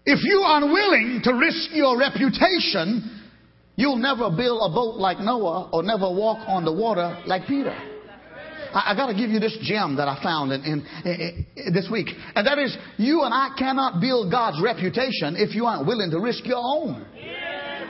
If 0.05 0.23
you 0.23 0.39
are 0.41 0.62
unwilling 0.63 1.21
to 1.23 1.33
risk 1.33 1.71
your 1.73 1.97
reputation, 1.97 3.21
you'll 3.75 3.97
never 3.97 4.29
build 4.29 4.71
a 4.71 4.73
boat 4.73 4.95
like 4.97 5.19
Noah 5.19 5.69
or 5.71 5.83
never 5.83 6.09
walk 6.09 6.47
on 6.47 6.65
the 6.65 6.73
water 6.73 7.21
like 7.25 7.47
Peter. 7.47 7.75
I, 8.73 8.91
I 8.91 8.95
got 8.95 9.07
to 9.07 9.13
give 9.13 9.29
you 9.29 9.39
this 9.39 9.57
gem 9.62 9.97
that 9.97 10.07
I 10.07 10.21
found 10.23 10.51
in, 10.51 10.63
in, 10.63 10.85
in, 11.05 11.45
in, 11.55 11.73
this 11.73 11.89
week, 11.91 12.07
and 12.35 12.45
that 12.47 12.57
is 12.57 12.75
you 12.97 13.23
and 13.23 13.33
I 13.33 13.49
cannot 13.57 14.01
build 14.01 14.31
God's 14.31 14.62
reputation 14.63 15.35
if 15.35 15.55
you 15.55 15.65
aren't 15.65 15.88
willing 15.88 16.12
to 16.12 16.19
risk 16.19 16.45
your 16.45 16.62
own. 16.62 17.05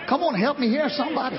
Come 0.07 0.23
on, 0.23 0.39
help 0.39 0.57
me 0.57 0.69
here, 0.69 0.89
somebody. 0.89 1.37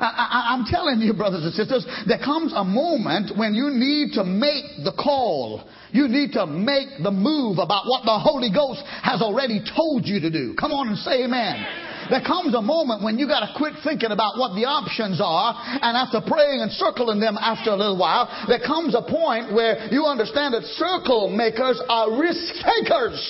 I, 0.00 0.54
am 0.54 0.64
telling 0.64 1.00
you, 1.00 1.12
brothers 1.14 1.44
and 1.44 1.52
sisters, 1.54 1.86
there 2.06 2.18
comes 2.18 2.52
a 2.54 2.64
moment 2.64 3.36
when 3.36 3.54
you 3.54 3.70
need 3.70 4.14
to 4.14 4.24
make 4.24 4.84
the 4.84 4.92
call. 4.92 5.64
You 5.90 6.08
need 6.08 6.32
to 6.32 6.46
make 6.46 7.02
the 7.02 7.10
move 7.10 7.58
about 7.58 7.86
what 7.86 8.04
the 8.04 8.18
Holy 8.18 8.50
Ghost 8.50 8.82
has 9.02 9.22
already 9.22 9.60
told 9.74 10.06
you 10.06 10.20
to 10.20 10.30
do. 10.30 10.54
Come 10.54 10.72
on 10.72 10.88
and 10.88 10.98
say 10.98 11.24
amen. 11.24 11.66
There 12.10 12.24
comes 12.24 12.54
a 12.54 12.62
moment 12.62 13.02
when 13.02 13.18
you 13.18 13.28
got 13.28 13.40
to 13.40 13.52
quit 13.56 13.74
thinking 13.84 14.12
about 14.12 14.38
what 14.38 14.56
the 14.56 14.64
options 14.64 15.20
are, 15.20 15.52
and 15.52 15.92
after 15.96 16.24
praying 16.24 16.64
and 16.64 16.72
circling 16.72 17.20
them 17.20 17.36
after 17.36 17.70
a 17.70 17.76
little 17.76 17.98
while, 17.98 18.28
there 18.48 18.64
comes 18.64 18.94
a 18.94 19.02
point 19.04 19.52
where 19.52 19.92
you 19.92 20.04
understand 20.04 20.54
that 20.54 20.64
circle 20.80 21.28
makers 21.28 21.80
are 21.88 22.16
risk 22.16 22.64
takers. 22.64 23.20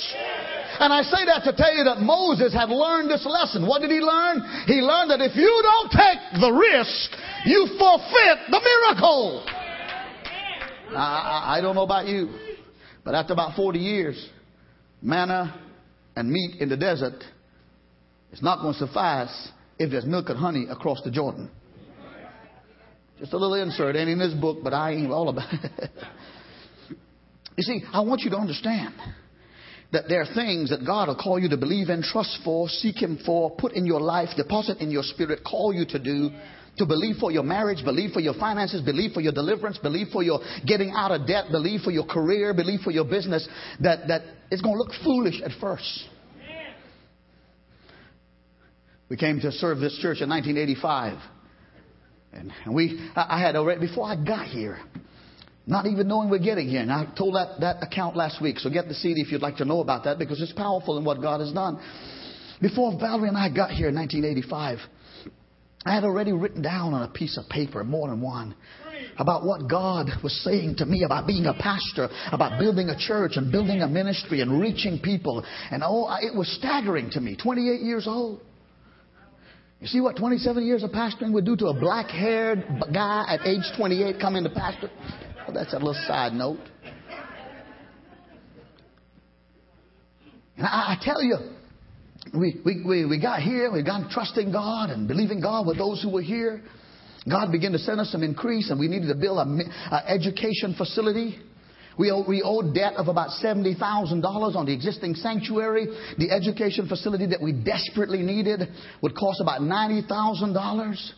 And 0.80 0.92
I 0.92 1.02
say 1.02 1.24
that 1.26 1.42
to 1.44 1.52
tell 1.56 1.74
you 1.74 1.84
that 1.84 1.98
Moses 1.98 2.54
had 2.54 2.70
learned 2.70 3.10
this 3.10 3.26
lesson. 3.26 3.66
What 3.66 3.80
did 3.82 3.90
he 3.90 3.98
learn? 3.98 4.40
He 4.66 4.74
learned 4.74 5.10
that 5.10 5.20
if 5.20 5.34
you 5.34 5.50
don't 5.62 5.90
take 5.90 6.40
the 6.40 6.52
risk, 6.52 7.10
you 7.46 7.66
forfeit 7.78 8.38
the 8.50 8.60
miracle. 8.62 9.44
I, 10.96 11.58
I, 11.58 11.60
don't 11.60 11.74
know 11.74 11.82
about 11.82 12.06
you, 12.06 12.30
but 13.04 13.14
after 13.14 13.32
about 13.32 13.56
40 13.56 13.78
years, 13.78 14.28
manna 15.02 15.60
and 16.16 16.30
meat 16.30 16.60
in 16.60 16.68
the 16.68 16.76
desert 16.76 17.22
is 18.32 18.40
not 18.40 18.62
going 18.62 18.72
to 18.72 18.78
suffice 18.78 19.50
if 19.78 19.90
there's 19.90 20.06
milk 20.06 20.28
and 20.28 20.38
honey 20.38 20.66
across 20.70 21.02
the 21.02 21.10
Jordan. 21.10 21.50
Just 23.18 23.32
a 23.32 23.36
little 23.36 23.60
insert, 23.60 23.96
ain't 23.96 24.08
in 24.08 24.18
this 24.18 24.32
book, 24.32 24.58
but 24.62 24.72
I 24.72 24.92
ain't 24.92 25.10
all 25.10 25.28
about 25.28 25.52
it. 25.52 25.90
you 27.56 27.62
see, 27.62 27.82
I 27.92 28.00
want 28.00 28.20
you 28.22 28.30
to 28.30 28.36
understand 28.36 28.94
that 29.92 30.04
there 30.08 30.20
are 30.20 30.34
things 30.34 30.70
that 30.70 30.84
God 30.84 31.08
will 31.08 31.16
call 31.16 31.38
you 31.38 31.48
to 31.48 31.56
believe 31.56 31.88
in, 31.88 32.02
trust 32.02 32.38
for, 32.44 32.68
seek 32.68 33.00
Him 33.00 33.18
for, 33.24 33.50
put 33.50 33.72
in 33.72 33.86
your 33.86 34.00
life, 34.00 34.28
deposit 34.36 34.78
in 34.78 34.90
your 34.90 35.02
spirit, 35.02 35.40
call 35.48 35.72
you 35.72 35.86
to 35.86 35.98
do, 35.98 36.30
to 36.76 36.86
believe 36.86 37.16
for 37.16 37.30
your 37.30 37.42
marriage, 37.42 37.84
believe 37.84 38.12
for 38.12 38.20
your 38.20 38.34
finances, 38.34 38.82
believe 38.82 39.12
for 39.12 39.20
your 39.20 39.32
deliverance, 39.32 39.78
believe 39.78 40.08
for 40.12 40.22
your 40.22 40.40
getting 40.66 40.92
out 40.94 41.10
of 41.10 41.26
debt, 41.26 41.46
believe 41.50 41.80
for 41.80 41.90
your 41.90 42.04
career, 42.04 42.54
believe 42.54 42.80
for 42.80 42.90
your 42.90 43.04
business, 43.04 43.48
that, 43.80 44.08
that 44.08 44.22
it's 44.50 44.62
going 44.62 44.74
to 44.76 44.78
look 44.78 44.92
foolish 45.04 45.40
at 45.42 45.50
first. 45.60 46.04
We 49.08 49.16
came 49.16 49.40
to 49.40 49.50
serve 49.52 49.78
this 49.78 49.98
church 50.02 50.20
in 50.20 50.28
1985. 50.28 51.18
And 52.32 52.52
we, 52.74 53.10
I 53.16 53.40
had 53.40 53.56
already, 53.56 53.80
before 53.80 54.04
I 54.04 54.22
got 54.22 54.46
here, 54.48 54.78
not 55.68 55.86
even 55.86 56.08
knowing 56.08 56.30
we're 56.30 56.38
getting 56.38 56.66
here. 56.66 56.80
And 56.80 56.90
I 56.90 57.04
told 57.16 57.34
that, 57.34 57.60
that 57.60 57.82
account 57.82 58.16
last 58.16 58.40
week, 58.40 58.58
so 58.58 58.70
get 58.70 58.88
the 58.88 58.94
CD 58.94 59.20
if 59.20 59.30
you'd 59.30 59.42
like 59.42 59.58
to 59.58 59.66
know 59.66 59.80
about 59.80 60.04
that 60.04 60.18
because 60.18 60.40
it's 60.40 60.52
powerful 60.52 60.96
in 60.96 61.04
what 61.04 61.20
God 61.20 61.40
has 61.40 61.52
done. 61.52 61.78
Before 62.60 62.98
Valerie 62.98 63.28
and 63.28 63.36
I 63.36 63.50
got 63.54 63.70
here 63.70 63.90
in 63.90 63.94
1985, 63.94 64.78
I 65.84 65.94
had 65.94 66.04
already 66.04 66.32
written 66.32 66.62
down 66.62 66.94
on 66.94 67.02
a 67.02 67.08
piece 67.08 67.36
of 67.36 67.48
paper, 67.50 67.84
more 67.84 68.08
than 68.08 68.22
one, 68.22 68.54
about 69.18 69.44
what 69.44 69.68
God 69.68 70.08
was 70.24 70.32
saying 70.42 70.76
to 70.78 70.86
me 70.86 71.04
about 71.04 71.26
being 71.26 71.44
a 71.44 71.54
pastor, 71.54 72.08
about 72.32 72.58
building 72.58 72.88
a 72.88 72.98
church 72.98 73.32
and 73.36 73.52
building 73.52 73.82
a 73.82 73.88
ministry 73.88 74.40
and 74.40 74.60
reaching 74.60 74.98
people. 74.98 75.44
And 75.70 75.82
oh, 75.84 76.08
it 76.20 76.34
was 76.34 76.48
staggering 76.56 77.10
to 77.10 77.20
me, 77.20 77.36
28 77.36 77.82
years 77.82 78.06
old. 78.08 78.40
You 79.80 79.86
see 79.86 80.00
what 80.00 80.16
27 80.16 80.66
years 80.66 80.82
of 80.82 80.90
pastoring 80.90 81.32
would 81.34 81.44
do 81.44 81.56
to 81.56 81.66
a 81.66 81.74
black 81.74 82.08
haired 82.08 82.64
guy 82.92 83.26
at 83.28 83.46
age 83.46 83.62
28 83.76 84.18
coming 84.18 84.42
to 84.44 84.50
pastor? 84.50 84.90
Well, 85.48 85.54
that's 85.54 85.72
a 85.72 85.78
little 85.78 85.94
side 86.06 86.34
note. 86.34 86.60
And 90.58 90.66
I, 90.66 90.68
I 90.68 90.96
tell 91.00 91.22
you, 91.22 91.36
we, 92.38 92.60
we, 92.66 92.84
we, 92.86 93.06
we 93.06 93.18
got 93.18 93.40
here, 93.40 93.72
we 93.72 93.82
got 93.82 94.10
trusting 94.10 94.52
God 94.52 94.90
and 94.90 95.08
believing 95.08 95.40
God 95.40 95.66
with 95.66 95.78
those 95.78 96.02
who 96.02 96.10
were 96.12 96.20
here. 96.20 96.60
God 97.26 97.50
began 97.50 97.72
to 97.72 97.78
send 97.78 97.98
us 97.98 98.12
some 98.12 98.22
increase, 98.22 98.68
and 98.68 98.78
we 98.78 98.88
needed 98.88 99.06
to 99.06 99.14
build 99.14 99.38
an 99.38 99.72
education 100.06 100.74
facility. 100.76 101.38
We 101.98 102.10
owe, 102.10 102.26
we 102.28 102.42
owed 102.42 102.74
debt 102.74 102.96
of 102.96 103.08
about 103.08 103.30
$70,000 103.42 104.54
on 104.54 104.66
the 104.66 104.74
existing 104.74 105.14
sanctuary. 105.14 105.86
The 106.18 106.30
education 106.30 106.88
facility 106.88 107.24
that 107.28 107.40
we 107.40 107.52
desperately 107.52 108.20
needed 108.20 108.68
would 109.00 109.16
cost 109.16 109.40
about 109.40 109.62
$90,000. 109.62 111.12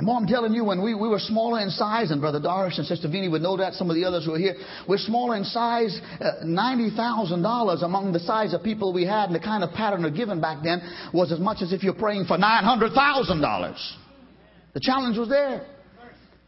And 0.00 0.06
more, 0.06 0.16
I'm 0.16 0.26
telling 0.26 0.54
you, 0.54 0.64
when 0.64 0.82
we, 0.82 0.94
we 0.94 1.08
were 1.08 1.18
smaller 1.18 1.60
in 1.60 1.68
size, 1.68 2.10
and 2.10 2.22
Brother 2.22 2.40
Doris 2.40 2.78
and 2.78 2.86
Sister 2.86 3.06
Vini 3.06 3.28
would 3.28 3.42
know 3.42 3.58
that, 3.58 3.74
some 3.74 3.90
of 3.90 3.96
the 3.96 4.06
others 4.06 4.24
who 4.24 4.32
are 4.32 4.38
here, 4.38 4.54
we're 4.88 4.96
smaller 4.96 5.36
in 5.36 5.44
size, 5.44 6.00
uh, 6.18 6.42
$90,000 6.42 7.84
among 7.84 8.10
the 8.10 8.20
size 8.20 8.54
of 8.54 8.62
people 8.62 8.94
we 8.94 9.04
had, 9.04 9.26
and 9.26 9.34
the 9.34 9.44
kind 9.44 9.62
of 9.62 9.72
pattern 9.72 10.06
of 10.06 10.16
giving 10.16 10.40
back 10.40 10.64
then 10.64 10.80
was 11.12 11.30
as 11.32 11.38
much 11.38 11.58
as 11.60 11.74
if 11.74 11.82
you're 11.82 11.92
praying 11.92 12.24
for 12.24 12.38
$900,000. 12.38 13.96
The 14.72 14.80
challenge 14.80 15.18
was 15.18 15.28
there. 15.28 15.66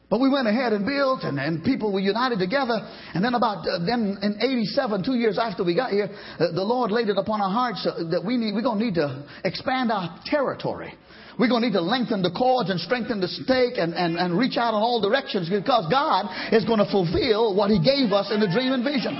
But 0.08 0.20
we 0.20 0.30
went 0.30 0.48
ahead 0.48 0.72
and 0.72 0.86
built, 0.86 1.20
and, 1.24 1.38
and 1.38 1.62
people 1.62 1.92
were 1.92 2.00
united 2.00 2.38
together. 2.38 2.80
And 3.12 3.22
then 3.22 3.34
about 3.34 3.68
uh, 3.68 3.84
then 3.84 4.16
in 4.20 4.36
'87, 4.40 5.04
two 5.04 5.14
years 5.14 5.38
after 5.38 5.62
we 5.64 5.74
got 5.74 5.90
here, 5.90 6.08
uh, 6.38 6.52
the 6.52 6.62
Lord 6.62 6.90
laid 6.90 7.08
it 7.08 7.16
upon 7.16 7.40
our 7.40 7.50
hearts 7.50 7.86
uh, 7.86 8.10
that 8.10 8.22
we 8.22 8.36
need 8.36 8.54
we're 8.54 8.60
going 8.60 8.78
to 8.78 8.84
need 8.84 8.94
to 8.96 9.24
expand 9.44 9.90
our 9.90 10.20
territory. 10.26 10.92
We're 11.38 11.48
going 11.48 11.62
to 11.62 11.68
need 11.68 11.74
to 11.74 11.82
lengthen 11.84 12.22
the 12.22 12.30
cords 12.30 12.70
and 12.70 12.78
strengthen 12.80 13.20
the 13.20 13.28
stake 13.28 13.74
and, 13.76 13.94
and, 13.94 14.16
and 14.16 14.38
reach 14.38 14.56
out 14.56 14.74
in 14.74 14.80
all 14.80 15.00
directions 15.00 15.48
because 15.48 15.88
God 15.90 16.28
is 16.52 16.64
going 16.64 16.78
to 16.78 16.90
fulfill 16.90 17.56
what 17.56 17.70
He 17.70 17.78
gave 17.78 18.12
us 18.12 18.30
in 18.30 18.40
the 18.40 18.48
dream 18.48 18.72
and 18.72 18.84
vision. 18.84 19.16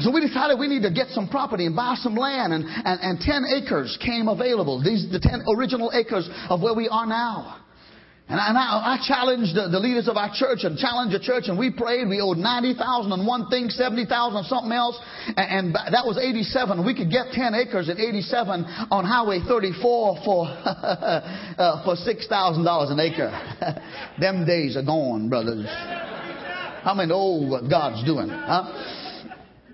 So 0.00 0.12
we 0.12 0.20
decided 0.20 0.58
we 0.58 0.68
need 0.68 0.82
to 0.82 0.92
get 0.92 1.08
some 1.08 1.28
property 1.28 1.66
and 1.66 1.74
buy 1.74 1.96
some 1.98 2.14
land, 2.14 2.52
and, 2.52 2.64
and, 2.64 3.00
and 3.00 3.20
10 3.20 3.44
acres 3.62 3.98
came 4.04 4.28
available. 4.28 4.82
These 4.82 5.10
the 5.10 5.18
10 5.18 5.42
original 5.48 5.90
acres 5.92 6.28
of 6.48 6.62
where 6.62 6.74
we 6.74 6.88
are 6.88 7.06
now. 7.06 7.58
And 8.28 8.38
I, 8.38 8.48
and 8.48 8.58
I, 8.58 8.60
I 8.60 8.96
challenged 9.00 9.56
the, 9.56 9.68
the, 9.68 9.80
leaders 9.80 10.06
of 10.06 10.18
our 10.18 10.28
church 10.34 10.60
and 10.64 10.76
challenged 10.76 11.16
the 11.16 11.18
church, 11.18 11.44
and 11.48 11.58
we 11.58 11.70
prayed. 11.70 12.06
We 12.08 12.20
owed 12.20 12.36
ninety 12.36 12.74
thousand 12.74 13.10
on 13.12 13.24
one 13.24 13.48
thing, 13.48 13.70
seventy 13.70 14.04
thousand 14.04 14.36
on 14.36 14.44
something 14.44 14.72
else, 14.72 15.00
and, 15.28 15.72
and, 15.72 15.74
that 15.74 16.04
was 16.04 16.18
eighty-seven. 16.20 16.84
We 16.84 16.94
could 16.94 17.10
get 17.10 17.32
ten 17.32 17.54
acres 17.54 17.88
at 17.88 17.98
eighty-seven 17.98 18.64
on 18.92 19.04
Highway 19.06 19.40
thirty-four 19.48 20.20
for 20.26 20.44
uh, 20.64 21.84
for 21.84 21.96
six 21.96 22.28
thousand 22.28 22.64
dollars 22.64 22.90
an 22.90 23.00
acre. 23.00 23.32
Them 24.20 24.44
days 24.44 24.76
are 24.76 24.84
gone, 24.84 25.30
brothers. 25.30 25.64
How 26.84 26.92
many 26.94 27.08
know 27.08 27.48
what 27.48 27.70
God's 27.70 28.04
doing? 28.04 28.28
Huh? 28.28 29.07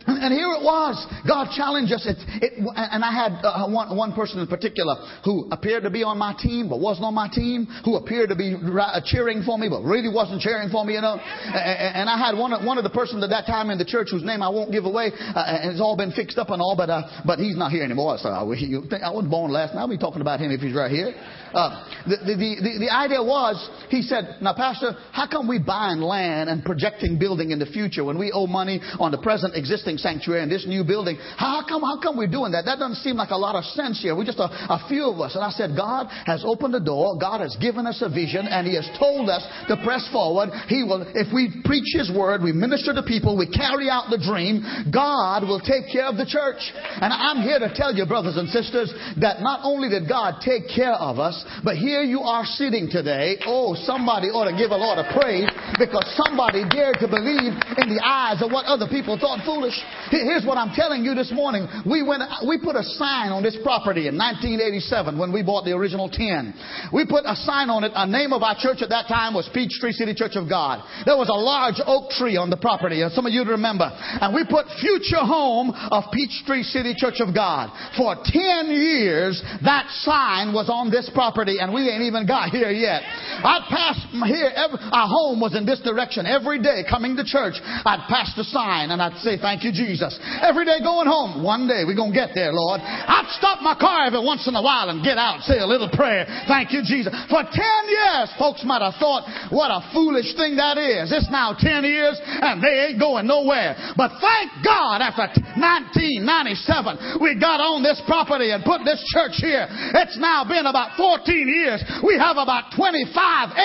And 0.06 0.32
here 0.32 0.52
it 0.52 0.62
was. 0.62 1.00
God 1.26 1.48
challenged 1.56 1.92
us. 1.92 2.04
It, 2.06 2.18
it, 2.42 2.52
and 2.58 3.04
I 3.04 3.12
had 3.12 3.40
uh, 3.40 3.68
one, 3.68 3.96
one 3.96 4.12
person 4.12 4.40
in 4.40 4.46
particular 4.46 4.96
who 5.24 5.48
appeared 5.50 5.84
to 5.84 5.90
be 5.90 6.02
on 6.02 6.18
my 6.18 6.34
team, 6.36 6.68
but 6.68 6.80
wasn't 6.80 7.06
on 7.06 7.14
my 7.14 7.28
team, 7.28 7.66
who 7.84 7.96
appeared 7.96 8.28
to 8.28 8.36
be 8.36 8.54
uh, 8.54 9.00
cheering 9.04 9.42
for 9.42 9.56
me, 9.56 9.68
but 9.68 9.82
really 9.82 10.12
wasn't 10.12 10.40
cheering 10.40 10.68
for 10.68 10.84
me, 10.84 10.94
you 10.94 11.00
know. 11.00 11.16
And, 11.16 12.04
and 12.04 12.08
I 12.08 12.18
had 12.18 12.36
one 12.36 12.52
of, 12.52 12.64
one 12.64 12.76
of 12.76 12.84
the 12.84 12.90
persons 12.90 13.24
at 13.24 13.30
that 13.30 13.46
time 13.46 13.70
in 13.70 13.78
the 13.78 13.84
church 13.84 14.08
whose 14.10 14.24
name 14.24 14.42
I 14.42 14.48
won't 14.48 14.72
give 14.72 14.84
away, 14.84 15.12
uh, 15.12 15.40
and 15.40 15.72
it's 15.72 15.80
all 15.80 15.96
been 15.96 16.12
fixed 16.12 16.38
up 16.38 16.50
and 16.50 16.60
all, 16.60 16.76
but, 16.76 16.90
uh, 16.90 17.24
but 17.24 17.38
he's 17.38 17.56
not 17.56 17.72
here 17.72 17.84
anymore. 17.84 18.18
So 18.18 18.28
I, 18.28 18.40
I 18.40 19.10
wasn't 19.10 19.30
born 19.30 19.52
last 19.52 19.74
night. 19.74 19.80
I'll 19.80 19.88
be 19.88 19.98
talking 19.98 20.20
about 20.20 20.40
him 20.40 20.50
if 20.50 20.60
he's 20.60 20.74
right 20.74 20.90
here. 20.90 21.14
Uh, 21.54 21.86
the, 22.06 22.16
the, 22.18 22.34
the, 22.34 22.72
the 22.86 22.90
idea 22.90 23.22
was, 23.22 23.56
he 23.88 24.02
said, 24.02 24.42
now 24.42 24.54
Pastor, 24.54 24.92
how 25.12 25.26
come 25.30 25.46
we 25.46 25.58
buying 25.58 26.00
land 26.00 26.50
and 26.50 26.64
projecting 26.64 27.18
building 27.18 27.50
in 27.50 27.58
the 27.58 27.66
future 27.66 28.04
when 28.04 28.18
we 28.18 28.32
owe 28.32 28.46
money 28.46 28.80
on 28.98 29.12
the 29.12 29.18
present 29.18 29.54
existing 29.54 29.96
sanctuary 29.98 30.42
and 30.42 30.50
this 30.50 30.66
new 30.66 30.84
building? 30.84 31.16
How 31.38 31.64
come, 31.66 31.82
how 31.82 32.00
come 32.02 32.18
we're 32.18 32.26
doing 32.26 32.52
that? 32.52 32.64
That 32.66 32.78
doesn't 32.78 33.06
seem 33.06 33.16
like 33.16 33.30
a 33.30 33.38
lot 33.38 33.54
of 33.54 33.64
sense 33.72 34.02
here. 34.02 34.16
We're 34.16 34.26
just 34.26 34.42
a, 34.42 34.50
a 34.50 34.84
few 34.88 35.06
of 35.08 35.20
us. 35.20 35.34
And 35.34 35.44
I 35.44 35.50
said, 35.50 35.76
God 35.76 36.08
has 36.26 36.42
opened 36.44 36.74
the 36.74 36.82
door. 36.82 37.16
God 37.18 37.40
has 37.40 37.56
given 37.56 37.86
us 37.86 38.02
a 38.02 38.10
vision 38.10 38.46
and 38.50 38.66
He 38.66 38.74
has 38.74 38.90
told 38.98 39.30
us 39.30 39.46
to 39.68 39.78
press 39.84 40.08
forward. 40.10 40.50
He 40.66 40.82
will, 40.82 41.06
if 41.14 41.32
we 41.32 41.62
preach 41.64 41.94
His 41.94 42.10
word, 42.10 42.42
we 42.42 42.52
minister 42.52 42.92
to 42.92 43.02
people, 43.02 43.38
we 43.38 43.46
carry 43.46 43.88
out 43.88 44.10
the 44.10 44.18
dream, 44.18 44.66
God 44.90 45.46
will 45.46 45.60
take 45.60 45.86
care 45.92 46.10
of 46.10 46.16
the 46.16 46.26
church. 46.26 46.60
And 46.98 47.12
I'm 47.14 47.46
here 47.46 47.62
to 47.62 47.70
tell 47.72 47.94
you, 47.94 48.06
brothers 48.06 48.36
and 48.36 48.48
sisters, 48.50 48.92
that 49.20 49.40
not 49.40 49.60
only 49.62 49.88
did 49.88 50.08
God 50.08 50.42
take 50.42 50.66
care 50.68 50.98
of 50.98 51.18
us, 51.18 51.43
but 51.62 51.76
here 51.76 52.02
you 52.02 52.20
are 52.20 52.44
sitting 52.44 52.88
today. 52.90 53.38
Oh, 53.46 53.74
somebody 53.74 54.28
ought 54.28 54.50
to 54.50 54.56
give 54.56 54.70
a 54.70 54.76
lot 54.76 54.98
of 54.98 55.06
praise 55.12 55.48
because 55.78 56.04
somebody 56.16 56.64
dared 56.68 56.96
to 57.00 57.08
believe 57.08 57.52
in 57.52 57.86
the 57.90 58.00
eyes 58.00 58.40
of 58.40 58.50
what 58.50 58.64
other 58.64 58.86
people 58.88 59.18
thought 59.18 59.44
foolish. 59.44 59.76
Here's 60.10 60.46
what 60.46 60.56
I'm 60.56 60.72
telling 60.72 61.04
you 61.04 61.14
this 61.14 61.32
morning. 61.34 61.68
We 61.84 62.02
went, 62.02 62.22
we 62.46 62.56
put 62.58 62.76
a 62.76 62.86
sign 62.96 63.34
on 63.34 63.42
this 63.42 63.56
property 63.62 64.08
in 64.08 64.16
1987 64.16 65.18
when 65.18 65.32
we 65.32 65.42
bought 65.42 65.64
the 65.64 65.76
original 65.76 66.08
10. 66.08 66.92
We 66.92 67.04
put 67.04 67.26
a 67.26 67.36
sign 67.36 67.68
on 67.68 67.84
it. 67.84 67.92
A 67.94 68.06
name 68.06 68.32
of 68.32 68.42
our 68.42 68.56
church 68.56 68.80
at 68.80 68.88
that 68.94 69.06
time 69.10 69.34
was 69.34 69.48
Peachtree 69.52 69.92
City 69.92 70.14
Church 70.14 70.36
of 70.36 70.48
God. 70.48 70.80
There 71.04 71.18
was 71.18 71.28
a 71.28 71.36
large 71.36 71.82
oak 71.84 72.10
tree 72.16 72.36
on 72.36 72.48
the 72.48 72.56
property, 72.56 73.02
and 73.02 73.12
some 73.12 73.26
of 73.26 73.32
you 73.32 73.44
remember. 73.44 73.90
And 73.92 74.34
we 74.34 74.44
put 74.46 74.70
future 74.80 75.22
home 75.22 75.74
of 75.74 76.08
Peachtree 76.12 76.62
City 76.62 76.94
Church 76.96 77.18
of 77.20 77.34
God. 77.34 77.74
For 77.96 78.16
10 78.22 78.70
years, 78.70 79.42
that 79.64 79.90
sign 80.06 80.54
was 80.54 80.70
on 80.70 80.90
this 80.90 81.10
property 81.12 81.33
property 81.34 81.58
and 81.58 81.74
we 81.74 81.90
ain't 81.90 82.06
even 82.06 82.26
got 82.26 82.50
here 82.54 82.70
yet. 82.70 83.02
I'd 83.02 83.66
pass 83.66 83.98
here, 84.30 84.54
every, 84.54 84.78
our 84.78 85.10
home 85.10 85.42
was 85.42 85.58
in 85.58 85.66
this 85.66 85.82
direction 85.82 86.30
every 86.30 86.62
day 86.62 86.86
coming 86.86 87.18
to 87.18 87.26
church. 87.26 87.58
I'd 87.58 88.06
pass 88.06 88.30
the 88.38 88.46
sign 88.46 88.94
and 88.94 89.02
I'd 89.02 89.18
say, 89.18 89.34
thank 89.34 89.66
you, 89.66 89.74
Jesus. 89.74 90.14
Every 90.38 90.64
day 90.64 90.78
going 90.78 91.10
home, 91.10 91.42
one 91.42 91.66
day 91.66 91.82
we're 91.82 91.98
going 91.98 92.14
to 92.14 92.18
get 92.18 92.38
there, 92.38 92.54
Lord. 92.54 92.78
I'd 92.80 93.26
stop 93.34 93.60
my 93.66 93.74
car 93.74 94.06
every 94.06 94.22
once 94.22 94.46
in 94.46 94.54
a 94.54 94.62
while 94.62 94.94
and 94.94 95.02
get 95.02 95.18
out, 95.18 95.42
say 95.42 95.58
a 95.58 95.66
little 95.66 95.90
prayer. 95.90 96.22
Thank 96.46 96.70
you, 96.70 96.86
Jesus. 96.86 97.10
For 97.26 97.42
10 97.42 97.50
years, 97.50 98.30
folks 98.38 98.62
might 98.62 98.86
have 98.86 98.94
thought, 99.02 99.26
what 99.50 99.74
a 99.74 99.82
foolish 99.90 100.38
thing 100.38 100.54
that 100.62 100.78
is. 100.78 101.10
It's 101.10 101.30
now 101.34 101.58
10 101.58 101.82
years 101.82 102.14
and 102.22 102.62
they 102.62 102.94
ain't 102.94 103.02
going 103.02 103.26
nowhere. 103.26 103.74
But 103.98 104.22
thank 104.22 104.54
God 104.62 105.02
after 105.02 105.26
1997, 105.58 107.18
we 107.18 107.34
got 107.34 107.58
on 107.58 107.82
this 107.82 107.98
property 108.06 108.54
and 108.54 108.62
put 108.62 108.86
this 108.86 109.02
church 109.10 109.42
here. 109.42 109.66
It's 109.98 110.14
now 110.14 110.46
been 110.46 110.70
about 110.70 110.94
14 110.94 111.13
14 111.14 111.48
years, 111.48 111.84
we 112.02 112.18
have 112.18 112.36
about 112.36 112.74
25 112.74 113.14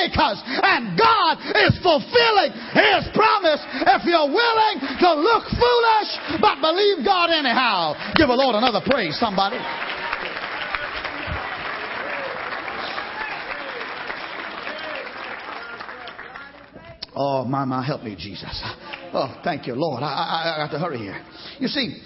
acres. 0.06 0.38
And 0.46 0.94
God 0.98 1.42
is 1.66 1.74
fulfilling 1.82 2.54
His 2.78 3.10
promise 3.18 3.62
if 3.90 4.06
you're 4.06 4.30
willing 4.30 4.78
to 5.02 5.10
look 5.18 5.44
foolish 5.58 6.10
but 6.42 6.62
believe 6.62 7.04
God 7.04 7.32
anyhow. 7.32 7.94
Give 8.16 8.28
the 8.28 8.38
Lord 8.38 8.56
another 8.56 8.82
praise, 8.86 9.18
somebody. 9.20 9.58
Oh, 17.22 17.44
my, 17.44 17.66
my, 17.66 17.84
help 17.86 18.04
me, 18.04 18.16
Jesus. 18.18 18.62
Oh, 19.12 19.42
thank 19.44 19.68
you, 19.68 19.74
Lord. 19.74 20.04
I, 20.04 20.08
I, 20.08 20.56
I 20.56 20.66
got 20.66 20.72
to 20.72 20.80
hurry 20.80 21.00
here. 21.00 21.22
You 21.60 21.68
see, 21.68 22.02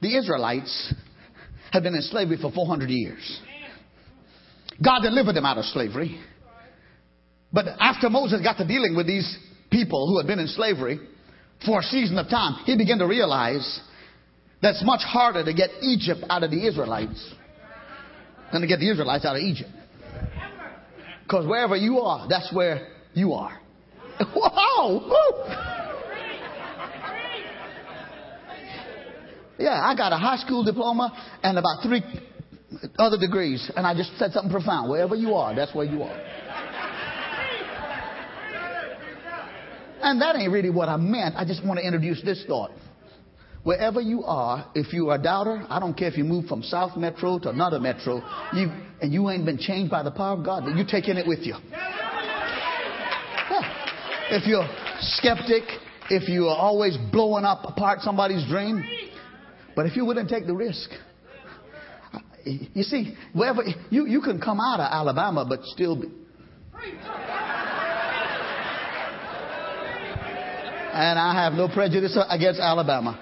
the 0.00 0.16
Israelites 0.16 0.92
had 1.70 1.84
been 1.84 1.94
in 1.94 2.02
slavery 2.02 2.38
for 2.40 2.50
400 2.50 2.90
years. 2.90 3.40
God 4.82 5.00
delivered 5.02 5.34
them 5.34 5.44
out 5.44 5.58
of 5.58 5.64
slavery. 5.66 6.20
But 7.52 7.66
after 7.78 8.08
Moses 8.08 8.40
got 8.42 8.56
to 8.58 8.66
dealing 8.66 8.96
with 8.96 9.06
these 9.06 9.38
people 9.70 10.08
who 10.08 10.18
had 10.18 10.26
been 10.26 10.38
in 10.38 10.48
slavery 10.48 11.00
for 11.64 11.80
a 11.80 11.82
season 11.82 12.18
of 12.18 12.28
time, 12.28 12.64
he 12.64 12.76
began 12.76 12.98
to 12.98 13.06
realize 13.06 13.80
that 14.62 14.70
it's 14.70 14.84
much 14.84 15.02
harder 15.02 15.44
to 15.44 15.52
get 15.52 15.70
Egypt 15.82 16.20
out 16.28 16.42
of 16.42 16.50
the 16.50 16.66
Israelites 16.66 17.34
than 18.52 18.62
to 18.62 18.66
get 18.66 18.80
the 18.80 18.90
Israelites 18.90 19.24
out 19.24 19.36
of 19.36 19.42
Egypt. 19.42 19.70
Because 21.24 21.46
wherever 21.46 21.76
you 21.76 21.98
are, 21.98 22.28
that's 22.28 22.52
where 22.52 22.88
you 23.14 23.32
are. 23.32 23.58
Woo. 24.36 25.12
Yeah, 29.58 29.80
I 29.80 29.94
got 29.96 30.12
a 30.12 30.16
high 30.16 30.38
school 30.38 30.64
diploma 30.64 31.12
and 31.42 31.56
about 31.56 31.82
three 31.84 32.02
other 32.98 33.18
degrees, 33.18 33.70
and 33.76 33.86
I 33.86 33.94
just 33.94 34.16
said 34.18 34.32
something 34.32 34.50
profound. 34.50 34.90
Wherever 34.90 35.14
you 35.14 35.34
are, 35.34 35.54
that's 35.54 35.74
where 35.74 35.86
you 35.86 36.02
are. 36.02 36.20
And 40.02 40.20
that 40.20 40.34
ain't 40.34 40.52
really 40.52 40.70
what 40.70 40.88
I 40.88 40.96
meant. 40.96 41.36
I 41.36 41.44
just 41.44 41.64
want 41.64 41.78
to 41.78 41.86
introduce 41.86 42.22
this 42.22 42.44
thought. 42.46 42.72
Wherever 43.62 44.00
you 44.00 44.24
are, 44.24 44.68
if 44.74 44.92
you 44.92 45.10
are 45.10 45.14
a 45.14 45.22
doubter, 45.22 45.64
I 45.68 45.78
don't 45.78 45.96
care 45.96 46.08
if 46.08 46.18
you 46.18 46.24
move 46.24 46.46
from 46.46 46.64
South 46.64 46.96
Metro 46.96 47.38
to 47.38 47.50
another 47.50 47.78
Metro, 47.78 48.16
you, 48.52 48.72
and 49.00 49.12
you 49.12 49.30
ain't 49.30 49.44
been 49.44 49.58
changed 49.58 49.90
by 49.90 50.02
the 50.02 50.10
power 50.10 50.36
of 50.36 50.44
God, 50.44 50.64
but 50.64 50.74
you're 50.74 50.84
taking 50.84 51.16
it 51.16 51.26
with 51.26 51.40
you. 51.40 51.54
If 54.30 54.46
you're 54.46 54.66
skeptic, 54.98 55.62
if 56.10 56.28
you 56.28 56.48
are 56.48 56.56
always 56.56 56.96
blowing 57.12 57.44
up 57.44 57.64
apart 57.64 58.00
somebody's 58.00 58.44
dream, 58.48 58.82
but 59.76 59.86
if 59.86 59.94
you 59.94 60.04
wouldn't 60.04 60.28
take 60.28 60.46
the 60.46 60.54
risk, 60.54 60.90
you 62.44 62.82
see, 62.82 63.14
wherever 63.32 63.62
you, 63.90 64.06
you 64.06 64.20
can 64.20 64.40
come 64.40 64.60
out 64.60 64.80
of 64.80 64.92
Alabama 64.92 65.44
but 65.48 65.64
still 65.64 65.96
be. 65.96 66.08
And 70.92 71.18
I 71.18 71.32
have 71.42 71.54
no 71.54 71.68
prejudice 71.68 72.18
against 72.28 72.60
Alabama. 72.60 73.18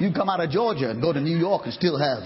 You 0.00 0.12
come 0.12 0.28
out 0.28 0.40
of 0.40 0.50
Georgia 0.50 0.90
and 0.90 1.00
go 1.00 1.12
to 1.12 1.20
New 1.20 1.36
York 1.36 1.62
and 1.64 1.72
still 1.72 1.96
have. 1.96 2.24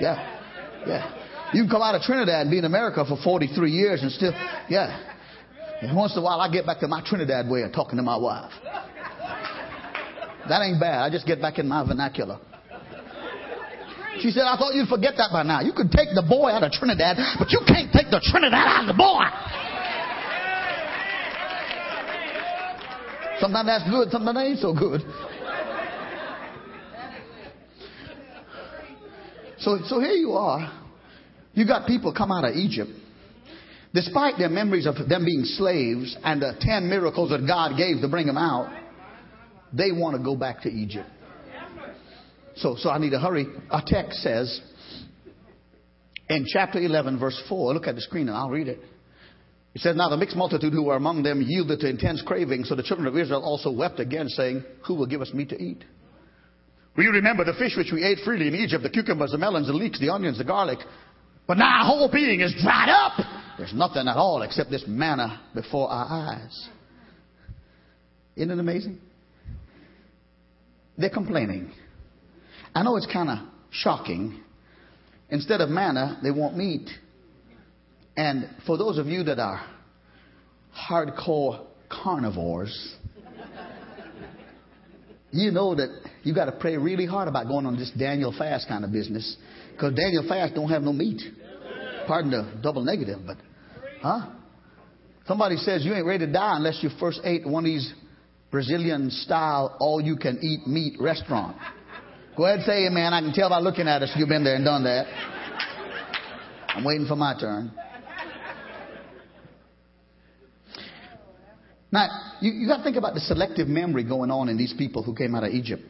Yeah. 0.00 0.40
Yeah. 0.86 1.50
You 1.52 1.62
can 1.62 1.70
come 1.70 1.82
out 1.82 1.94
of 1.94 2.02
Trinidad 2.02 2.42
and 2.42 2.50
be 2.50 2.58
in 2.58 2.64
America 2.64 3.04
for 3.06 3.18
43 3.22 3.70
years 3.70 4.02
and 4.02 4.10
still. 4.10 4.32
Yeah. 4.68 5.12
And 5.82 5.94
once 5.94 6.12
in 6.12 6.20
a 6.20 6.22
while, 6.22 6.40
I 6.40 6.50
get 6.50 6.64
back 6.64 6.80
to 6.80 6.88
my 6.88 7.02
Trinidad 7.04 7.48
way 7.48 7.62
of 7.62 7.72
talking 7.72 7.96
to 7.96 8.02
my 8.02 8.16
wife. 8.16 8.52
That 10.48 10.62
ain't 10.62 10.80
bad. 10.80 11.02
I 11.02 11.10
just 11.10 11.26
get 11.26 11.40
back 11.40 11.58
in 11.58 11.68
my 11.68 11.86
vernacular. 11.86 12.38
She 14.20 14.30
said, 14.30 14.42
I 14.42 14.56
thought 14.56 14.74
you'd 14.74 14.88
forget 14.88 15.14
that 15.16 15.30
by 15.32 15.42
now. 15.42 15.60
You 15.60 15.72
could 15.72 15.90
take 15.90 16.08
the 16.14 16.22
boy 16.22 16.50
out 16.50 16.62
of 16.62 16.72
Trinidad, 16.72 17.16
but 17.38 17.50
you 17.50 17.60
can't 17.66 17.92
take 17.92 18.10
the 18.10 18.20
Trinidad 18.22 18.54
out 18.54 18.82
of 18.82 18.88
the 18.88 18.98
boy. 18.98 19.24
Sometimes 23.40 23.66
that's 23.66 23.90
good, 23.90 24.10
sometimes 24.10 24.36
that 24.36 24.46
ain't 24.46 24.58
so 24.60 24.72
good. 24.72 25.02
So, 29.58 29.78
so 29.86 30.00
here 30.00 30.12
you 30.12 30.32
are. 30.32 30.72
You 31.54 31.66
got 31.66 31.86
people 31.86 32.12
come 32.12 32.30
out 32.30 32.44
of 32.44 32.54
Egypt 32.54 32.90
Despite 33.94 34.38
their 34.38 34.48
memories 34.48 34.86
of 34.86 34.96
them 35.08 35.24
being 35.24 35.44
slaves 35.44 36.16
and 36.24 36.42
the 36.42 36.56
ten 36.60 36.88
miracles 36.88 37.30
that 37.30 37.46
God 37.46 37.76
gave 37.76 38.00
to 38.00 38.08
bring 38.08 38.26
them 38.26 38.36
out, 38.36 38.68
they 39.72 39.92
want 39.92 40.16
to 40.16 40.22
go 40.22 40.34
back 40.34 40.62
to 40.62 40.68
Egypt. 40.68 41.08
So, 42.56 42.76
so 42.78 42.90
I 42.90 42.98
need 42.98 43.10
to 43.10 43.18
hurry. 43.18 43.46
Our 43.70 43.82
text 43.84 44.22
says 44.22 44.60
in 46.28 46.46
chapter 46.46 46.78
11, 46.78 47.18
verse 47.18 47.40
4, 47.48 47.74
look 47.74 47.86
at 47.86 47.94
the 47.94 48.00
screen 48.00 48.28
and 48.28 48.36
I'll 48.36 48.50
read 48.50 48.68
it. 48.68 48.80
It 49.74 49.80
says, 49.80 49.96
Now 49.96 50.08
the 50.08 50.16
mixed 50.16 50.36
multitude 50.36 50.72
who 50.72 50.84
were 50.84 50.96
among 50.96 51.22
them 51.22 51.42
yielded 51.42 51.80
to 51.80 51.88
intense 51.88 52.22
craving, 52.24 52.64
so 52.64 52.76
the 52.76 52.82
children 52.82 53.08
of 53.08 53.16
Israel 53.16 53.42
also 53.42 53.72
wept 53.72 53.98
again, 53.98 54.28
saying, 54.28 54.64
Who 54.86 54.94
will 54.94 55.06
give 55.06 55.20
us 55.20 55.32
meat 55.34 55.48
to 55.50 55.60
eat? 55.60 55.84
You 56.96 57.10
remember 57.10 57.44
the 57.44 57.54
fish 57.54 57.76
which 57.76 57.90
we 57.92 58.04
ate 58.04 58.18
freely 58.24 58.46
in 58.46 58.54
Egypt, 58.54 58.84
the 58.84 58.90
cucumbers, 58.90 59.32
the 59.32 59.38
melons, 59.38 59.66
the 59.66 59.72
leeks, 59.72 59.98
the 59.98 60.10
onions, 60.10 60.38
the 60.38 60.44
garlic? 60.44 60.78
But 61.46 61.58
now 61.58 61.80
our 61.80 61.86
whole 61.86 62.10
being 62.10 62.40
is 62.40 62.54
dried 62.62 62.88
up. 62.88 63.14
There's 63.58 63.74
nothing 63.74 64.06
at 64.06 64.16
all 64.16 64.42
except 64.42 64.70
this 64.70 64.84
manna 64.86 65.40
before 65.54 65.90
our 65.90 66.06
eyes. 66.08 66.68
Isn't 68.36 68.52
it 68.52 68.58
amazing? 68.58 69.00
They're 70.96 71.10
complaining. 71.10 71.72
I 72.74 72.82
know 72.82 72.96
it's 72.96 73.06
kind 73.06 73.28
of 73.28 73.38
shocking. 73.70 74.40
Instead 75.30 75.60
of 75.60 75.68
manna, 75.68 76.18
they 76.22 76.30
want 76.30 76.56
meat. 76.56 76.88
And 78.16 78.48
for 78.66 78.76
those 78.76 78.98
of 78.98 79.06
you 79.06 79.24
that 79.24 79.38
are 79.38 79.64
hardcore 80.88 81.66
carnivores, 81.88 82.96
you 85.30 85.50
know 85.50 85.74
that 85.74 85.88
you 86.22 86.34
got 86.34 86.46
to 86.46 86.52
pray 86.52 86.76
really 86.76 87.06
hard 87.06 87.28
about 87.28 87.46
going 87.48 87.66
on 87.66 87.76
this 87.76 87.90
Daniel 87.98 88.32
fast 88.36 88.68
kind 88.68 88.84
of 88.84 88.92
business 88.92 89.36
because 89.72 89.94
Daniel 89.94 90.24
fast 90.28 90.54
don't 90.54 90.68
have 90.68 90.82
no 90.82 90.92
meat. 90.92 91.22
Pardon 92.06 92.30
the 92.30 92.60
double 92.62 92.84
negative, 92.84 93.20
but, 93.26 93.36
huh? 94.02 94.30
Somebody 95.26 95.56
says 95.56 95.84
you 95.84 95.94
ain't 95.94 96.06
ready 96.06 96.26
to 96.26 96.32
die 96.32 96.56
unless 96.56 96.80
you 96.82 96.90
first 97.00 97.20
ate 97.24 97.46
one 97.46 97.64
of 97.64 97.68
these 97.68 97.92
Brazilian 98.50 99.10
style 99.10 99.76
all 99.80 100.00
you 100.00 100.16
can 100.16 100.38
eat 100.42 100.66
meat 100.66 100.96
restaurant. 101.00 101.56
Go 102.36 102.44
ahead 102.44 102.58
and 102.58 102.66
say 102.66 102.86
amen. 102.86 103.12
I 103.12 103.20
can 103.20 103.32
tell 103.32 103.48
by 103.48 103.60
looking 103.60 103.86
at 103.86 104.02
us 104.02 104.12
you've 104.16 104.28
been 104.28 104.44
there 104.44 104.56
and 104.56 104.64
done 104.64 104.84
that. 104.84 105.06
I'm 106.68 106.84
waiting 106.84 107.06
for 107.06 107.16
my 107.16 107.38
turn. 107.38 107.72
Now, 111.92 112.08
you, 112.40 112.50
you 112.52 112.66
got 112.66 112.78
to 112.78 112.82
think 112.82 112.96
about 112.96 113.14
the 113.14 113.20
selective 113.20 113.68
memory 113.68 114.02
going 114.02 114.32
on 114.32 114.48
in 114.48 114.56
these 114.56 114.74
people 114.76 115.04
who 115.04 115.14
came 115.14 115.36
out 115.36 115.44
of 115.44 115.50
Egypt. 115.50 115.82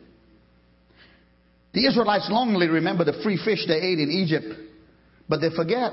The 1.73 1.87
Israelites 1.87 2.29
longingly 2.31 2.69
remember 2.69 3.05
the 3.05 3.19
free 3.23 3.41
fish 3.43 3.65
they 3.67 3.81
ate 3.81 3.99
in 3.99 4.11
Egypt 4.11 4.65
but 5.29 5.41
they 5.41 5.51
forget 5.55 5.93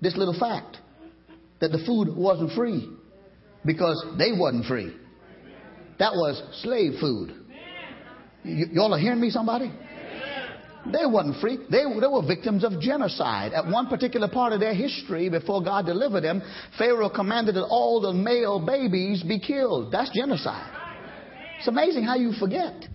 this 0.00 0.16
little 0.16 0.38
fact 0.38 0.78
that 1.60 1.72
the 1.72 1.82
food 1.86 2.14
wasn't 2.16 2.52
free 2.52 2.88
because 3.64 4.04
they 4.16 4.32
wasn't 4.32 4.66
free. 4.66 4.94
That 5.98 6.12
was 6.12 6.40
slave 6.62 7.00
food. 7.00 7.34
Y- 8.44 8.64
y'all 8.72 8.94
are 8.94 8.98
hearing 8.98 9.20
me, 9.20 9.30
somebody? 9.30 9.72
They 10.86 11.04
wasn't 11.04 11.40
free. 11.40 11.58
They, 11.70 11.82
they 11.82 12.06
were 12.06 12.26
victims 12.26 12.64
of 12.64 12.80
genocide. 12.80 13.52
At 13.52 13.66
one 13.66 13.88
particular 13.88 14.28
part 14.28 14.52
of 14.52 14.60
their 14.60 14.74
history, 14.74 15.28
before 15.28 15.62
God 15.62 15.86
delivered 15.86 16.22
them, 16.22 16.40
Pharaoh 16.78 17.10
commanded 17.10 17.56
that 17.56 17.64
all 17.64 18.00
the 18.00 18.12
male 18.12 18.64
babies 18.64 19.22
be 19.22 19.38
killed. 19.38 19.92
That's 19.92 20.10
genocide. 20.16 20.72
It's 21.58 21.68
amazing 21.68 22.04
how 22.04 22.14
you 22.14 22.32
forget. 22.32 22.86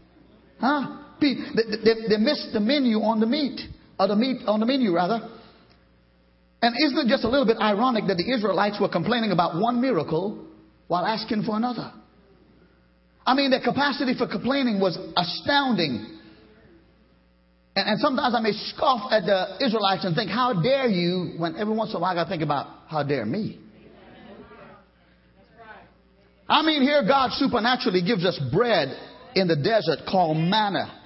Huh? 0.60 1.01
They, 1.19 1.36
they, 1.56 1.93
they 2.10 2.17
missed 2.17 2.49
the 2.53 2.60
menu 2.60 2.97
on 3.01 3.19
the 3.19 3.25
meat, 3.27 3.62
or 3.99 4.08
the 4.08 4.15
meat 4.15 4.41
on 4.47 4.60
the 4.60 4.65
menu 4.65 4.93
rather. 4.95 5.29
And 6.62 6.75
isn't 6.86 6.97
it 6.97 7.10
just 7.10 7.25
a 7.25 7.29
little 7.29 7.45
bit 7.45 7.58
ironic 7.62 8.06
that 8.08 8.15
the 8.15 8.34
Israelites 8.34 8.79
were 8.79 8.89
complaining 8.89 9.32
about 9.32 9.60
one 9.60 9.82
miracle 9.82 10.47
while 10.88 11.06
asking 11.06 11.43
for 11.43 11.58
another? 11.58 11.91
I 13.25 13.33
mean, 13.36 13.51
their 13.51 13.62
capacity 13.62 14.15
for 14.17 14.27
complaining 14.27 14.79
was 14.79 14.97
astounding. 15.15 16.05
And, 17.75 17.89
and, 17.89 17.99
sometimes 17.99 18.36
I 18.36 18.41
may 18.41 18.51
scoff 18.51 19.12
at 19.12 19.25
the 19.25 19.65
Israelites 19.65 20.05
and 20.05 20.15
think, 20.15 20.29
how 20.29 20.62
dare 20.62 20.88
you, 20.88 21.33
when 21.38 21.55
every 21.55 21.73
once 21.73 21.91
in 21.91 21.95
a 21.95 21.99
while 21.99 22.12
I 22.12 22.15
got 22.15 22.25
to 22.25 22.29
think 22.29 22.43
about, 22.43 22.67
how 22.88 23.03
dare 23.03 23.25
me? 23.25 23.59
I 26.47 26.62
mean, 26.62 26.81
here 26.81 27.03
God 27.07 27.31
supernaturally 27.33 28.03
gives 28.03 28.25
us 28.25 28.39
bread 28.53 28.89
in 29.36 29.47
the 29.47 29.55
desert 29.55 30.05
called 30.09 30.38
manna. 30.38 30.99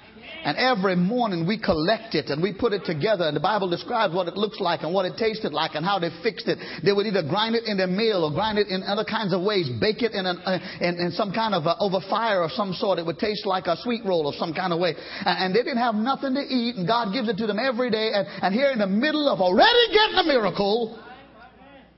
And 0.47 0.55
every 0.55 0.95
morning 0.95 1.45
we 1.45 1.59
collect 1.59 2.15
it 2.15 2.27
and 2.29 2.41
we 2.41 2.53
put 2.53 2.71
it 2.71 2.85
together. 2.85 3.27
And 3.27 3.35
the 3.35 3.41
Bible 3.41 3.69
describes 3.69 4.15
what 4.15 4.29
it 4.29 4.37
looks 4.37 4.61
like 4.61 4.81
and 4.81 4.93
what 4.93 5.03
it 5.03 5.17
tasted 5.17 5.51
like 5.51 5.75
and 5.75 5.85
how 5.85 5.99
they 5.99 6.07
fixed 6.23 6.47
it. 6.47 6.57
They 6.85 6.93
would 6.93 7.05
either 7.05 7.21
grind 7.21 7.55
it 7.55 7.65
in 7.65 7.75
their 7.75 7.91
meal 7.91 8.23
or 8.23 8.31
grind 8.31 8.57
it 8.57 8.69
in 8.69 8.81
other 8.81 9.03
kinds 9.03 9.33
of 9.33 9.41
ways, 9.41 9.69
bake 9.81 10.03
it 10.03 10.13
in, 10.13 10.25
an, 10.25 10.37
uh, 10.45 10.59
in, 10.79 10.99
in, 10.99 11.11
some 11.11 11.33
kind 11.33 11.53
of 11.53 11.67
over 11.81 11.99
fire 12.09 12.43
of 12.43 12.51
some 12.51 12.71
sort. 12.71 12.97
It 12.97 13.05
would 13.05 13.19
taste 13.19 13.45
like 13.45 13.67
a 13.67 13.75
sweet 13.83 14.05
roll 14.05 14.25
of 14.25 14.35
some 14.35 14.53
kind 14.53 14.71
of 14.71 14.79
way. 14.79 14.95
And, 15.25 15.37
and 15.37 15.53
they 15.53 15.63
didn't 15.63 15.83
have 15.83 15.95
nothing 15.95 16.33
to 16.35 16.41
eat, 16.41 16.77
and 16.77 16.87
God 16.87 17.11
gives 17.11 17.27
it 17.27 17.35
to 17.39 17.45
them 17.45 17.59
every 17.59 17.91
day. 17.91 18.11
And, 18.13 18.25
and 18.41 18.55
here 18.55 18.71
in 18.71 18.79
the 18.79 18.87
middle 18.87 19.27
of 19.27 19.41
already 19.41 19.91
getting 19.91 20.15
a 20.15 20.23
miracle, 20.23 20.97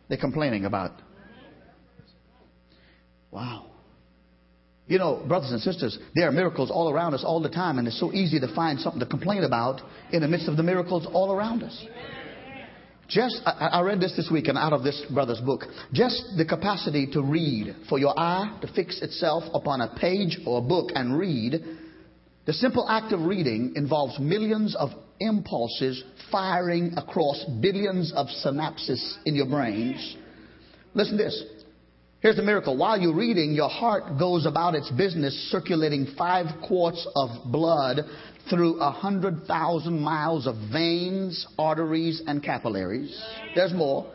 they're 0.08 0.18
complaining 0.18 0.66
about. 0.66 0.94
Wow. 3.30 3.69
You 4.90 4.98
know, 4.98 5.24
brothers 5.28 5.52
and 5.52 5.62
sisters, 5.62 6.00
there 6.16 6.28
are 6.28 6.32
miracles 6.32 6.72
all 6.72 6.92
around 6.92 7.14
us 7.14 7.24
all 7.24 7.40
the 7.42 7.50
time, 7.50 7.78
and 7.78 7.88
it's 7.88 8.00
so 8.00 8.12
easy 8.12 8.40
to 8.40 8.54
find 8.56 8.80
something 8.80 9.00
to 9.00 9.06
complain 9.06 9.44
about 9.44 9.82
in 10.12 10.22
the 10.22 10.28
midst 10.28 10.48
of 10.48 10.58
the 10.58 10.64
miracles 10.64 11.08
all 11.14 11.32
around 11.32 11.62
us. 11.62 11.86
Just, 13.08 13.40
I, 13.46 13.70
I 13.74 13.82
read 13.82 14.00
this 14.00 14.16
this 14.16 14.30
week 14.32 14.48
and 14.48 14.58
out 14.58 14.74
of 14.74 14.84
this 14.84 15.06
brother's 15.14 15.42
book. 15.42 15.62
Just 15.94 16.24
the 16.38 16.46
capacity 16.46 17.08
to 17.14 17.22
read, 17.22 17.76
for 17.88 18.00
your 18.00 18.20
eye 18.20 18.58
to 18.62 18.74
fix 18.74 19.00
itself 19.04 19.44
upon 19.54 19.82
a 19.82 19.96
page 19.96 20.40
or 20.48 20.58
a 20.58 20.62
book 20.62 20.90
and 20.96 21.20
read. 21.20 21.64
The 22.48 22.54
simple 22.54 22.90
act 22.90 23.14
of 23.14 23.22
reading 23.22 23.74
involves 23.76 24.20
millions 24.20 24.76
of 24.76 24.90
impulses 25.20 26.04
firing 26.32 26.94
across 26.98 27.46
billions 27.62 28.12
of 28.16 28.26
synapses 28.44 29.18
in 29.26 29.36
your 29.36 29.46
brains. 29.46 30.18
Listen 30.96 31.18
to 31.20 31.24
this. 31.26 31.44
Here's 32.22 32.36
the 32.36 32.44
miracle. 32.44 32.76
While 32.76 33.00
you're 33.00 33.16
reading, 33.16 33.54
your 33.54 33.70
heart 33.70 34.20
goes 34.20 34.46
about 34.46 34.76
its 34.76 34.92
business 34.92 35.34
circulating 35.50 36.06
five 36.18 36.48
quarts 36.68 37.08
of 37.16 37.30
blood 37.50 38.00
through 38.50 38.82
a 38.82 38.92
hundred 38.92 39.46
thousand 39.46 40.02
miles 40.02 40.46
of 40.46 40.56
veins, 40.70 41.48
arteries, 41.58 42.22
and 42.28 42.44
capillaries. 42.44 43.18
There's 43.56 43.72
more. 43.72 44.12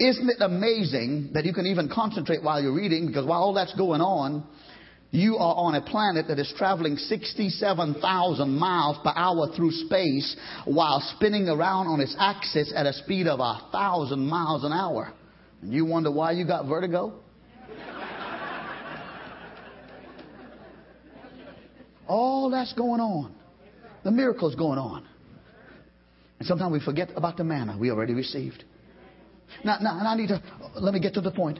Isn't 0.00 0.30
it 0.30 0.38
amazing 0.40 1.32
that 1.34 1.44
you 1.44 1.52
can 1.52 1.66
even 1.66 1.90
concentrate 1.92 2.42
while 2.42 2.62
you're 2.62 2.74
reading? 2.74 3.08
Because 3.08 3.26
while 3.26 3.42
all 3.42 3.52
that's 3.52 3.74
going 3.74 4.00
on, 4.00 4.42
you 5.10 5.36
are 5.36 5.54
on 5.54 5.74
a 5.74 5.82
planet 5.82 6.28
that 6.28 6.38
is 6.38 6.50
traveling 6.56 6.96
67,000 6.96 8.50
miles 8.58 8.96
per 9.04 9.12
hour 9.14 9.54
through 9.54 9.70
space 9.70 10.34
while 10.64 11.00
spinning 11.14 11.50
around 11.50 11.88
on 11.88 12.00
its 12.00 12.16
axis 12.18 12.72
at 12.74 12.86
a 12.86 12.94
speed 12.94 13.26
of 13.26 13.38
a 13.40 13.68
thousand 13.70 14.26
miles 14.26 14.64
an 14.64 14.72
hour. 14.72 15.12
And 15.60 15.74
you 15.74 15.84
wonder 15.84 16.10
why 16.10 16.32
you 16.32 16.46
got 16.46 16.66
vertigo? 16.66 17.20
All 22.06 22.50
that's 22.50 22.72
going 22.74 23.00
on. 23.00 23.34
The 24.02 24.10
miracle's 24.10 24.54
going 24.54 24.78
on. 24.78 25.06
And 26.38 26.46
sometimes 26.46 26.72
we 26.72 26.80
forget 26.80 27.10
about 27.16 27.36
the 27.36 27.44
manna 27.44 27.76
we 27.78 27.90
already 27.90 28.14
received. 28.14 28.64
Now, 29.64 29.78
now, 29.80 29.98
and 29.98 30.08
I 30.08 30.16
need 30.16 30.28
to, 30.28 30.42
let 30.76 30.92
me 30.92 31.00
get 31.00 31.14
to 31.14 31.20
the 31.20 31.30
point. 31.30 31.58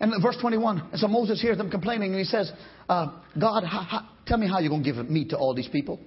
And 0.00 0.12
verse 0.22 0.36
21, 0.40 0.88
and 0.92 1.00
so 1.00 1.06
Moses 1.06 1.40
hears 1.40 1.58
them 1.58 1.70
complaining, 1.70 2.10
and 2.10 2.18
he 2.18 2.24
says, 2.24 2.50
uh, 2.88 3.06
God, 3.38 3.62
how, 3.62 3.82
how, 3.82 4.08
tell 4.26 4.38
me 4.38 4.48
how 4.48 4.58
you're 4.58 4.70
going 4.70 4.82
to 4.82 4.92
give 4.92 5.08
meat 5.08 5.30
to 5.30 5.38
all 5.38 5.54
these 5.54 5.68
people. 5.68 6.00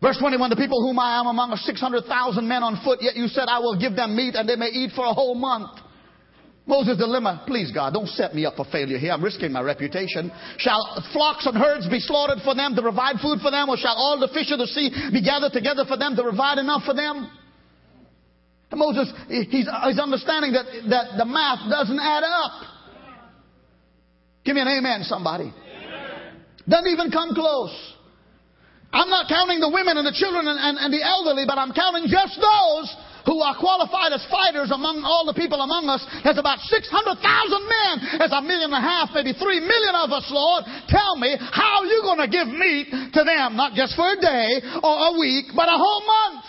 Verse 0.00 0.18
21, 0.18 0.50
the 0.50 0.56
people 0.56 0.80
whom 0.82 0.98
I 0.98 1.20
am 1.20 1.26
among 1.26 1.50
are 1.50 1.56
600,000 1.56 2.48
men 2.48 2.62
on 2.62 2.82
foot, 2.82 2.98
yet 3.02 3.14
you 3.14 3.28
said 3.28 3.44
I 3.48 3.60
will 3.60 3.78
give 3.78 3.94
them 3.94 4.16
meat 4.16 4.34
and 4.34 4.48
they 4.48 4.56
may 4.56 4.66
eat 4.66 4.92
for 4.96 5.04
a 5.04 5.12
whole 5.12 5.34
month. 5.34 5.78
Moses' 6.64 6.96
dilemma, 6.96 7.42
please 7.46 7.72
God, 7.72 7.92
don't 7.92 8.08
set 8.08 8.34
me 8.34 8.46
up 8.46 8.54
for 8.54 8.64
failure 8.70 8.98
here. 8.98 9.10
I'm 9.10 9.22
risking 9.22 9.50
my 9.50 9.62
reputation. 9.62 10.30
Shall 10.58 10.78
flocks 11.12 11.44
and 11.46 11.56
herds 11.58 11.88
be 11.88 11.98
slaughtered 11.98 12.38
for 12.44 12.54
them 12.54 12.76
to 12.76 12.82
provide 12.82 13.16
food 13.20 13.40
for 13.42 13.50
them, 13.50 13.68
or 13.68 13.76
shall 13.76 13.94
all 13.96 14.18
the 14.20 14.28
fish 14.28 14.50
of 14.52 14.58
the 14.58 14.68
sea 14.68 14.90
be 15.12 15.22
gathered 15.22 15.52
together 15.52 15.84
for 15.88 15.96
them 15.96 16.14
to 16.14 16.22
provide 16.22 16.58
enough 16.58 16.84
for 16.84 16.94
them? 16.94 17.28
And 18.70 18.78
Moses, 18.78 19.12
he's, 19.28 19.66
he's 19.66 19.98
understanding 19.98 20.52
that, 20.52 20.64
that 20.88 21.18
the 21.18 21.26
math 21.26 21.68
doesn't 21.68 21.98
add 21.98 22.22
up. 22.22 22.52
Give 24.44 24.54
me 24.54 24.62
an 24.62 24.68
amen, 24.68 25.02
somebody. 25.02 25.52
Doesn't 26.68 26.90
even 26.90 27.10
come 27.10 27.34
close. 27.34 27.74
I'm 28.92 29.10
not 29.10 29.26
counting 29.28 29.58
the 29.58 29.68
women 29.68 29.96
and 29.98 30.06
the 30.06 30.14
children 30.14 30.46
and, 30.46 30.58
and, 30.58 30.78
and 30.78 30.94
the 30.94 31.02
elderly, 31.02 31.44
but 31.46 31.58
I'm 31.58 31.72
counting 31.72 32.06
just 32.06 32.38
those 32.38 32.86
who 33.26 33.38
are 33.40 33.54
qualified 33.58 34.12
as 34.12 34.24
fighters 34.30 34.70
among 34.70 35.02
all 35.06 35.26
the 35.26 35.36
people 35.36 35.60
among 35.60 35.88
us. 35.88 36.02
There's 36.24 36.38
about 36.38 36.58
600,000 36.66 36.82
men. 36.82 37.94
There's 38.18 38.34
a 38.34 38.42
million 38.42 38.74
and 38.74 38.80
a 38.80 38.84
half, 38.84 39.10
maybe 39.14 39.32
three 39.34 39.60
million 39.62 39.94
of 39.94 40.10
us, 40.10 40.26
Lord. 40.30 40.64
Tell 40.88 41.16
me, 41.16 41.36
how 41.38 41.82
are 41.82 41.88
you 41.88 42.02
going 42.02 42.22
to 42.22 42.30
give 42.30 42.48
meat 42.50 42.90
to 42.90 43.22
them? 43.22 43.54
Not 43.54 43.74
just 43.74 43.94
for 43.94 44.06
a 44.10 44.18
day 44.18 44.62
or 44.82 44.94
a 45.10 45.18
week, 45.18 45.54
but 45.54 45.70
a 45.70 45.78
whole 45.78 46.02
month. 46.06 46.44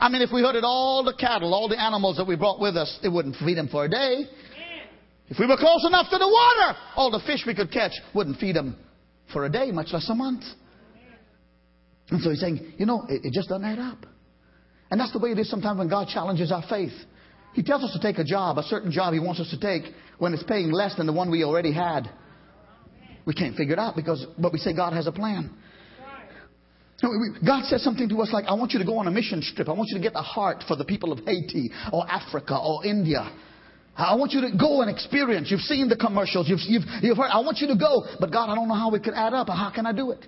I 0.00 0.08
mean, 0.08 0.22
if 0.22 0.30
we 0.32 0.40
herded 0.40 0.64
all 0.64 1.04
the 1.04 1.14
cattle, 1.14 1.52
all 1.52 1.68
the 1.68 1.78
animals 1.78 2.16
that 2.16 2.26
we 2.26 2.34
brought 2.34 2.58
with 2.58 2.76
us, 2.76 2.98
it 3.02 3.08
wouldn't 3.08 3.36
feed 3.36 3.58
them 3.58 3.68
for 3.68 3.84
a 3.84 3.88
day. 3.88 4.24
If 5.28 5.38
we 5.38 5.46
were 5.46 5.56
close 5.56 5.84
enough 5.86 6.06
to 6.10 6.18
the 6.18 6.26
water, 6.26 6.78
all 6.96 7.10
the 7.10 7.20
fish 7.26 7.44
we 7.46 7.54
could 7.54 7.70
catch 7.70 7.92
wouldn't 8.14 8.38
feed 8.38 8.56
them 8.56 8.76
for 9.32 9.44
a 9.44 9.48
day, 9.48 9.70
much 9.70 9.88
less 9.92 10.08
a 10.08 10.14
month. 10.14 10.42
And 12.10 12.20
so 12.20 12.30
he's 12.30 12.40
saying, 12.40 12.74
you 12.78 12.86
know, 12.86 13.04
it, 13.08 13.26
it 13.26 13.32
just 13.32 13.48
doesn't 13.48 13.64
add 13.64 13.78
up. 13.78 14.06
And 14.90 15.00
that's 15.00 15.12
the 15.12 15.18
way 15.18 15.30
it 15.30 15.38
is 15.38 15.48
sometimes 15.48 15.78
when 15.78 15.88
God 15.88 16.08
challenges 16.08 16.50
our 16.50 16.64
faith. 16.68 16.92
He 17.52 17.62
tells 17.62 17.82
us 17.82 17.92
to 17.92 18.00
take 18.00 18.18
a 18.18 18.24
job, 18.24 18.58
a 18.58 18.62
certain 18.62 18.90
job 18.90 19.12
He 19.12 19.20
wants 19.20 19.40
us 19.40 19.50
to 19.50 19.58
take, 19.58 19.92
when 20.18 20.34
it's 20.34 20.42
paying 20.42 20.70
less 20.70 20.96
than 20.96 21.06
the 21.06 21.12
one 21.12 21.30
we 21.30 21.44
already 21.44 21.72
had. 21.72 22.10
We 23.26 23.34
can't 23.34 23.56
figure 23.56 23.74
it 23.74 23.78
out 23.78 23.96
because, 23.96 24.26
but 24.38 24.52
we 24.52 24.58
say 24.58 24.74
God 24.74 24.92
has 24.92 25.06
a 25.06 25.12
plan. 25.12 25.50
God 27.46 27.64
says 27.64 27.82
something 27.82 28.08
to 28.10 28.20
us 28.20 28.30
like, 28.32 28.44
I 28.46 28.54
want 28.54 28.72
you 28.72 28.78
to 28.78 28.84
go 28.84 28.98
on 28.98 29.06
a 29.06 29.10
mission 29.10 29.42
trip. 29.56 29.68
I 29.68 29.72
want 29.72 29.88
you 29.88 29.96
to 29.96 30.02
get 30.02 30.12
a 30.14 30.22
heart 30.22 30.64
for 30.68 30.76
the 30.76 30.84
people 30.84 31.12
of 31.12 31.20
Haiti 31.20 31.70
or 31.92 32.04
Africa 32.08 32.58
or 32.58 32.84
India. 32.84 33.30
I 33.96 34.14
want 34.16 34.32
you 34.32 34.42
to 34.42 34.50
go 34.58 34.82
and 34.82 34.90
experience. 34.90 35.50
You've 35.50 35.60
seen 35.60 35.88
the 35.88 35.96
commercials. 35.96 36.48
You've, 36.48 36.60
you've, 36.66 36.82
you've 37.02 37.16
heard. 37.16 37.30
I 37.30 37.40
want 37.40 37.58
you 37.58 37.68
to 37.68 37.76
go. 37.76 38.04
But 38.18 38.32
God, 38.32 38.50
I 38.50 38.54
don't 38.54 38.68
know 38.68 38.74
how 38.74 38.94
it 38.94 39.02
could 39.02 39.14
add 39.14 39.32
up. 39.32 39.48
How 39.48 39.72
can 39.74 39.86
I 39.86 39.92
do 39.92 40.10
it? 40.10 40.26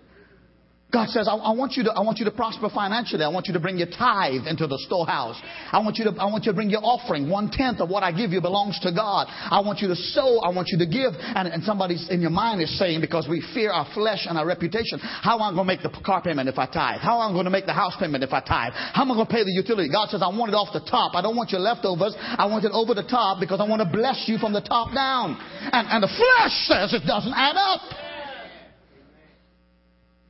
God 0.93 1.09
says, 1.09 1.27
I, 1.27 1.33
I, 1.33 1.57
want 1.57 1.73
you 1.73 1.85
to, 1.85 1.93
I 1.93 2.05
want 2.05 2.19
you 2.19 2.27
to 2.27 2.31
prosper 2.31 2.69
financially. 2.69 3.25
I 3.25 3.33
want 3.33 3.49
you 3.49 3.55
to 3.55 3.61
bring 3.61 3.79
your 3.79 3.89
tithe 3.89 4.45
into 4.45 4.67
the 4.67 4.77
storehouse. 4.85 5.41
I 5.73 5.81
want 5.81 5.97
you 5.97 6.05
to, 6.05 6.13
I 6.21 6.29
want 6.29 6.45
you 6.45 6.53
to 6.53 6.57
bring 6.57 6.69
your 6.69 6.85
offering. 6.85 7.31
One 7.33 7.49
tenth 7.49 7.81
of 7.81 7.89
what 7.89 8.03
I 8.05 8.13
give 8.13 8.31
you 8.31 8.45
belongs 8.45 8.79
to 8.85 8.93
God. 8.93 9.25
I 9.33 9.65
want 9.65 9.81
you 9.81 9.89
to 9.89 9.97
sow. 9.97 10.45
I 10.45 10.53
want 10.53 10.69
you 10.69 10.77
to 10.77 10.85
give. 10.85 11.17
And, 11.17 11.49
and 11.49 11.65
somebody's 11.65 12.05
in 12.13 12.21
your 12.21 12.31
mind 12.31 12.61
is 12.61 12.69
saying, 12.79 13.01
because 13.01 13.25
we 13.25 13.41
fear 13.57 13.73
our 13.73 13.89
flesh 13.95 14.29
and 14.29 14.37
our 14.37 14.45
reputation, 14.45 15.01
how 15.01 15.41
am 15.41 15.43
I 15.43 15.57
going 15.57 15.65
to 15.65 15.73
make 15.73 15.81
the 15.81 15.89
car 16.05 16.21
payment 16.21 16.51
if 16.53 16.59
I 16.59 16.67
tithe? 16.67 17.01
How 17.01 17.25
am 17.25 17.31
I 17.31 17.33
going 17.33 17.49
to 17.49 17.55
make 17.55 17.65
the 17.65 17.73
house 17.73 17.97
payment 17.99 18.23
if 18.23 18.37
I 18.37 18.41
tithe? 18.45 18.77
How 18.77 19.09
am 19.09 19.11
I 19.11 19.15
going 19.15 19.27
to 19.27 19.33
pay 19.33 19.45
the 19.45 19.57
utility? 19.57 19.89
God 19.89 20.13
says, 20.13 20.21
I 20.21 20.29
want 20.29 20.53
it 20.53 20.57
off 20.61 20.77
the 20.77 20.85
top. 20.85 21.17
I 21.17 21.23
don't 21.23 21.37
want 21.37 21.57
your 21.57 21.65
leftovers. 21.65 22.13
I 22.21 22.45
want 22.53 22.69
it 22.69 22.73
over 22.77 22.93
the 22.93 23.09
top 23.09 23.41
because 23.41 23.65
I 23.65 23.67
want 23.67 23.81
to 23.81 23.89
bless 23.89 24.29
you 24.29 24.37
from 24.37 24.53
the 24.53 24.61
top 24.61 24.93
down. 24.93 25.41
And, 25.73 25.89
and 25.89 26.05
the 26.05 26.13
flesh 26.13 26.53
says 26.69 26.93
it 26.93 27.09
doesn't 27.09 27.33
add 27.33 27.57
up. 27.57 28.12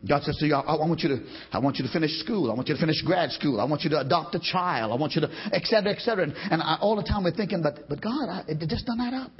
God 0.08 0.22
says 0.24 0.36
to 0.38 0.46
you, 0.46 0.54
I, 0.54 0.60
I, 0.60 0.86
want 0.88 1.00
you 1.00 1.10
to, 1.10 1.18
I 1.52 1.60
want 1.60 1.76
you 1.76 1.86
to 1.86 1.92
finish 1.92 2.10
school. 2.18 2.50
I 2.50 2.54
want 2.54 2.68
you 2.68 2.74
to 2.74 2.80
finish 2.80 3.00
grad 3.02 3.30
school. 3.30 3.60
I 3.60 3.64
want 3.64 3.82
you 3.82 3.90
to 3.90 4.00
adopt 4.00 4.34
a 4.34 4.40
child. 4.40 4.90
I 4.90 4.96
want 4.96 5.12
you 5.12 5.20
to, 5.20 5.30
et 5.52 5.64
cetera, 5.64 5.92
et 5.92 6.00
cetera. 6.00 6.24
And, 6.24 6.34
and 6.50 6.60
I, 6.62 6.78
all 6.80 6.96
the 6.96 7.04
time 7.04 7.22
we're 7.22 7.30
thinking, 7.30 7.62
but, 7.62 7.88
but 7.88 8.00
God, 8.02 8.28
I, 8.28 8.42
it 8.48 8.58
just 8.68 8.84
doesn't 8.84 9.00
add 9.00 9.14
up. 9.14 9.30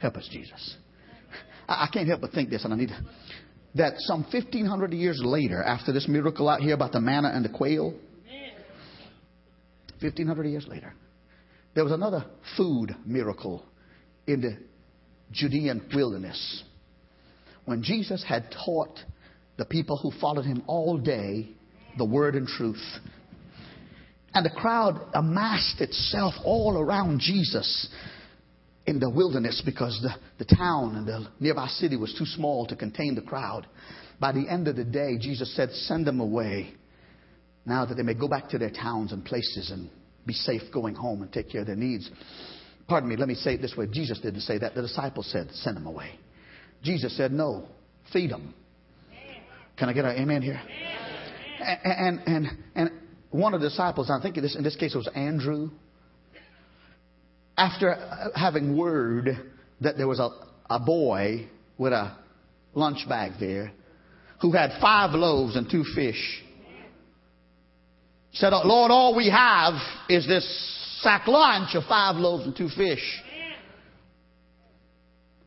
Help 0.00 0.16
us, 0.16 0.28
Jesus. 0.32 0.76
I, 1.68 1.84
I 1.84 1.88
can't 1.92 2.08
help 2.08 2.22
but 2.22 2.30
think 2.32 2.48
this, 2.48 2.64
and 2.64 2.72
I 2.72 2.76
need 2.76 2.88
to, 2.88 3.00
that 3.74 3.94
some 3.98 4.22
1,500 4.32 4.92
years 4.94 5.20
later, 5.22 5.62
after 5.62 5.92
this 5.92 6.08
miracle 6.08 6.48
out 6.48 6.60
here 6.60 6.74
about 6.74 6.92
the 6.92 7.00
manna 7.00 7.30
and 7.34 7.44
the 7.44 7.50
quail, 7.50 7.94
1,500 10.00 10.46
years 10.46 10.66
later, 10.68 10.94
there 11.74 11.84
was 11.84 11.92
another 11.92 12.24
food 12.56 12.94
miracle 13.04 13.64
in 14.26 14.40
the 14.40 14.56
Judean 15.32 15.88
wilderness 15.94 16.62
when 17.66 17.82
Jesus 17.82 18.24
had 18.24 18.46
taught 18.64 18.98
the 19.58 19.64
people 19.64 19.98
who 19.98 20.10
followed 20.20 20.44
him 20.44 20.62
all 20.66 20.96
day 20.96 21.48
the 21.98 22.04
word 22.04 22.34
and 22.34 22.46
truth. 22.46 22.82
And 24.34 24.44
the 24.44 24.50
crowd 24.50 25.00
amassed 25.14 25.80
itself 25.80 26.34
all 26.44 26.78
around 26.78 27.20
Jesus 27.20 27.88
in 28.86 29.00
the 29.00 29.10
wilderness 29.10 29.62
because 29.64 29.98
the, 30.02 30.44
the 30.44 30.54
town 30.54 30.94
and 30.96 31.06
the 31.06 31.28
nearby 31.40 31.66
city 31.68 31.96
was 31.96 32.14
too 32.18 32.26
small 32.26 32.66
to 32.66 32.76
contain 32.76 33.14
the 33.14 33.22
crowd. 33.22 33.66
By 34.20 34.32
the 34.32 34.46
end 34.48 34.68
of 34.68 34.76
the 34.76 34.84
day, 34.84 35.18
Jesus 35.18 35.54
said, 35.56 35.70
Send 35.70 36.06
them 36.06 36.20
away 36.20 36.74
now 37.64 37.84
that 37.86 37.94
they 37.94 38.02
may 38.02 38.14
go 38.14 38.28
back 38.28 38.50
to 38.50 38.58
their 38.58 38.70
towns 38.70 39.12
and 39.12 39.24
places 39.24 39.70
and 39.70 39.90
be 40.26 40.34
safe 40.34 40.62
going 40.72 40.94
home 40.94 41.22
and 41.22 41.32
take 41.32 41.50
care 41.50 41.62
of 41.62 41.66
their 41.66 41.76
needs. 41.76 42.08
Pardon 42.88 43.08
me, 43.08 43.16
let 43.16 43.28
me 43.28 43.34
say 43.34 43.54
it 43.54 43.62
this 43.62 43.74
way. 43.76 43.86
Jesus 43.90 44.20
didn't 44.20 44.42
say 44.42 44.58
that. 44.58 44.74
The 44.74 44.82
disciples 44.82 45.30
said, 45.32 45.50
Send 45.52 45.76
them 45.76 45.86
away. 45.86 46.10
Jesus 46.86 47.16
said, 47.16 47.32
No, 47.32 47.66
feed 48.12 48.30
them. 48.30 48.54
Can 49.76 49.88
I 49.88 49.92
get 49.92 50.04
an 50.04 50.16
amen 50.16 50.40
here? 50.40 50.60
And, 51.60 52.20
and, 52.26 52.46
and 52.74 52.90
one 53.30 53.52
of 53.52 53.60
the 53.60 53.68
disciples, 53.68 54.10
I 54.10 54.22
think 54.22 54.36
in 54.36 54.42
this, 54.42 54.56
in 54.56 54.62
this 54.62 54.76
case 54.76 54.94
it 54.94 54.98
was 54.98 55.08
Andrew, 55.14 55.70
after 57.58 58.30
having 58.34 58.76
word 58.76 59.30
that 59.80 59.96
there 59.96 60.06
was 60.06 60.20
a, 60.20 60.30
a 60.70 60.78
boy 60.78 61.48
with 61.76 61.92
a 61.92 62.16
lunch 62.74 63.06
bag 63.08 63.32
there 63.40 63.72
who 64.40 64.52
had 64.52 64.70
five 64.80 65.10
loaves 65.10 65.56
and 65.56 65.68
two 65.68 65.84
fish, 65.94 66.42
said, 68.32 68.52
Lord, 68.52 68.90
all 68.90 69.16
we 69.16 69.30
have 69.30 69.74
is 70.08 70.26
this 70.26 71.02
sack 71.02 71.26
lunch 71.26 71.74
of 71.74 71.84
five 71.88 72.16
loaves 72.16 72.44
and 72.44 72.56
two 72.56 72.68
fish. 72.68 73.22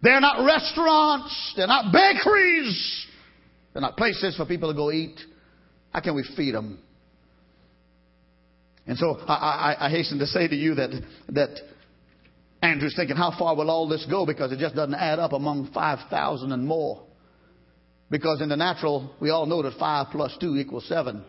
They're 0.01 0.21
not 0.21 0.45
restaurants. 0.45 1.53
They're 1.55 1.67
not 1.67 1.91
bakeries. 1.91 3.05
They're 3.73 3.81
not 3.81 3.97
places 3.97 4.35
for 4.37 4.45
people 4.45 4.71
to 4.71 4.75
go 4.75 4.91
eat. 4.91 5.19
How 5.93 6.01
can 6.01 6.15
we 6.15 6.23
feed 6.35 6.53
them? 6.53 6.79
And 8.87 8.97
so 8.97 9.19
I, 9.27 9.75
I, 9.79 9.85
I 9.87 9.89
hasten 9.89 10.19
to 10.19 10.25
say 10.25 10.47
to 10.47 10.55
you 10.55 10.75
that, 10.75 10.89
that 11.29 11.59
Andrew's 12.61 12.95
thinking, 12.95 13.15
how 13.15 13.33
far 13.37 13.55
will 13.55 13.69
all 13.69 13.87
this 13.87 14.05
go? 14.09 14.25
Because 14.25 14.51
it 14.51 14.59
just 14.59 14.75
doesn't 14.75 14.95
add 14.95 15.19
up 15.19 15.33
among 15.33 15.71
5,000 15.73 16.51
and 16.51 16.65
more. 16.65 17.03
Because 18.09 18.41
in 18.41 18.49
the 18.49 18.57
natural, 18.57 19.13
we 19.19 19.29
all 19.29 19.45
know 19.45 19.61
that 19.61 19.77
5 19.77 20.07
plus 20.11 20.35
2 20.41 20.57
equals 20.57 20.87
7. 20.87 21.23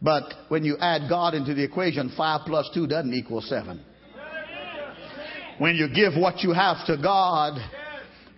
But 0.00 0.24
when 0.48 0.64
you 0.64 0.76
add 0.78 1.08
God 1.08 1.34
into 1.34 1.54
the 1.54 1.62
equation, 1.62 2.12
5 2.16 2.40
plus 2.46 2.70
2 2.74 2.86
doesn't 2.86 3.12
equal 3.12 3.42
7. 3.42 3.80
When 5.58 5.76
you 5.76 5.88
give 5.88 6.14
what 6.20 6.40
you 6.40 6.52
have 6.52 6.84
to 6.86 6.96
God, 6.96 7.58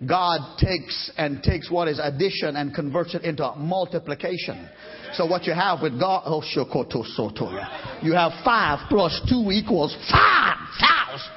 God 0.06 0.58
takes 0.58 1.10
and 1.16 1.42
takes 1.42 1.70
what 1.70 1.88
is 1.88 1.98
addition 2.02 2.56
and 2.56 2.74
converts 2.74 3.14
it 3.14 3.22
into 3.22 3.50
multiplication. 3.56 4.68
So 5.14 5.24
what 5.24 5.44
you 5.44 5.54
have 5.54 5.80
with 5.80 5.98
God, 5.98 6.24
oh. 6.26 6.42
You 8.02 8.12
have 8.12 8.32
five 8.44 8.88
plus 8.90 9.18
two 9.28 9.50
equals 9.50 9.96
five 10.10 10.58
thousand. 10.78 11.32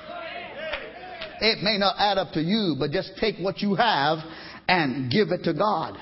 It 1.41 1.63
may 1.63 1.77
not 1.77 1.95
add 1.97 2.17
up 2.17 2.33
to 2.33 2.41
you, 2.41 2.75
but 2.77 2.91
just 2.91 3.11
take 3.17 3.37
what 3.39 3.61
you 3.61 3.75
have 3.75 4.17
and 4.67 5.09
give 5.09 5.29
it 5.31 5.43
to 5.45 5.53
God. 5.53 5.97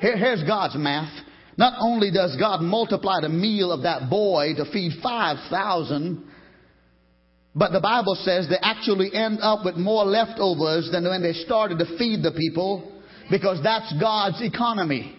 Here, 0.00 0.16
here's 0.16 0.44
God's 0.44 0.76
math. 0.76 1.12
Not 1.56 1.74
only 1.80 2.12
does 2.12 2.36
God 2.38 2.62
multiply 2.62 3.20
the 3.20 3.28
meal 3.28 3.72
of 3.72 3.82
that 3.82 4.08
boy 4.08 4.54
to 4.56 4.64
feed 4.72 4.92
5,000, 5.02 6.29
but 7.54 7.72
the 7.72 7.80
Bible 7.80 8.14
says 8.14 8.48
they 8.48 8.58
actually 8.62 9.12
end 9.12 9.38
up 9.42 9.64
with 9.64 9.76
more 9.76 10.04
leftovers 10.04 10.88
than 10.92 11.04
when 11.04 11.22
they 11.22 11.32
started 11.32 11.78
to 11.80 11.98
feed 11.98 12.22
the 12.22 12.30
people 12.30 12.92
because 13.30 13.62
that's 13.62 13.92
God's 14.00 14.40
economy. 14.40 15.16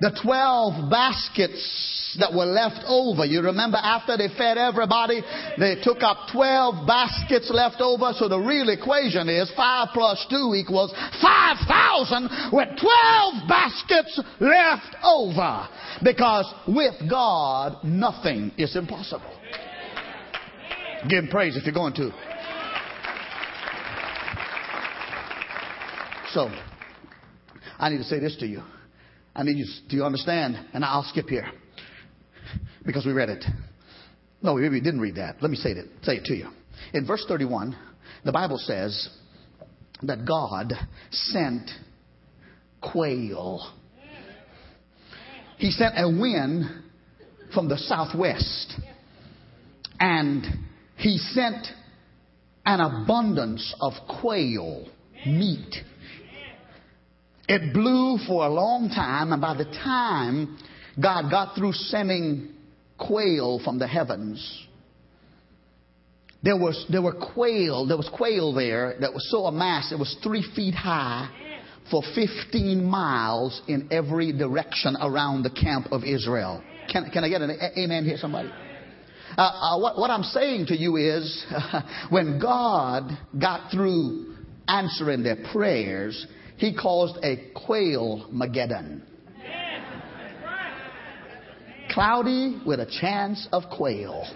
The 0.00 0.18
12 0.22 0.90
baskets 0.90 2.16
that 2.18 2.32
were 2.32 2.46
left 2.46 2.84
over. 2.86 3.24
You 3.24 3.40
remember 3.40 3.78
after 3.78 4.16
they 4.16 4.28
fed 4.36 4.58
everybody, 4.58 5.22
they 5.58 5.76
took 5.82 6.02
up 6.02 6.28
12 6.32 6.86
baskets 6.86 7.50
left 7.52 7.80
over. 7.80 8.12
So 8.16 8.28
the 8.28 8.38
real 8.38 8.68
equation 8.68 9.28
is 9.28 9.50
5 9.56 9.88
plus 9.94 10.26
2 10.28 10.54
equals 10.56 10.92
5,000 11.22 12.52
with 12.52 12.68
12 12.80 13.48
baskets 13.48 14.20
left 14.40 14.96
over. 15.04 15.68
Because 16.02 16.52
with 16.66 16.94
God, 17.08 17.84
nothing 17.84 18.52
is 18.58 18.74
impossible. 18.74 19.41
Give 21.08 21.24
him 21.24 21.28
praise 21.28 21.56
if 21.56 21.64
you're 21.64 21.74
going 21.74 21.94
to. 21.94 22.10
So, 26.32 26.50
I 27.78 27.90
need 27.90 27.98
to 27.98 28.04
say 28.04 28.20
this 28.20 28.36
to 28.36 28.46
you. 28.46 28.62
I 29.34 29.42
need 29.42 29.56
you, 29.56 29.66
do 29.88 29.96
you 29.96 30.04
understand? 30.04 30.56
And 30.72 30.84
I'll 30.84 31.02
skip 31.02 31.28
here 31.28 31.46
because 32.86 33.04
we 33.04 33.12
read 33.12 33.28
it. 33.28 33.44
No, 34.42 34.54
maybe 34.54 34.68
we 34.70 34.80
didn't 34.80 35.00
read 35.00 35.16
that. 35.16 35.36
Let 35.42 35.50
me 35.50 35.56
say 35.56 35.70
it, 35.70 35.86
say 36.02 36.16
it 36.16 36.24
to 36.24 36.34
you. 36.34 36.48
In 36.94 37.06
verse 37.06 37.24
31, 37.28 37.76
the 38.24 38.32
Bible 38.32 38.58
says 38.58 39.08
that 40.02 40.26
God 40.26 40.72
sent 41.10 41.70
quail. 42.80 43.72
He 45.58 45.70
sent 45.70 45.94
a 45.96 46.08
wind 46.08 46.64
from 47.54 47.68
the 47.68 47.78
southwest 47.78 48.74
and 50.00 50.44
he 50.96 51.18
sent 51.18 51.66
an 52.64 52.80
abundance 52.80 53.74
of 53.80 53.92
quail, 54.20 54.86
meat. 55.26 55.76
It 57.48 57.74
blew 57.74 58.18
for 58.26 58.46
a 58.46 58.48
long 58.48 58.88
time, 58.88 59.32
and 59.32 59.40
by 59.40 59.54
the 59.54 59.64
time 59.64 60.58
God 61.00 61.30
got 61.30 61.56
through 61.56 61.72
sending 61.72 62.50
quail 62.98 63.60
from 63.64 63.78
the 63.78 63.86
heavens, 63.86 64.66
there 66.42 66.56
was 66.56 66.86
there 66.90 67.02
were 67.02 67.14
quail, 67.34 67.86
there 67.86 67.96
was 67.96 68.10
quail 68.12 68.52
there 68.52 68.96
that 69.00 69.12
was 69.12 69.28
so 69.30 69.46
amassed, 69.46 69.92
it 69.92 69.98
was 69.98 70.16
three 70.22 70.44
feet 70.54 70.74
high 70.74 71.30
for 71.90 72.02
15 72.14 72.84
miles 72.84 73.60
in 73.68 73.88
every 73.90 74.32
direction 74.32 74.96
around 75.00 75.42
the 75.42 75.50
camp 75.50 75.88
of 75.92 76.04
Israel. 76.04 76.62
Can, 76.90 77.10
can 77.10 77.24
I 77.24 77.28
get 77.28 77.42
an 77.42 77.50
amen 77.76 78.04
here, 78.04 78.16
somebody? 78.16 78.50
Uh, 79.36 79.40
uh, 79.40 79.78
what, 79.78 79.98
what, 79.98 80.10
I'm 80.10 80.24
saying 80.24 80.66
to 80.66 80.76
you 80.76 80.96
is, 80.96 81.46
when 82.10 82.38
God 82.38 83.10
got 83.40 83.70
through 83.70 84.34
answering 84.68 85.22
their 85.22 85.38
prayers, 85.52 86.26
He 86.56 86.76
caused 86.76 87.16
a 87.24 87.50
quail 87.54 88.28
Mageddon. 88.32 89.02
Cloudy 91.90 92.60
with 92.66 92.80
a 92.80 92.86
chance 93.00 93.48
of 93.52 93.64
quail. 93.76 94.26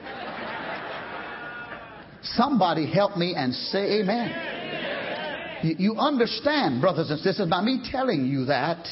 Somebody 2.23 2.91
help 2.91 3.17
me 3.17 3.35
and 3.37 3.55
say 3.55 4.01
amen. 4.01 5.63
You, 5.63 5.77
you 5.79 5.95
understand, 5.97 6.81
brothers 6.81 7.11
and 7.11 7.21
sisters, 7.21 7.49
by 7.49 7.63
me 7.63 7.83
telling 7.91 8.27
you 8.27 8.47
that, 8.47 8.87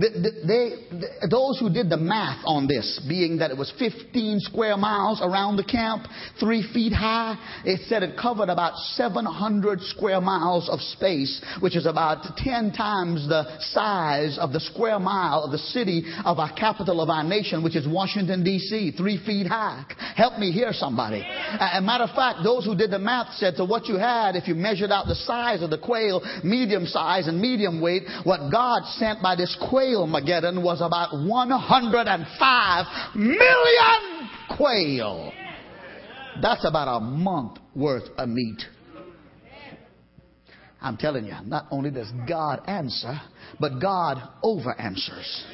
they, 0.00 1.28
those 1.28 1.58
who 1.60 1.68
did 1.68 1.90
the 1.90 1.96
math 1.98 2.40
on 2.44 2.66
this, 2.66 3.00
being 3.06 3.38
that 3.38 3.50
it 3.50 3.56
was 3.56 3.70
15 3.78 4.40
square 4.40 4.76
miles 4.78 5.20
around 5.22 5.56
the 5.56 5.64
camp, 5.64 6.06
three 6.38 6.66
feet 6.72 6.92
high, 6.92 7.36
it 7.66 7.80
said 7.86 8.02
it 8.02 8.16
covered 8.20 8.48
about 8.48 8.76
700 8.94 9.80
square 9.82 10.20
miles 10.20 10.70
of 10.70 10.80
space, 10.80 11.42
which 11.60 11.76
is 11.76 11.84
about 11.84 12.24
10 12.38 12.72
times 12.72 13.28
the 13.28 13.44
size 13.60 14.38
of 14.40 14.52
the 14.52 14.60
square 14.60 14.98
mile 14.98 15.44
of 15.44 15.52
the 15.52 15.58
city 15.58 16.04
of 16.24 16.38
our 16.38 16.52
capital 16.54 17.02
of 17.02 17.10
our 17.10 17.22
nation, 17.22 17.62
which 17.62 17.76
is 17.76 17.86
Washington, 17.86 18.42
D.C., 18.42 18.92
three 18.92 19.22
feet 19.26 19.46
high. 19.46 19.84
Help 20.16 20.38
me 20.38 20.50
hear 20.50 20.72
somebody. 20.72 21.22
As 21.26 21.78
a 21.78 21.82
matter 21.82 22.04
of 22.04 22.14
fact, 22.14 22.38
those 22.42 22.64
who 22.64 22.74
did 22.74 22.90
the 22.90 22.98
math 22.98 23.34
said 23.34 23.56
to 23.56 23.66
what 23.66 23.86
you 23.86 23.96
had, 23.96 24.34
if 24.34 24.48
you 24.48 24.54
measured 24.54 24.90
out 24.90 25.06
the 25.06 25.14
size 25.14 25.62
of 25.62 25.68
the 25.68 25.78
quail, 25.78 26.22
medium 26.42 26.86
size 26.86 27.28
and 27.28 27.38
medium 27.38 27.82
weight, 27.82 28.04
what 28.24 28.50
God 28.50 28.84
sent 28.96 29.22
by 29.22 29.36
this 29.36 29.56
quail 29.68 29.89
quail 29.90 30.06
Mageddon 30.06 30.62
was 30.62 30.80
about 30.80 31.12
105 31.12 33.16
million 33.16 34.30
quail. 34.56 35.32
That's 36.40 36.64
about 36.64 36.96
a 36.96 37.00
month 37.00 37.58
worth 37.74 38.08
of 38.16 38.28
meat. 38.28 38.62
I'm 40.82 40.96
telling 40.96 41.26
you, 41.26 41.34
not 41.44 41.66
only 41.70 41.90
does 41.90 42.10
God 42.26 42.62
answer, 42.66 43.20
but 43.58 43.80
God 43.80 44.16
over 44.42 44.72
answers. 44.72 45.44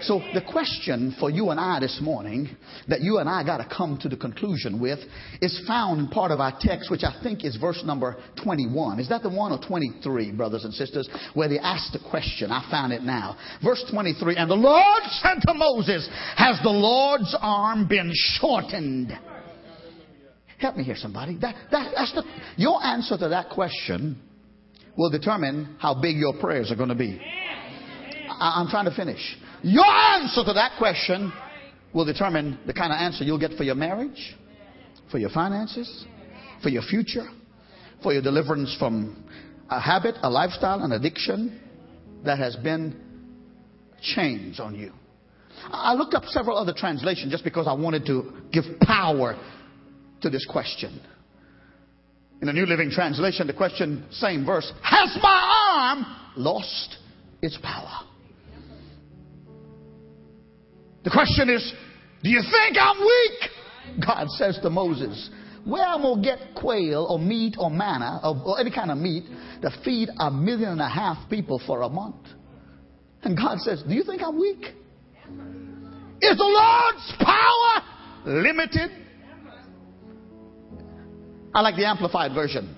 So 0.00 0.20
the 0.32 0.40
question 0.40 1.14
for 1.20 1.30
you 1.30 1.50
and 1.50 1.60
I 1.60 1.78
this 1.78 2.00
morning 2.02 2.56
that 2.88 3.02
you 3.02 3.18
and 3.18 3.28
I 3.28 3.44
got 3.44 3.58
to 3.58 3.68
come 3.68 3.98
to 4.02 4.08
the 4.08 4.16
conclusion 4.16 4.80
with 4.80 4.98
is 5.42 5.62
found 5.66 6.00
in 6.00 6.08
part 6.08 6.30
of 6.30 6.40
our 6.40 6.56
text, 6.58 6.90
which 6.90 7.04
I 7.04 7.20
think 7.22 7.44
is 7.44 7.56
verse 7.56 7.82
number 7.84 8.16
21. 8.42 8.98
Is 8.98 9.10
that 9.10 9.22
the 9.22 9.28
one 9.28 9.52
or 9.52 9.58
23, 9.58 10.32
brothers 10.32 10.64
and 10.64 10.72
sisters, 10.72 11.08
where 11.34 11.48
they 11.48 11.58
ask 11.58 11.92
the 11.92 12.00
question? 12.10 12.50
I 12.50 12.66
found 12.70 12.94
it 12.94 13.02
now. 13.02 13.36
Verse 13.62 13.84
23, 13.90 14.36
and 14.36 14.50
the 14.50 14.54
Lord 14.54 15.02
said 15.22 15.40
to 15.46 15.54
Moses, 15.54 16.08
has 16.36 16.58
the 16.62 16.70
Lord's 16.70 17.36
arm 17.40 17.86
been 17.86 18.10
shortened? 18.14 19.12
Help 20.58 20.76
me 20.76 20.84
here, 20.84 20.96
somebody. 20.96 21.36
That, 21.38 21.56
that, 21.70 21.92
that's 21.94 22.12
the, 22.14 22.24
your 22.56 22.82
answer 22.82 23.18
to 23.18 23.28
that 23.28 23.50
question 23.50 24.20
will 24.96 25.10
determine 25.10 25.76
how 25.78 26.00
big 26.00 26.16
your 26.16 26.34
prayers 26.38 26.70
are 26.70 26.76
going 26.76 26.88
to 26.88 26.94
be. 26.94 27.20
I, 28.28 28.60
I'm 28.60 28.68
trying 28.68 28.86
to 28.86 28.94
finish. 28.94 29.36
Your 29.62 29.86
answer 29.86 30.44
to 30.44 30.52
that 30.52 30.72
question 30.78 31.32
will 31.94 32.04
determine 32.04 32.58
the 32.66 32.72
kind 32.72 32.92
of 32.92 32.96
answer 32.96 33.24
you'll 33.24 33.38
get 33.38 33.52
for 33.52 33.64
your 33.64 33.74
marriage, 33.74 34.34
for 35.10 35.18
your 35.18 35.30
finances, 35.30 36.04
for 36.62 36.68
your 36.68 36.82
future, 36.82 37.26
for 38.02 38.12
your 38.12 38.22
deliverance 38.22 38.74
from 38.78 39.24
a 39.70 39.80
habit, 39.80 40.16
a 40.22 40.30
lifestyle, 40.30 40.82
an 40.82 40.92
addiction 40.92 41.60
that 42.24 42.38
has 42.38 42.56
been 42.56 43.00
chains 44.00 44.60
on 44.60 44.74
you. 44.74 44.92
I 45.70 45.94
looked 45.94 46.14
up 46.14 46.24
several 46.26 46.56
other 46.58 46.72
translations 46.76 47.30
just 47.30 47.44
because 47.44 47.66
I 47.68 47.72
wanted 47.72 48.06
to 48.06 48.32
give 48.52 48.64
power 48.80 49.38
to 50.22 50.30
this 50.30 50.46
question. 50.50 51.00
In 52.42 52.46
the 52.46 52.52
New 52.52 52.66
Living 52.66 52.90
Translation, 52.90 53.46
the 53.46 53.52
question, 53.52 54.04
same 54.10 54.44
verse, 54.44 54.72
has 54.82 55.16
my 55.22 55.68
arm 55.78 56.04
lost 56.36 56.98
its 57.40 57.56
power? 57.62 58.00
The 61.04 61.10
question 61.10 61.48
is, 61.48 61.72
do 62.24 62.30
you 62.30 62.42
think 62.42 62.76
I'm 62.80 62.98
weak? 62.98 64.04
God 64.04 64.28
says 64.30 64.58
to 64.62 64.70
Moses, 64.70 65.30
where 65.64 65.84
am 65.84 66.00
I 66.00 66.02
going 66.02 66.22
to 66.24 66.28
get 66.30 66.38
quail 66.56 67.06
or 67.08 67.20
meat 67.20 67.54
or 67.60 67.70
manna 67.70 68.18
or, 68.24 68.36
or 68.44 68.58
any 68.60 68.72
kind 68.72 68.90
of 68.90 68.98
meat 68.98 69.22
to 69.62 69.70
feed 69.84 70.08
a 70.18 70.28
million 70.28 70.70
and 70.70 70.80
a 70.80 70.88
half 70.88 71.30
people 71.30 71.62
for 71.64 71.82
a 71.82 71.88
month? 71.88 72.26
And 73.22 73.36
God 73.36 73.58
says, 73.58 73.84
do 73.86 73.94
you 73.94 74.02
think 74.02 74.20
I'm 74.20 74.36
weak? 74.36 74.64
Is 76.20 76.36
the 76.36 76.42
Lord's 76.42 77.14
power 77.20 78.42
limited? 78.42 79.01
I 81.54 81.60
like 81.60 81.76
the 81.76 81.86
Amplified 81.86 82.32
Version. 82.34 82.76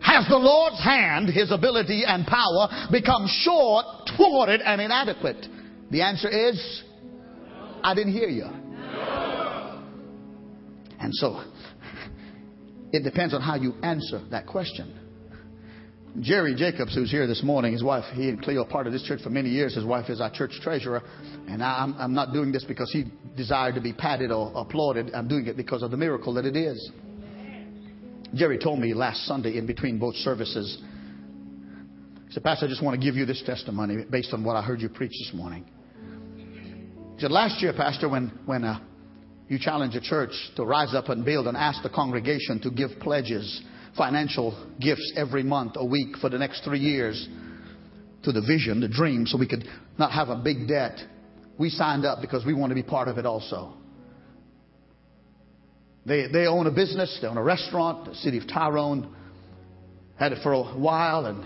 Has 0.00 0.26
the 0.28 0.36
Lord's 0.36 0.82
hand, 0.82 1.28
his 1.28 1.50
ability 1.50 2.04
and 2.06 2.26
power, 2.26 2.68
become 2.90 3.26
short, 3.26 3.86
thwarted, 4.16 4.60
and 4.60 4.80
inadequate? 4.80 5.46
The 5.90 6.02
answer 6.02 6.28
is, 6.28 6.82
I 7.82 7.94
didn't 7.94 8.12
hear 8.12 8.28
you. 8.28 8.46
And 11.00 11.14
so, 11.14 11.42
It 12.94 13.02
depends 13.02 13.34
on 13.34 13.40
how 13.40 13.56
you 13.56 13.74
answer 13.82 14.22
that 14.30 14.46
question. 14.46 14.94
Jerry 16.20 16.54
Jacobs, 16.54 16.94
who's 16.94 17.10
here 17.10 17.26
this 17.26 17.42
morning, 17.42 17.72
his 17.72 17.82
wife, 17.82 18.04
he 18.14 18.28
and 18.28 18.40
Cleo 18.40 18.62
are 18.62 18.68
part 18.68 18.86
of 18.86 18.92
this 18.92 19.02
church 19.02 19.20
for 19.20 19.30
many 19.30 19.48
years. 19.48 19.74
His 19.74 19.84
wife 19.84 20.08
is 20.08 20.20
our 20.20 20.30
church 20.30 20.52
treasurer. 20.62 21.02
And 21.48 21.60
I'm, 21.60 21.96
I'm 21.98 22.14
not 22.14 22.32
doing 22.32 22.52
this 22.52 22.62
because 22.62 22.92
he 22.92 23.06
desired 23.36 23.74
to 23.74 23.80
be 23.80 23.92
patted 23.92 24.30
or 24.30 24.52
applauded. 24.54 25.12
I'm 25.12 25.26
doing 25.26 25.48
it 25.48 25.56
because 25.56 25.82
of 25.82 25.90
the 25.90 25.96
miracle 25.96 26.32
that 26.34 26.44
it 26.44 26.54
is. 26.54 26.92
Jerry 28.34 28.58
told 28.58 28.80
me 28.80 28.94
last 28.94 29.26
Sunday 29.26 29.56
in 29.56 29.66
between 29.66 29.98
both 29.98 30.16
services, 30.16 30.82
he 32.26 32.32
said, 32.32 32.42
Pastor, 32.42 32.66
I 32.66 32.68
just 32.68 32.82
want 32.82 33.00
to 33.00 33.04
give 33.04 33.14
you 33.14 33.26
this 33.26 33.42
testimony 33.46 34.04
based 34.10 34.32
on 34.32 34.44
what 34.44 34.56
I 34.56 34.62
heard 34.62 34.80
you 34.80 34.88
preach 34.88 35.12
this 35.12 35.30
morning. 35.34 35.64
He 37.14 37.20
said, 37.20 37.30
Last 37.30 37.62
year, 37.62 37.72
Pastor, 37.72 38.08
when, 38.08 38.32
when 38.44 38.64
uh, 38.64 38.80
you 39.48 39.58
challenged 39.60 39.96
the 39.96 40.00
church 40.00 40.32
to 40.56 40.64
rise 40.64 40.94
up 40.94 41.10
and 41.10 41.24
build 41.24 41.46
and 41.46 41.56
ask 41.56 41.82
the 41.82 41.90
congregation 41.90 42.60
to 42.62 42.70
give 42.70 42.90
pledges, 43.00 43.62
financial 43.96 44.68
gifts 44.80 45.12
every 45.16 45.42
month, 45.42 45.74
a 45.76 45.84
week 45.84 46.16
for 46.20 46.28
the 46.28 46.38
next 46.38 46.64
three 46.64 46.80
years 46.80 47.28
to 48.24 48.32
the 48.32 48.40
vision, 48.40 48.80
the 48.80 48.88
dream, 48.88 49.26
so 49.26 49.38
we 49.38 49.46
could 49.46 49.64
not 49.98 50.10
have 50.10 50.28
a 50.28 50.36
big 50.36 50.66
debt. 50.66 50.98
We 51.58 51.68
signed 51.68 52.04
up 52.04 52.20
because 52.20 52.44
we 52.44 52.54
want 52.54 52.70
to 52.70 52.74
be 52.74 52.82
part 52.82 53.06
of 53.06 53.18
it 53.18 53.26
also. 53.26 53.74
They, 56.06 56.26
they 56.26 56.46
own 56.46 56.66
a 56.66 56.70
business, 56.70 57.18
they 57.20 57.26
own 57.26 57.38
a 57.38 57.42
restaurant, 57.42 58.06
the 58.06 58.14
city 58.16 58.38
of 58.38 58.46
Tyrone. 58.46 59.14
Had 60.16 60.32
it 60.32 60.38
for 60.42 60.52
a 60.52 60.62
while 60.62 61.26
and 61.26 61.44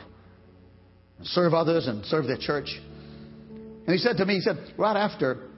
serve 1.22 1.54
others 1.54 1.86
and 1.86 2.04
serve 2.06 2.26
their 2.26 2.36
church. 2.36 2.68
And 3.50 3.88
he 3.88 3.98
said 3.98 4.18
to 4.18 4.26
me, 4.26 4.34
he 4.34 4.40
said, 4.40 4.56
right 4.76 4.96
after 4.96 5.48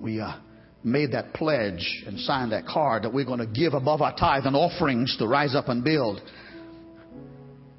we 0.00 0.20
uh, 0.20 0.36
made 0.84 1.12
that 1.12 1.32
pledge 1.32 2.04
and 2.06 2.20
signed 2.20 2.52
that 2.52 2.66
card 2.66 3.04
that 3.04 3.12
we're 3.14 3.24
going 3.24 3.38
to 3.38 3.46
give 3.46 3.72
above 3.72 4.02
our 4.02 4.14
tithe 4.14 4.44
and 4.44 4.54
offerings 4.54 5.16
to 5.18 5.26
rise 5.26 5.54
up 5.54 5.68
and 5.68 5.82
build 5.82 6.20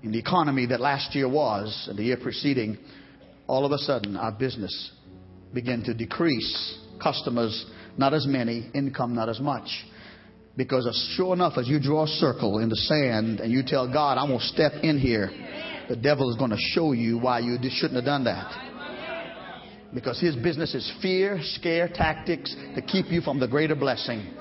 in 0.04 0.12
the 0.12 0.20
economy 0.20 0.66
that 0.68 0.80
last 0.80 1.14
year 1.16 1.30
was 1.30 1.88
and 1.89 1.98
the 1.98 2.04
year 2.04 2.18
preceding, 2.22 2.78
all 3.48 3.66
of 3.66 3.72
a 3.72 3.78
sudden 3.78 4.16
our 4.16 4.32
business 4.32 4.91
began 5.54 5.84
to 5.84 5.93
decrease. 5.93 6.80
Customers, 7.02 7.66
not 7.98 8.14
as 8.14 8.26
many, 8.26 8.70
income, 8.74 9.16
not 9.16 9.30
as 9.30 9.39
much. 9.39 9.68
Because 10.58 11.14
sure 11.16 11.34
enough, 11.34 11.53
as 11.58 11.68
you 11.68 11.80
draw 11.80 12.05
a 12.05 12.08
circle 12.08 12.58
in 12.58 12.70
the 12.70 12.76
sand 12.76 13.39
and 13.39 13.51
you 13.51 13.62
tell 13.66 13.91
God, 13.91 14.18
I'm 14.18 14.30
going 14.30 14.39
to 14.39 14.45
step 14.45 14.74
in 14.82 14.97
here, 14.97 15.30
the 15.88 15.95
devil 15.95 16.32
is 16.32 16.36
going 16.36 16.49
to 16.49 16.58
show 16.58 16.93
you 16.93 17.20
why 17.20 17.39
you 17.39 17.58
shouldn't 17.70 17.95
have 17.95 18.05
done 18.05 18.24
that. 18.24 18.51
Because 19.93 20.20
his 20.20 20.36
business 20.36 20.74
is 20.74 20.91
fear, 20.99 21.39
scare 21.41 21.88
tactics 21.88 22.55
to 22.76 22.82
keep 22.82 23.05
you 23.10 23.22
from 23.22 23.39
the 23.39 23.47
greater 23.47 23.76
blessing. 23.76 24.34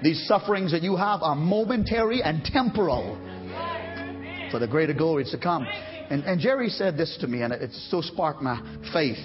These 0.00 0.28
sufferings 0.28 0.70
that 0.70 0.82
you 0.82 0.94
have 0.94 1.22
are 1.22 1.34
momentary 1.34 2.22
and 2.22 2.44
temporal 2.44 3.18
for 4.52 4.60
the 4.60 4.68
greater 4.68 4.94
glories 4.94 5.32
to 5.32 5.38
come. 5.38 5.66
And, 6.08 6.22
and 6.22 6.40
Jerry 6.40 6.68
said 6.68 6.96
this 6.96 7.18
to 7.20 7.26
me, 7.26 7.42
and 7.42 7.52
it 7.52 7.72
so 7.90 8.00
sparked 8.00 8.40
my 8.40 8.60
faith. 8.92 9.18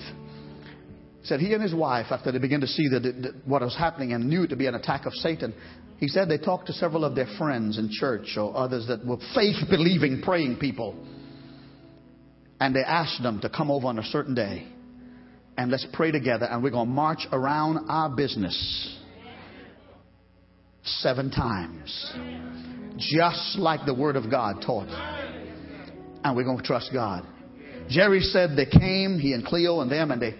Said 1.23 1.39
he 1.39 1.53
and 1.53 1.63
his 1.63 1.73
wife, 1.73 2.07
after 2.09 2.31
they 2.31 2.39
began 2.39 2.59
to 2.59 2.67
see 2.67 2.89
that 2.89 3.33
what 3.45 3.61
was 3.61 3.77
happening 3.77 4.11
and 4.11 4.27
knew 4.27 4.43
it 4.43 4.47
to 4.47 4.57
be 4.57 4.65
an 4.65 4.75
attack 4.75 5.05
of 5.05 5.13
Satan, 5.13 5.53
he 6.03 6.09
said 6.09 6.27
they 6.27 6.37
talked 6.37 6.67
to 6.67 6.73
several 6.73 7.05
of 7.05 7.15
their 7.15 7.29
friends 7.37 7.77
in 7.77 7.89
church 7.89 8.35
or 8.35 8.53
others 8.57 8.87
that 8.87 9.05
were 9.05 9.15
faith 9.33 9.55
believing, 9.69 10.21
praying 10.21 10.57
people. 10.57 10.93
And 12.59 12.75
they 12.75 12.81
asked 12.81 13.23
them 13.23 13.39
to 13.39 13.49
come 13.49 13.71
over 13.71 13.87
on 13.87 13.97
a 13.97 14.03
certain 14.03 14.35
day 14.35 14.67
and 15.57 15.71
let's 15.71 15.87
pray 15.93 16.11
together 16.11 16.45
and 16.45 16.61
we're 16.61 16.71
going 16.71 16.89
to 16.89 16.93
march 16.93 17.25
around 17.31 17.85
our 17.87 18.13
business 18.13 18.99
seven 20.83 21.31
times. 21.31 22.13
Just 22.97 23.57
like 23.57 23.85
the 23.85 23.93
Word 23.93 24.17
of 24.17 24.29
God 24.29 24.55
taught. 24.61 24.89
And 26.25 26.35
we're 26.35 26.43
going 26.43 26.57
to 26.57 26.65
trust 26.65 26.89
God. 26.91 27.25
Jerry 27.87 28.19
said 28.19 28.57
they 28.57 28.65
came, 28.65 29.19
he 29.19 29.31
and 29.31 29.45
Cleo 29.45 29.79
and 29.79 29.89
them, 29.89 30.11
and 30.11 30.21
they 30.21 30.35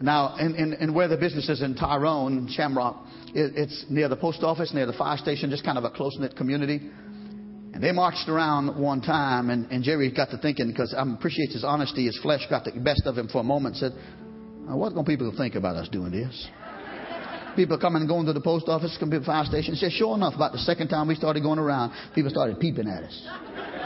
now, 0.00 0.36
in, 0.36 0.54
in, 0.54 0.72
in 0.74 0.94
where 0.94 1.08
the 1.08 1.16
business 1.16 1.48
is 1.48 1.60
in 1.60 1.74
Tyrone, 1.74 2.48
Shamrock, 2.50 3.04
it, 3.34 3.52
it's 3.56 3.84
near 3.88 4.08
the 4.08 4.16
post 4.16 4.42
office, 4.42 4.72
near 4.74 4.86
the 4.86 4.92
fire 4.92 5.16
station, 5.16 5.50
just 5.50 5.64
kind 5.64 5.78
of 5.78 5.84
a 5.84 5.90
close 5.90 6.16
knit 6.18 6.36
community. 6.36 6.90
And 7.72 7.82
they 7.82 7.92
marched 7.92 8.28
around 8.28 8.80
one 8.80 9.00
time, 9.00 9.50
and, 9.50 9.70
and 9.70 9.84
Jerry 9.84 10.10
got 10.10 10.30
to 10.30 10.38
thinking, 10.38 10.68
because 10.68 10.94
I 10.96 11.02
appreciate 11.02 11.50
his 11.50 11.64
honesty, 11.64 12.06
his 12.06 12.18
flesh 12.20 12.40
got 12.48 12.64
the 12.64 12.72
best 12.72 13.02
of 13.04 13.16
him 13.16 13.28
for 13.28 13.40
a 13.40 13.44
moment, 13.44 13.76
said, 13.76 13.92
What's 14.66 14.94
going 14.94 15.06
people 15.06 15.32
think 15.36 15.54
about 15.54 15.76
us 15.76 15.88
doing 15.88 16.10
this? 16.10 16.48
People 17.56 17.78
coming 17.78 18.02
and 18.02 18.08
going 18.08 18.26
to 18.26 18.32
the 18.32 18.40
post 18.40 18.68
office, 18.68 18.96
come 19.00 19.10
to 19.10 19.18
the 19.18 19.24
fire 19.24 19.44
station. 19.44 19.74
Said, 19.74 19.92
sure 19.92 20.14
enough, 20.14 20.34
about 20.34 20.52
the 20.52 20.58
second 20.58 20.88
time 20.88 21.08
we 21.08 21.14
started 21.14 21.42
going 21.42 21.58
around, 21.58 21.92
people 22.14 22.30
started 22.30 22.60
peeping 22.60 22.86
at 22.86 23.04
us. 23.04 23.77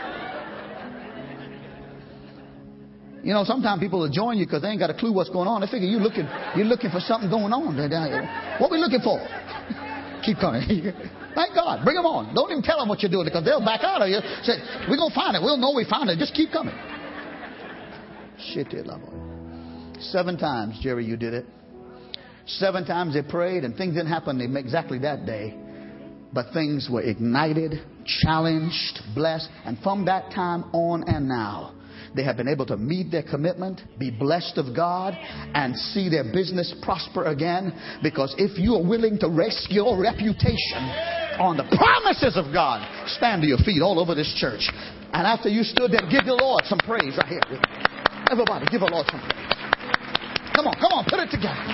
You 3.22 3.32
know, 3.32 3.44
sometimes 3.44 3.80
people 3.80 4.00
will 4.00 4.10
join 4.10 4.36
you 4.36 4.46
because 4.46 4.62
they 4.62 4.68
ain't 4.68 4.80
got 4.80 4.90
a 4.90 4.98
clue 4.98 5.12
what's 5.12 5.30
going 5.30 5.46
on. 5.46 5.60
They 5.60 5.68
figure 5.68 5.86
you're 5.86 6.02
looking, 6.02 6.26
you're 6.56 6.66
looking 6.66 6.90
for 6.90 6.98
something 6.98 7.30
going 7.30 7.52
on. 7.52 7.78
What 8.58 8.70
we 8.70 8.78
looking 8.78 9.00
for? 9.00 9.22
Keep 10.26 10.38
coming. 10.38 10.62
Thank 11.34 11.54
God. 11.54 11.84
Bring 11.84 11.96
them 11.96 12.06
on. 12.06 12.34
Don't 12.34 12.50
even 12.50 12.62
tell 12.62 12.78
them 12.78 12.88
what 12.88 13.00
you're 13.00 13.10
doing 13.10 13.26
because 13.26 13.44
they'll 13.44 13.64
back 13.64 13.82
out 13.82 14.02
of 14.02 14.08
you. 14.08 14.18
Say, 14.42 14.58
we're 14.90 14.98
going 14.98 15.10
to 15.10 15.14
find 15.14 15.36
it. 15.36 15.42
We'll 15.42 15.56
know 15.56 15.72
we 15.74 15.86
found 15.88 16.10
it. 16.10 16.18
Just 16.18 16.34
keep 16.34 16.50
coming. 16.50 16.74
Shit, 18.52 18.72
love 18.86 19.00
Seven 20.00 20.36
times, 20.36 20.78
Jerry, 20.82 21.06
you 21.06 21.16
did 21.16 21.32
it. 21.32 21.46
Seven 22.46 22.84
times 22.84 23.14
they 23.14 23.22
prayed, 23.22 23.62
and 23.62 23.76
things 23.76 23.94
didn't 23.94 24.08
happen 24.08 24.40
exactly 24.56 24.98
that 25.00 25.26
day. 25.26 25.56
But 26.32 26.52
things 26.52 26.88
were 26.90 27.02
ignited, 27.02 27.82
challenged, 28.04 29.00
blessed, 29.14 29.48
and 29.64 29.78
from 29.78 30.06
that 30.06 30.32
time 30.34 30.64
on 30.72 31.04
and 31.06 31.28
now, 31.28 31.74
they 32.14 32.24
have 32.24 32.36
been 32.36 32.48
able 32.48 32.66
to 32.66 32.76
meet 32.76 33.10
their 33.10 33.22
commitment, 33.22 33.80
be 33.98 34.10
blessed 34.10 34.58
of 34.58 34.74
God, 34.76 35.14
and 35.54 35.76
see 35.76 36.08
their 36.08 36.24
business 36.24 36.74
prosper 36.82 37.24
again. 37.24 37.72
Because 38.02 38.34
if 38.38 38.58
you 38.58 38.74
are 38.74 38.86
willing 38.86 39.18
to 39.20 39.28
risk 39.28 39.70
your 39.70 40.00
reputation 40.00 40.82
on 41.40 41.56
the 41.56 41.64
promises 41.76 42.36
of 42.36 42.52
God, 42.52 42.84
stand 43.16 43.42
to 43.42 43.48
your 43.48 43.58
feet 43.58 43.80
all 43.80 43.98
over 43.98 44.14
this 44.14 44.32
church. 44.36 44.68
And 45.12 45.26
after 45.26 45.48
you 45.48 45.62
stood 45.62 45.92
there, 45.92 46.04
give 46.10 46.24
the 46.24 46.36
Lord 46.38 46.64
some 46.64 46.78
praise 46.78 47.16
right 47.16 47.28
here. 47.28 47.60
Everybody, 48.30 48.66
give 48.70 48.80
the 48.80 48.90
Lord 48.92 49.06
some 49.10 49.20
praise. 49.20 49.52
Come 50.54 50.66
on, 50.66 50.74
come 50.74 50.92
on, 50.92 51.04
put 51.04 51.20
it 51.20 51.30
together. 51.30 51.64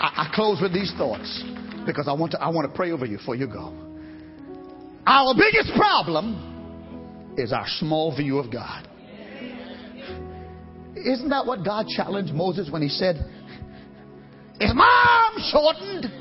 I, 0.00 0.28
I 0.28 0.32
close 0.34 0.60
with 0.60 0.72
these 0.72 0.92
thoughts 0.96 1.42
because 1.86 2.08
I 2.08 2.12
want 2.12 2.32
to 2.32 2.40
I 2.40 2.48
want 2.48 2.70
to 2.70 2.76
pray 2.76 2.92
over 2.92 3.06
you 3.06 3.18
before 3.18 3.34
you 3.34 3.46
go. 3.46 3.89
Our 5.06 5.34
biggest 5.34 5.72
problem 5.76 7.34
is 7.36 7.52
our 7.52 7.66
small 7.78 8.14
view 8.16 8.38
of 8.38 8.52
God. 8.52 8.86
Isn't 10.96 11.30
that 11.30 11.46
what 11.46 11.64
God 11.64 11.86
challenged 11.88 12.34
Moses 12.34 12.68
when 12.70 12.82
he 12.82 12.88
said, 12.88 13.16
Is 14.60 14.72
my 14.74 15.30
arm 15.32 15.42
shortened? 15.50 16.20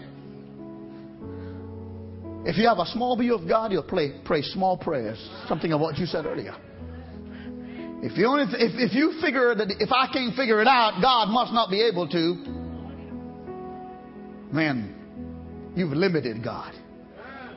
If 2.46 2.58
you 2.58 2.68
have 2.68 2.80
a 2.80 2.86
small 2.86 3.18
view 3.18 3.36
of 3.36 3.48
God, 3.48 3.72
you'll 3.72 3.84
pray, 3.84 4.22
pray 4.24 4.42
small 4.42 4.78
prayers. 4.78 5.20
Something 5.48 5.74
of 5.74 5.82
what 5.82 5.98
you 5.98 6.06
said 6.06 6.26
earlier. 6.26 6.56
If 8.02 8.18
you, 8.18 8.28
only, 8.28 8.44
if, 8.44 8.92
if 8.92 8.96
you 8.96 9.20
figure 9.22 9.54
that 9.54 9.68
if 9.80 9.92
I 9.92 10.08
can't 10.14 10.34
figure 10.36 10.62
it 10.62 10.68
out, 10.68 11.02
God 11.02 11.28
must 11.28 11.52
not 11.52 11.70
be 11.70 11.82
able 11.82 12.08
to, 12.08 12.36
man, 14.54 15.74
you've 15.76 15.92
limited 15.92 16.42
God. 16.42 16.74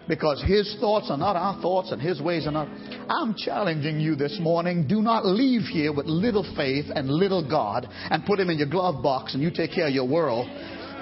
Because 0.09 0.43
His 0.47 0.77
thoughts 0.81 1.11
are 1.11 1.17
not 1.17 1.37
our 1.37 1.61
thoughts 1.63 1.93
and 1.93 2.01
His 2.01 2.21
ways 2.21 2.47
are 2.47 2.53
not. 2.53 2.69
I'm 3.09 3.35
challenging 3.37 4.01
you 4.01 4.17
this 4.17 4.39
morning. 4.41 4.87
Do 4.89 5.01
not 5.01 5.25
leave 5.25 5.63
here 5.63 5.93
with 5.93 6.07
little 6.07 6.45
faith 6.57 6.87
and 6.95 7.09
little 7.09 7.49
God 7.49 7.89
and 7.91 8.25
put 8.25 8.41
Him 8.41 8.51
in 8.51 8.59
your 8.59 8.69
glove 8.69 9.03
box 9.03 9.35
and 9.35 9.43
you 9.43 9.51
take 9.51 9.73
care 9.73 9.89
of 9.89 9.95
your 9.95 10.09
world. 10.09 10.49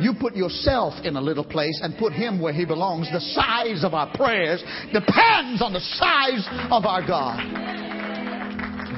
You 0.01 0.15
put 0.19 0.35
yourself 0.35 0.95
in 1.05 1.17
a 1.17 1.21
little 1.21 1.45
place 1.45 1.79
and 1.83 1.97
put 1.99 2.13
Him 2.13 2.41
where 2.41 2.53
He 2.53 2.65
belongs. 2.65 3.09
The 3.13 3.21
size 3.21 3.85
of 3.85 3.95
our 3.95 4.15
prayers 4.17 4.63
depends 4.93 5.63
on 5.63 5.73
the 5.73 5.81
size 5.81 6.47
of 6.71 6.85
our 6.85 7.07
God. 7.07 7.81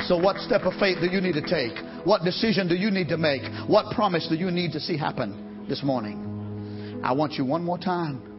So, 0.07 0.17
what 0.17 0.39
step 0.39 0.63
of 0.63 0.75
faith 0.81 0.99
do 1.01 1.07
you 1.07 1.21
need 1.21 1.35
to 1.35 1.43
take? 1.43 1.79
What 2.05 2.25
decision 2.25 2.67
do 2.69 2.75
you 2.75 2.91
need 2.91 3.09
to 3.09 3.17
make? 3.17 3.43
What 3.69 3.95
promise 3.95 4.27
do 4.29 4.35
you 4.35 4.51
need 4.51 4.73
to 4.73 4.81
see 4.81 4.97
happen 4.97 5.67
this 5.69 5.83
morning? 5.83 7.01
I 7.05 7.13
want 7.13 7.35
you 7.35 7.45
one 7.45 7.63
more 7.63 7.79
time 7.79 8.32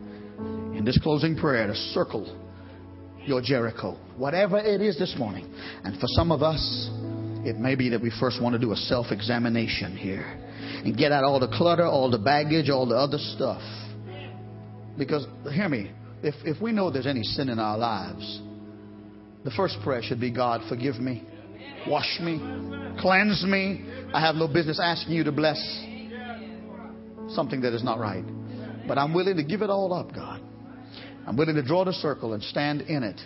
in 0.76 0.86
this 0.86 0.97
closing 1.01 1.36
prayer 1.36 1.67
to 1.67 1.76
circle 1.76 2.39
your 3.26 3.41
Jericho, 3.41 3.97
whatever 4.17 4.57
it 4.57 4.82
is 4.82 4.97
this 4.97 5.15
morning. 5.17 5.51
And 5.84 5.99
for 5.99 6.07
some 6.07 6.32
of 6.32 6.43
us, 6.43 6.89
it 7.45 7.57
may 7.57 7.76
be 7.76 7.89
that 7.89 8.01
we 8.01 8.11
first 8.19 8.41
want 8.41 8.53
to 8.53 8.59
do 8.59 8.71
a 8.71 8.76
self 8.76 9.07
examination 9.11 9.95
here 9.95 10.26
and 10.84 10.97
get 10.97 11.11
out 11.11 11.24
all 11.24 11.39
the 11.39 11.47
clutter, 11.47 11.86
all 11.86 12.09
the 12.09 12.17
baggage, 12.17 12.69
all 12.69 12.86
the 12.86 12.95
other 12.95 13.17
stuff. 13.17 13.61
Because, 14.97 15.26
hear 15.51 15.69
me, 15.69 15.91
if, 16.21 16.36
if 16.43 16.61
we 16.61 16.71
know 16.71 16.91
there's 16.91 17.07
any 17.07 17.24
sin 17.24 17.49
in 17.49 17.59
our 17.59 17.78
lives, 17.78 18.41
the 19.43 19.51
first 19.51 19.78
prayer 19.84 20.01
should 20.01 20.19
be 20.19 20.32
God, 20.32 20.61
forgive 20.69 20.95
me. 20.95 21.24
Wash 21.88 22.19
me, 22.21 22.39
cleanse 22.99 23.43
me. 23.45 23.86
I 24.13 24.21
have 24.21 24.36
no 24.36 24.47
business 24.47 24.80
asking 24.82 25.15
you 25.15 25.24
to 25.26 25.32
bless 25.32 25.57
something 27.30 27.61
that 27.61 27.74
is 27.74 27.84
not 27.84 27.99
right. 27.99 28.24
But 28.88 28.97
I'm 28.97 29.13
willing 29.13 29.38
to 29.38 29.43
give 29.43 29.61
it 29.61 29.69
all 29.69 29.93
up, 29.93 30.13
God. 30.13 30.41
I'm 31.26 31.38
willing 31.38 31.55
to 31.55 31.63
draw 31.63 31.86
the 31.86 31.93
circle 31.93 32.34
and 32.34 32.43
stand 32.43 32.82
in 32.82 33.03
it. 33.03 33.19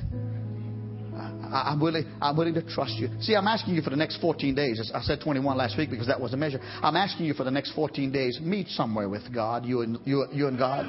I, 1.52 1.72
am 1.72 1.80
willing, 1.80 2.06
I'm 2.22 2.36
willing 2.36 2.54
to 2.56 2.62
trust 2.62 2.94
you. 2.98 3.10
See, 3.22 3.36
I'm 3.36 3.48
asking 3.48 3.76
you 3.76 3.82
for 3.82 3.90
the 3.90 3.96
next 3.96 4.20
14 4.22 4.54
days. 4.54 4.92
I 4.94 5.02
said 5.02 5.20
21 5.22 5.58
last 5.58 5.78
week 5.78 5.90
because 5.90 6.08
that 6.08 6.20
was 6.20 6.34
a 6.34 6.38
measure. 6.38 6.60
I'm 6.62 6.96
asking 6.96 7.26
you 7.26 7.34
for 7.34 7.44
the 7.44 7.52
next 7.52 7.74
14 7.74 8.12
days. 8.12 8.40
Meet 8.42 8.68
somewhere 8.70 9.10
with 9.10 9.34
God, 9.34 9.66
you 9.66 9.82
and, 9.82 9.98
you, 10.06 10.26
you 10.32 10.48
and 10.48 10.58
God. 10.58 10.86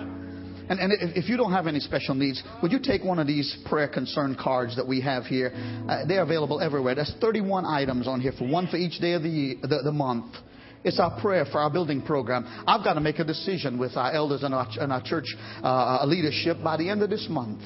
And, 0.71 0.79
and 0.81 0.93
if 1.17 1.29
you 1.29 1.37
don't 1.37 1.53
have 1.53 1.67
any 1.67 1.81
special 1.81 2.15
needs, 2.15 2.43
would 2.63 2.73
you 2.73 2.79
take 2.83 3.03
one 3.03 3.19
of 3.19 3.27
these 3.27 3.57
prayer 3.67 3.89
concern 3.89 4.37
cards 4.39 4.77
that 4.77 4.87
we 4.87 5.01
have 5.01 5.25
here? 5.25 5.53
Uh, 5.89 6.05
they're 6.07 6.23
available 6.23 6.61
everywhere. 6.61 6.95
There's 6.95 7.15
31 7.21 7.65
items 7.65 8.07
on 8.07 8.21
here 8.21 8.33
for 8.39 8.47
one 8.47 8.67
for 8.67 8.77
each 8.77 9.01
day 9.01 9.13
of 9.13 9.23
the, 9.23 9.57
the, 9.63 9.81
the 9.85 9.93
month. 9.93 10.35
It's 10.85 11.01
our 11.01 11.21
prayer 11.21 11.45
for 11.45 11.61
our 11.61 11.71
building 11.71 12.03
program. 12.03 12.45
I've 12.67 12.85
got 12.85 12.95
to 12.95 13.01
make 13.01 13.19
a 13.19 13.25
decision 13.25 13.79
with 13.79 13.97
our 13.97 14.13
elders 14.13 14.43
and 14.43 14.55
our, 14.55 14.67
and 14.81 14.93
our 14.93 15.03
church 15.03 15.27
uh, 15.63 16.05
leadership 16.07 16.59
by 16.63 16.77
the 16.77 16.89
end 16.89 17.03
of 17.03 17.11
this 17.11 17.27
month. 17.29 17.61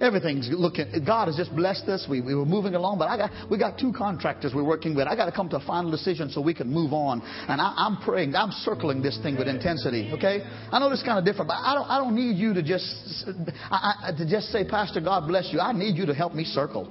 Everything's 0.00 0.48
looking. 0.50 0.86
God 1.06 1.26
has 1.26 1.36
just 1.36 1.54
blessed 1.54 1.84
us. 1.84 2.06
We, 2.08 2.22
we 2.22 2.34
were 2.34 2.46
moving 2.46 2.74
along, 2.74 2.98
but 2.98 3.08
I 3.08 3.18
got 3.18 3.50
we 3.50 3.58
got 3.58 3.78
two 3.78 3.92
contractors 3.92 4.54
we're 4.54 4.64
working 4.64 4.94
with. 4.94 5.06
I 5.06 5.14
got 5.14 5.26
to 5.26 5.32
come 5.32 5.50
to 5.50 5.58
a 5.58 5.66
final 5.66 5.90
decision 5.90 6.30
so 6.30 6.40
we 6.40 6.54
can 6.54 6.72
move 6.72 6.94
on. 6.94 7.20
And 7.20 7.60
I, 7.60 7.74
I'm 7.76 7.98
praying. 7.98 8.34
I'm 8.34 8.50
circling 8.50 9.02
this 9.02 9.18
thing 9.22 9.36
with 9.36 9.46
intensity. 9.46 10.10
Okay. 10.14 10.40
I 10.72 10.78
know 10.78 10.88
this 10.88 11.00
is 11.00 11.04
kind 11.04 11.18
of 11.18 11.26
different, 11.26 11.48
but 11.48 11.58
I 11.58 11.74
don't 11.74 11.90
I 11.90 11.98
don't 11.98 12.14
need 12.14 12.38
you 12.38 12.54
to 12.54 12.62
just 12.62 12.86
I, 13.70 13.92
I, 14.04 14.12
to 14.16 14.26
just 14.26 14.48
say, 14.48 14.64
Pastor, 14.66 15.02
God 15.02 15.28
bless 15.28 15.52
you. 15.52 15.60
I 15.60 15.72
need 15.72 15.96
you 15.96 16.06
to 16.06 16.14
help 16.14 16.34
me 16.34 16.44
circle. 16.44 16.90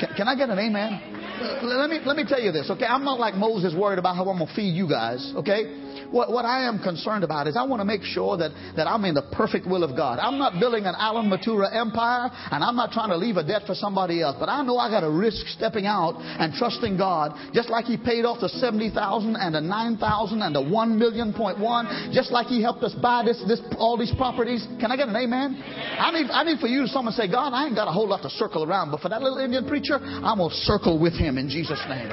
Can, 0.00 0.08
can 0.16 0.28
I 0.28 0.34
get 0.34 0.48
an 0.48 0.58
amen? 0.58 1.20
let 1.62 1.90
me 1.90 2.00
let 2.04 2.16
me 2.16 2.24
tell 2.26 2.40
you 2.40 2.52
this, 2.52 2.70
okay? 2.70 2.86
I'm 2.86 3.04
not 3.04 3.20
like 3.20 3.34
Moses 3.34 3.74
worried 3.74 3.98
about 3.98 4.16
how 4.16 4.24
I'm 4.28 4.38
gonna 4.38 4.52
feed 4.54 4.72
you 4.74 4.88
guys, 4.88 5.32
okay? 5.36 5.89
What, 6.10 6.30
what 6.30 6.44
I 6.44 6.66
am 6.66 6.78
concerned 6.78 7.24
about 7.24 7.46
is 7.46 7.56
I 7.56 7.64
want 7.64 7.80
to 7.80 7.84
make 7.84 8.02
sure 8.02 8.36
that, 8.36 8.50
that 8.76 8.86
I'm 8.86 9.04
in 9.04 9.14
the 9.14 9.22
perfect 9.32 9.66
will 9.66 9.84
of 9.84 9.96
God. 9.96 10.18
I'm 10.18 10.38
not 10.38 10.58
building 10.60 10.84
an 10.86 10.94
Alan 10.96 11.30
Matura 11.30 11.74
empire, 11.74 12.30
and 12.50 12.64
I'm 12.64 12.76
not 12.76 12.92
trying 12.92 13.10
to 13.10 13.16
leave 13.16 13.36
a 13.36 13.44
debt 13.44 13.62
for 13.66 13.74
somebody 13.74 14.22
else. 14.22 14.36
But 14.38 14.48
I 14.48 14.62
know 14.62 14.76
I 14.76 14.90
got 14.90 15.00
to 15.00 15.10
risk 15.10 15.46
stepping 15.48 15.86
out 15.86 16.16
and 16.18 16.52
trusting 16.54 16.96
God, 16.96 17.32
just 17.54 17.68
like 17.70 17.84
He 17.84 17.96
paid 17.96 18.24
off 18.24 18.40
the 18.40 18.48
seventy 18.48 18.90
thousand 18.90 19.36
and 19.36 19.54
the 19.54 19.60
nine 19.60 19.96
thousand 19.96 20.42
and 20.42 20.54
the 20.54 20.62
one 20.62 20.98
million 20.98 21.32
point 21.32 21.58
one, 21.58 22.10
just 22.12 22.30
like 22.30 22.46
He 22.46 22.62
helped 22.62 22.82
us 22.82 22.94
buy 22.94 23.22
this, 23.24 23.42
this 23.46 23.60
all 23.78 23.96
these 23.96 24.14
properties. 24.16 24.66
Can 24.80 24.90
I 24.90 24.96
get 24.96 25.08
an 25.08 25.16
amen? 25.16 25.62
I 25.98 26.10
need 26.10 26.30
I 26.30 26.44
need 26.44 26.58
for 26.60 26.66
you 26.66 26.82
to 26.82 26.88
someone 26.88 27.14
say, 27.14 27.30
God, 27.30 27.52
I 27.52 27.66
ain't 27.66 27.74
got 27.74 27.88
a 27.88 27.92
whole 27.92 28.08
lot 28.08 28.22
to 28.22 28.30
circle 28.30 28.64
around, 28.64 28.90
but 28.90 29.00
for 29.00 29.08
that 29.08 29.22
little 29.22 29.38
Indian 29.38 29.66
preacher, 29.66 29.98
I'm 30.00 30.38
gonna 30.38 30.54
circle 30.54 30.98
with 30.98 31.14
him 31.14 31.38
in 31.38 31.48
Jesus' 31.48 31.82
name. 31.88 32.10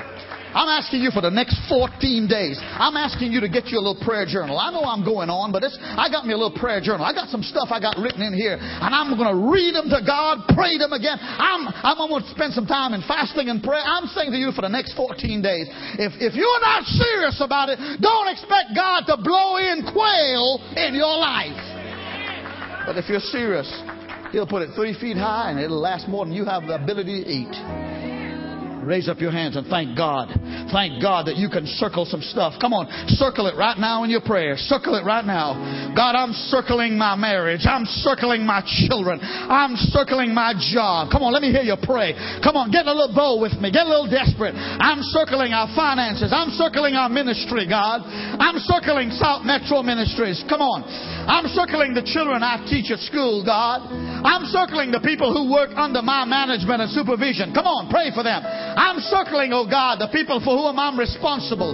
I'm 0.53 0.69
asking 0.71 1.01
you 1.03 1.11
for 1.11 1.21
the 1.21 1.33
next 1.33 1.59
14 1.67 2.27
days. 2.27 2.59
I'm 2.61 2.95
asking 2.95 3.31
you 3.31 3.41
to 3.41 3.49
get 3.49 3.67
you 3.67 3.79
a 3.79 3.83
little 3.83 3.99
prayer 3.99 4.25
journal. 4.25 4.57
I 4.57 4.71
know 4.71 4.83
I'm 4.83 5.03
going 5.03 5.29
on, 5.29 5.51
but 5.51 5.63
it's, 5.63 5.75
I 5.81 6.07
got 6.07 6.25
me 6.25 6.33
a 6.33 6.39
little 6.39 6.55
prayer 6.55 6.79
journal. 6.79 7.03
I 7.03 7.13
got 7.13 7.29
some 7.29 7.43
stuff 7.43 7.69
I 7.69 7.79
got 7.79 7.99
written 7.99 8.23
in 8.23 8.33
here, 8.33 8.55
and 8.59 8.91
I'm 8.95 9.11
going 9.19 9.27
to 9.27 9.39
read 9.51 9.75
them 9.75 9.91
to 9.91 9.99
God, 10.05 10.47
pray 10.55 10.79
them 10.79 10.95
again. 10.95 11.19
I'm, 11.19 11.67
I'm 11.67 11.97
going 11.99 12.23
to 12.23 12.29
spend 12.31 12.55
some 12.55 12.65
time 12.65 12.95
in 12.95 13.03
fasting 13.03 13.49
and 13.49 13.59
prayer. 13.59 13.83
I'm 13.83 14.07
saying 14.15 14.31
to 14.31 14.39
you 14.39 14.55
for 14.55 14.63
the 14.63 14.71
next 14.71 14.95
14 14.95 15.17
days, 15.41 15.67
if, 15.99 16.15
if 16.19 16.33
you're 16.33 16.61
not 16.63 16.87
serious 16.87 17.37
about 17.43 17.69
it, 17.69 17.77
don't 17.99 18.31
expect 18.31 18.71
God 18.73 19.03
to 19.11 19.15
blow 19.19 19.59
in 19.59 19.83
quail 19.91 20.63
in 20.79 20.95
your 20.95 21.15
life. 21.19 21.59
But 22.87 22.95
if 22.95 23.11
you're 23.11 23.19
serious, 23.19 23.67
He'll 24.31 24.47
put 24.47 24.61
it 24.61 24.71
three 24.75 24.93
feet 24.99 25.17
high 25.17 25.51
and 25.51 25.59
it'll 25.59 25.79
last 25.79 26.07
more 26.07 26.25
than 26.25 26.33
you 26.33 26.45
have 26.45 26.63
the 26.67 26.75
ability 26.75 27.23
to 27.23 27.29
eat. 27.29 27.96
Raise 28.87 29.11
up 29.11 29.19
your 29.19 29.35
hands 29.35 29.59
and 29.59 29.67
thank 29.67 29.99
God. 29.99 30.31
Thank 30.71 31.03
God 31.03 31.27
that 31.27 31.35
you 31.35 31.51
can 31.51 31.67
circle 31.75 32.07
some 32.07 32.23
stuff. 32.23 32.55
Come 32.63 32.71
on, 32.71 32.87
circle 33.19 33.51
it 33.51 33.59
right 33.59 33.75
now 33.75 34.07
in 34.07 34.09
your 34.09 34.23
prayer. 34.23 34.55
Circle 34.55 34.95
it 34.95 35.03
right 35.03 35.27
now. 35.27 35.91
God, 35.91 36.15
I'm 36.15 36.31
circling 36.47 36.95
my 36.95 37.19
marriage. 37.19 37.67
I'm 37.67 37.83
circling 37.99 38.47
my 38.47 38.63
children. 38.63 39.19
I'm 39.19 39.75
circling 39.91 40.31
my 40.31 40.55
job. 40.55 41.11
Come 41.11 41.19
on, 41.19 41.35
let 41.35 41.43
me 41.43 41.51
hear 41.51 41.67
you 41.67 41.75
pray. 41.83 42.15
Come 42.39 42.55
on, 42.55 42.71
get 42.71 42.87
a 42.87 42.95
little 42.95 43.11
bold 43.11 43.43
with 43.43 43.59
me. 43.59 43.75
Get 43.75 43.83
a 43.83 43.91
little 43.91 44.07
desperate. 44.07 44.55
I'm 44.55 45.03
circling 45.11 45.51
our 45.51 45.67
finances. 45.75 46.31
I'm 46.31 46.55
circling 46.55 46.95
our 46.95 47.11
ministry, 47.11 47.67
God. 47.67 48.07
I'm 48.07 48.55
circling 48.63 49.11
South 49.19 49.43
Metro 49.43 49.83
Ministries. 49.83 50.39
Come 50.47 50.63
on. 50.63 50.87
I'm 51.27 51.51
circling 51.51 51.91
the 51.91 52.07
children 52.07 52.39
I 52.39 52.63
teach 52.71 52.87
at 52.87 53.03
school, 53.03 53.43
God. 53.43 53.83
I'm 54.23 54.47
circling 54.47 54.95
the 54.95 55.03
people 55.03 55.35
who 55.35 55.51
work 55.51 55.75
under 55.75 55.99
my 55.99 56.23
management 56.23 56.79
and 56.79 56.89
supervision. 56.95 57.51
Come 57.51 57.67
on, 57.67 57.91
pray 57.91 58.15
for 58.15 58.23
them. 58.23 58.39
I'm 58.77 59.01
circling, 59.01 59.53
oh 59.53 59.65
God, 59.65 59.97
the 59.97 60.07
people 60.13 60.37
for 60.37 60.53
whom 60.53 60.77
I'm 60.77 60.99
responsible. 60.99 61.73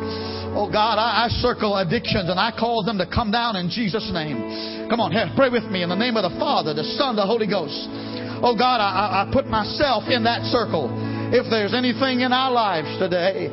Oh 0.56 0.72
God, 0.72 0.96
I, 0.96 1.26
I 1.26 1.28
circle 1.44 1.76
addictions 1.76 2.30
and 2.30 2.40
I 2.40 2.56
call 2.56 2.84
them 2.84 2.98
to 2.98 3.06
come 3.06 3.30
down 3.30 3.58
in 3.58 3.68
Jesus' 3.70 4.10
name. 4.14 4.88
Come 4.88 5.04
on, 5.04 5.12
here, 5.12 5.28
pray 5.36 5.50
with 5.50 5.68
me 5.68 5.84
in 5.84 5.90
the 5.90 6.00
name 6.00 6.16
of 6.16 6.24
the 6.24 6.40
Father, 6.40 6.74
the 6.74 6.88
Son, 6.96 7.18
the 7.18 7.28
Holy 7.28 7.48
Ghost. 7.48 7.76
Oh 8.40 8.56
God, 8.56 8.80
I, 8.80 9.28
I 9.28 9.32
put 9.34 9.48
myself 9.48 10.08
in 10.08 10.24
that 10.24 10.48
circle. 10.48 10.88
If 11.36 11.52
there's 11.52 11.74
anything 11.74 12.22
in 12.22 12.32
our 12.32 12.52
lives 12.52 12.88
today, 13.00 13.52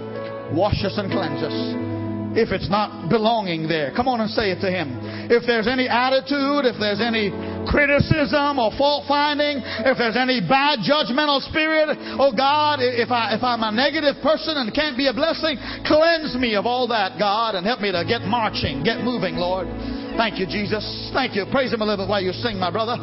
wash 0.55 0.79
us 0.87 0.95
and 0.95 1.11
cleanse 1.11 1.43
us 1.43 1.90
if 2.35 2.55
it's 2.55 2.71
not 2.71 3.11
belonging 3.11 3.67
there. 3.67 3.91
Come 3.95 4.07
on 4.07 4.21
and 4.21 4.31
say 4.31 4.55
it 4.55 4.61
to 4.63 4.71
Him. 4.71 4.99
If 5.31 5.47
there's 5.47 5.67
any 5.67 5.91
attitude, 5.91 6.67
if 6.67 6.79
there's 6.79 7.03
any 7.03 7.35
criticism 7.67 8.59
or 8.59 8.71
fault 8.79 9.07
finding, 9.07 9.63
if 9.87 9.99
there's 9.99 10.19
any 10.19 10.39
bad 10.39 10.83
judgmental 10.83 11.43
spirit, 11.51 11.91
oh 12.19 12.31
God, 12.31 12.79
if, 12.83 13.11
I, 13.11 13.35
if 13.35 13.43
I'm 13.43 13.63
a 13.63 13.75
negative 13.75 14.23
person 14.23 14.59
and 14.59 14.71
can't 14.71 14.95
be 14.97 15.11
a 15.11 15.15
blessing, 15.15 15.59
cleanse 15.87 16.35
me 16.39 16.55
of 16.55 16.67
all 16.67 16.87
that, 16.89 17.19
God, 17.19 17.55
and 17.55 17.67
help 17.67 17.81
me 17.81 17.91
to 17.91 18.03
get 18.07 18.23
marching, 18.27 18.83
get 18.83 19.03
moving, 19.03 19.35
Lord. 19.35 19.67
Thank 20.15 20.39
you, 20.39 20.47
Jesus. 20.47 20.85
Thank 21.15 21.35
you. 21.35 21.47
Praise 21.51 21.73
Him 21.73 21.83
a 21.83 21.87
little 21.87 22.07
bit 22.07 22.11
while 22.11 22.23
you 22.23 22.33
sing, 22.33 22.59
my 22.59 22.71
brother. 22.71 22.99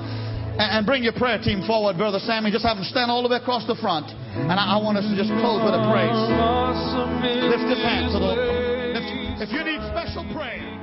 And, 0.57 0.89
bring 0.89 1.03
your 1.05 1.13
prayer 1.13 1.37
team 1.37 1.61
forward, 1.69 2.01
Brother 2.01 2.17
Sammy. 2.17 2.49
Just 2.49 2.65
have 2.65 2.77
them 2.77 2.85
stand 2.89 3.11
all 3.11 3.21
the 3.21 3.29
way 3.29 3.37
across 3.37 3.67
the 3.69 3.77
front. 3.77 4.09
And 4.09 4.57
I, 4.57 4.73
I 4.73 4.77
want 4.81 4.97
us 4.97 5.05
to 5.05 5.13
just 5.13 5.29
close 5.37 5.61
with 5.61 5.77
a 5.77 5.85
praise. 5.85 6.17
Lift 7.45 7.69
your 7.69 7.77
hands 7.77 8.17
a 8.17 8.17
little. 8.17 8.96
If 9.39 9.51
you 9.51 9.63
need 9.63 9.81
special 9.91 10.25
prayer, 10.33 10.76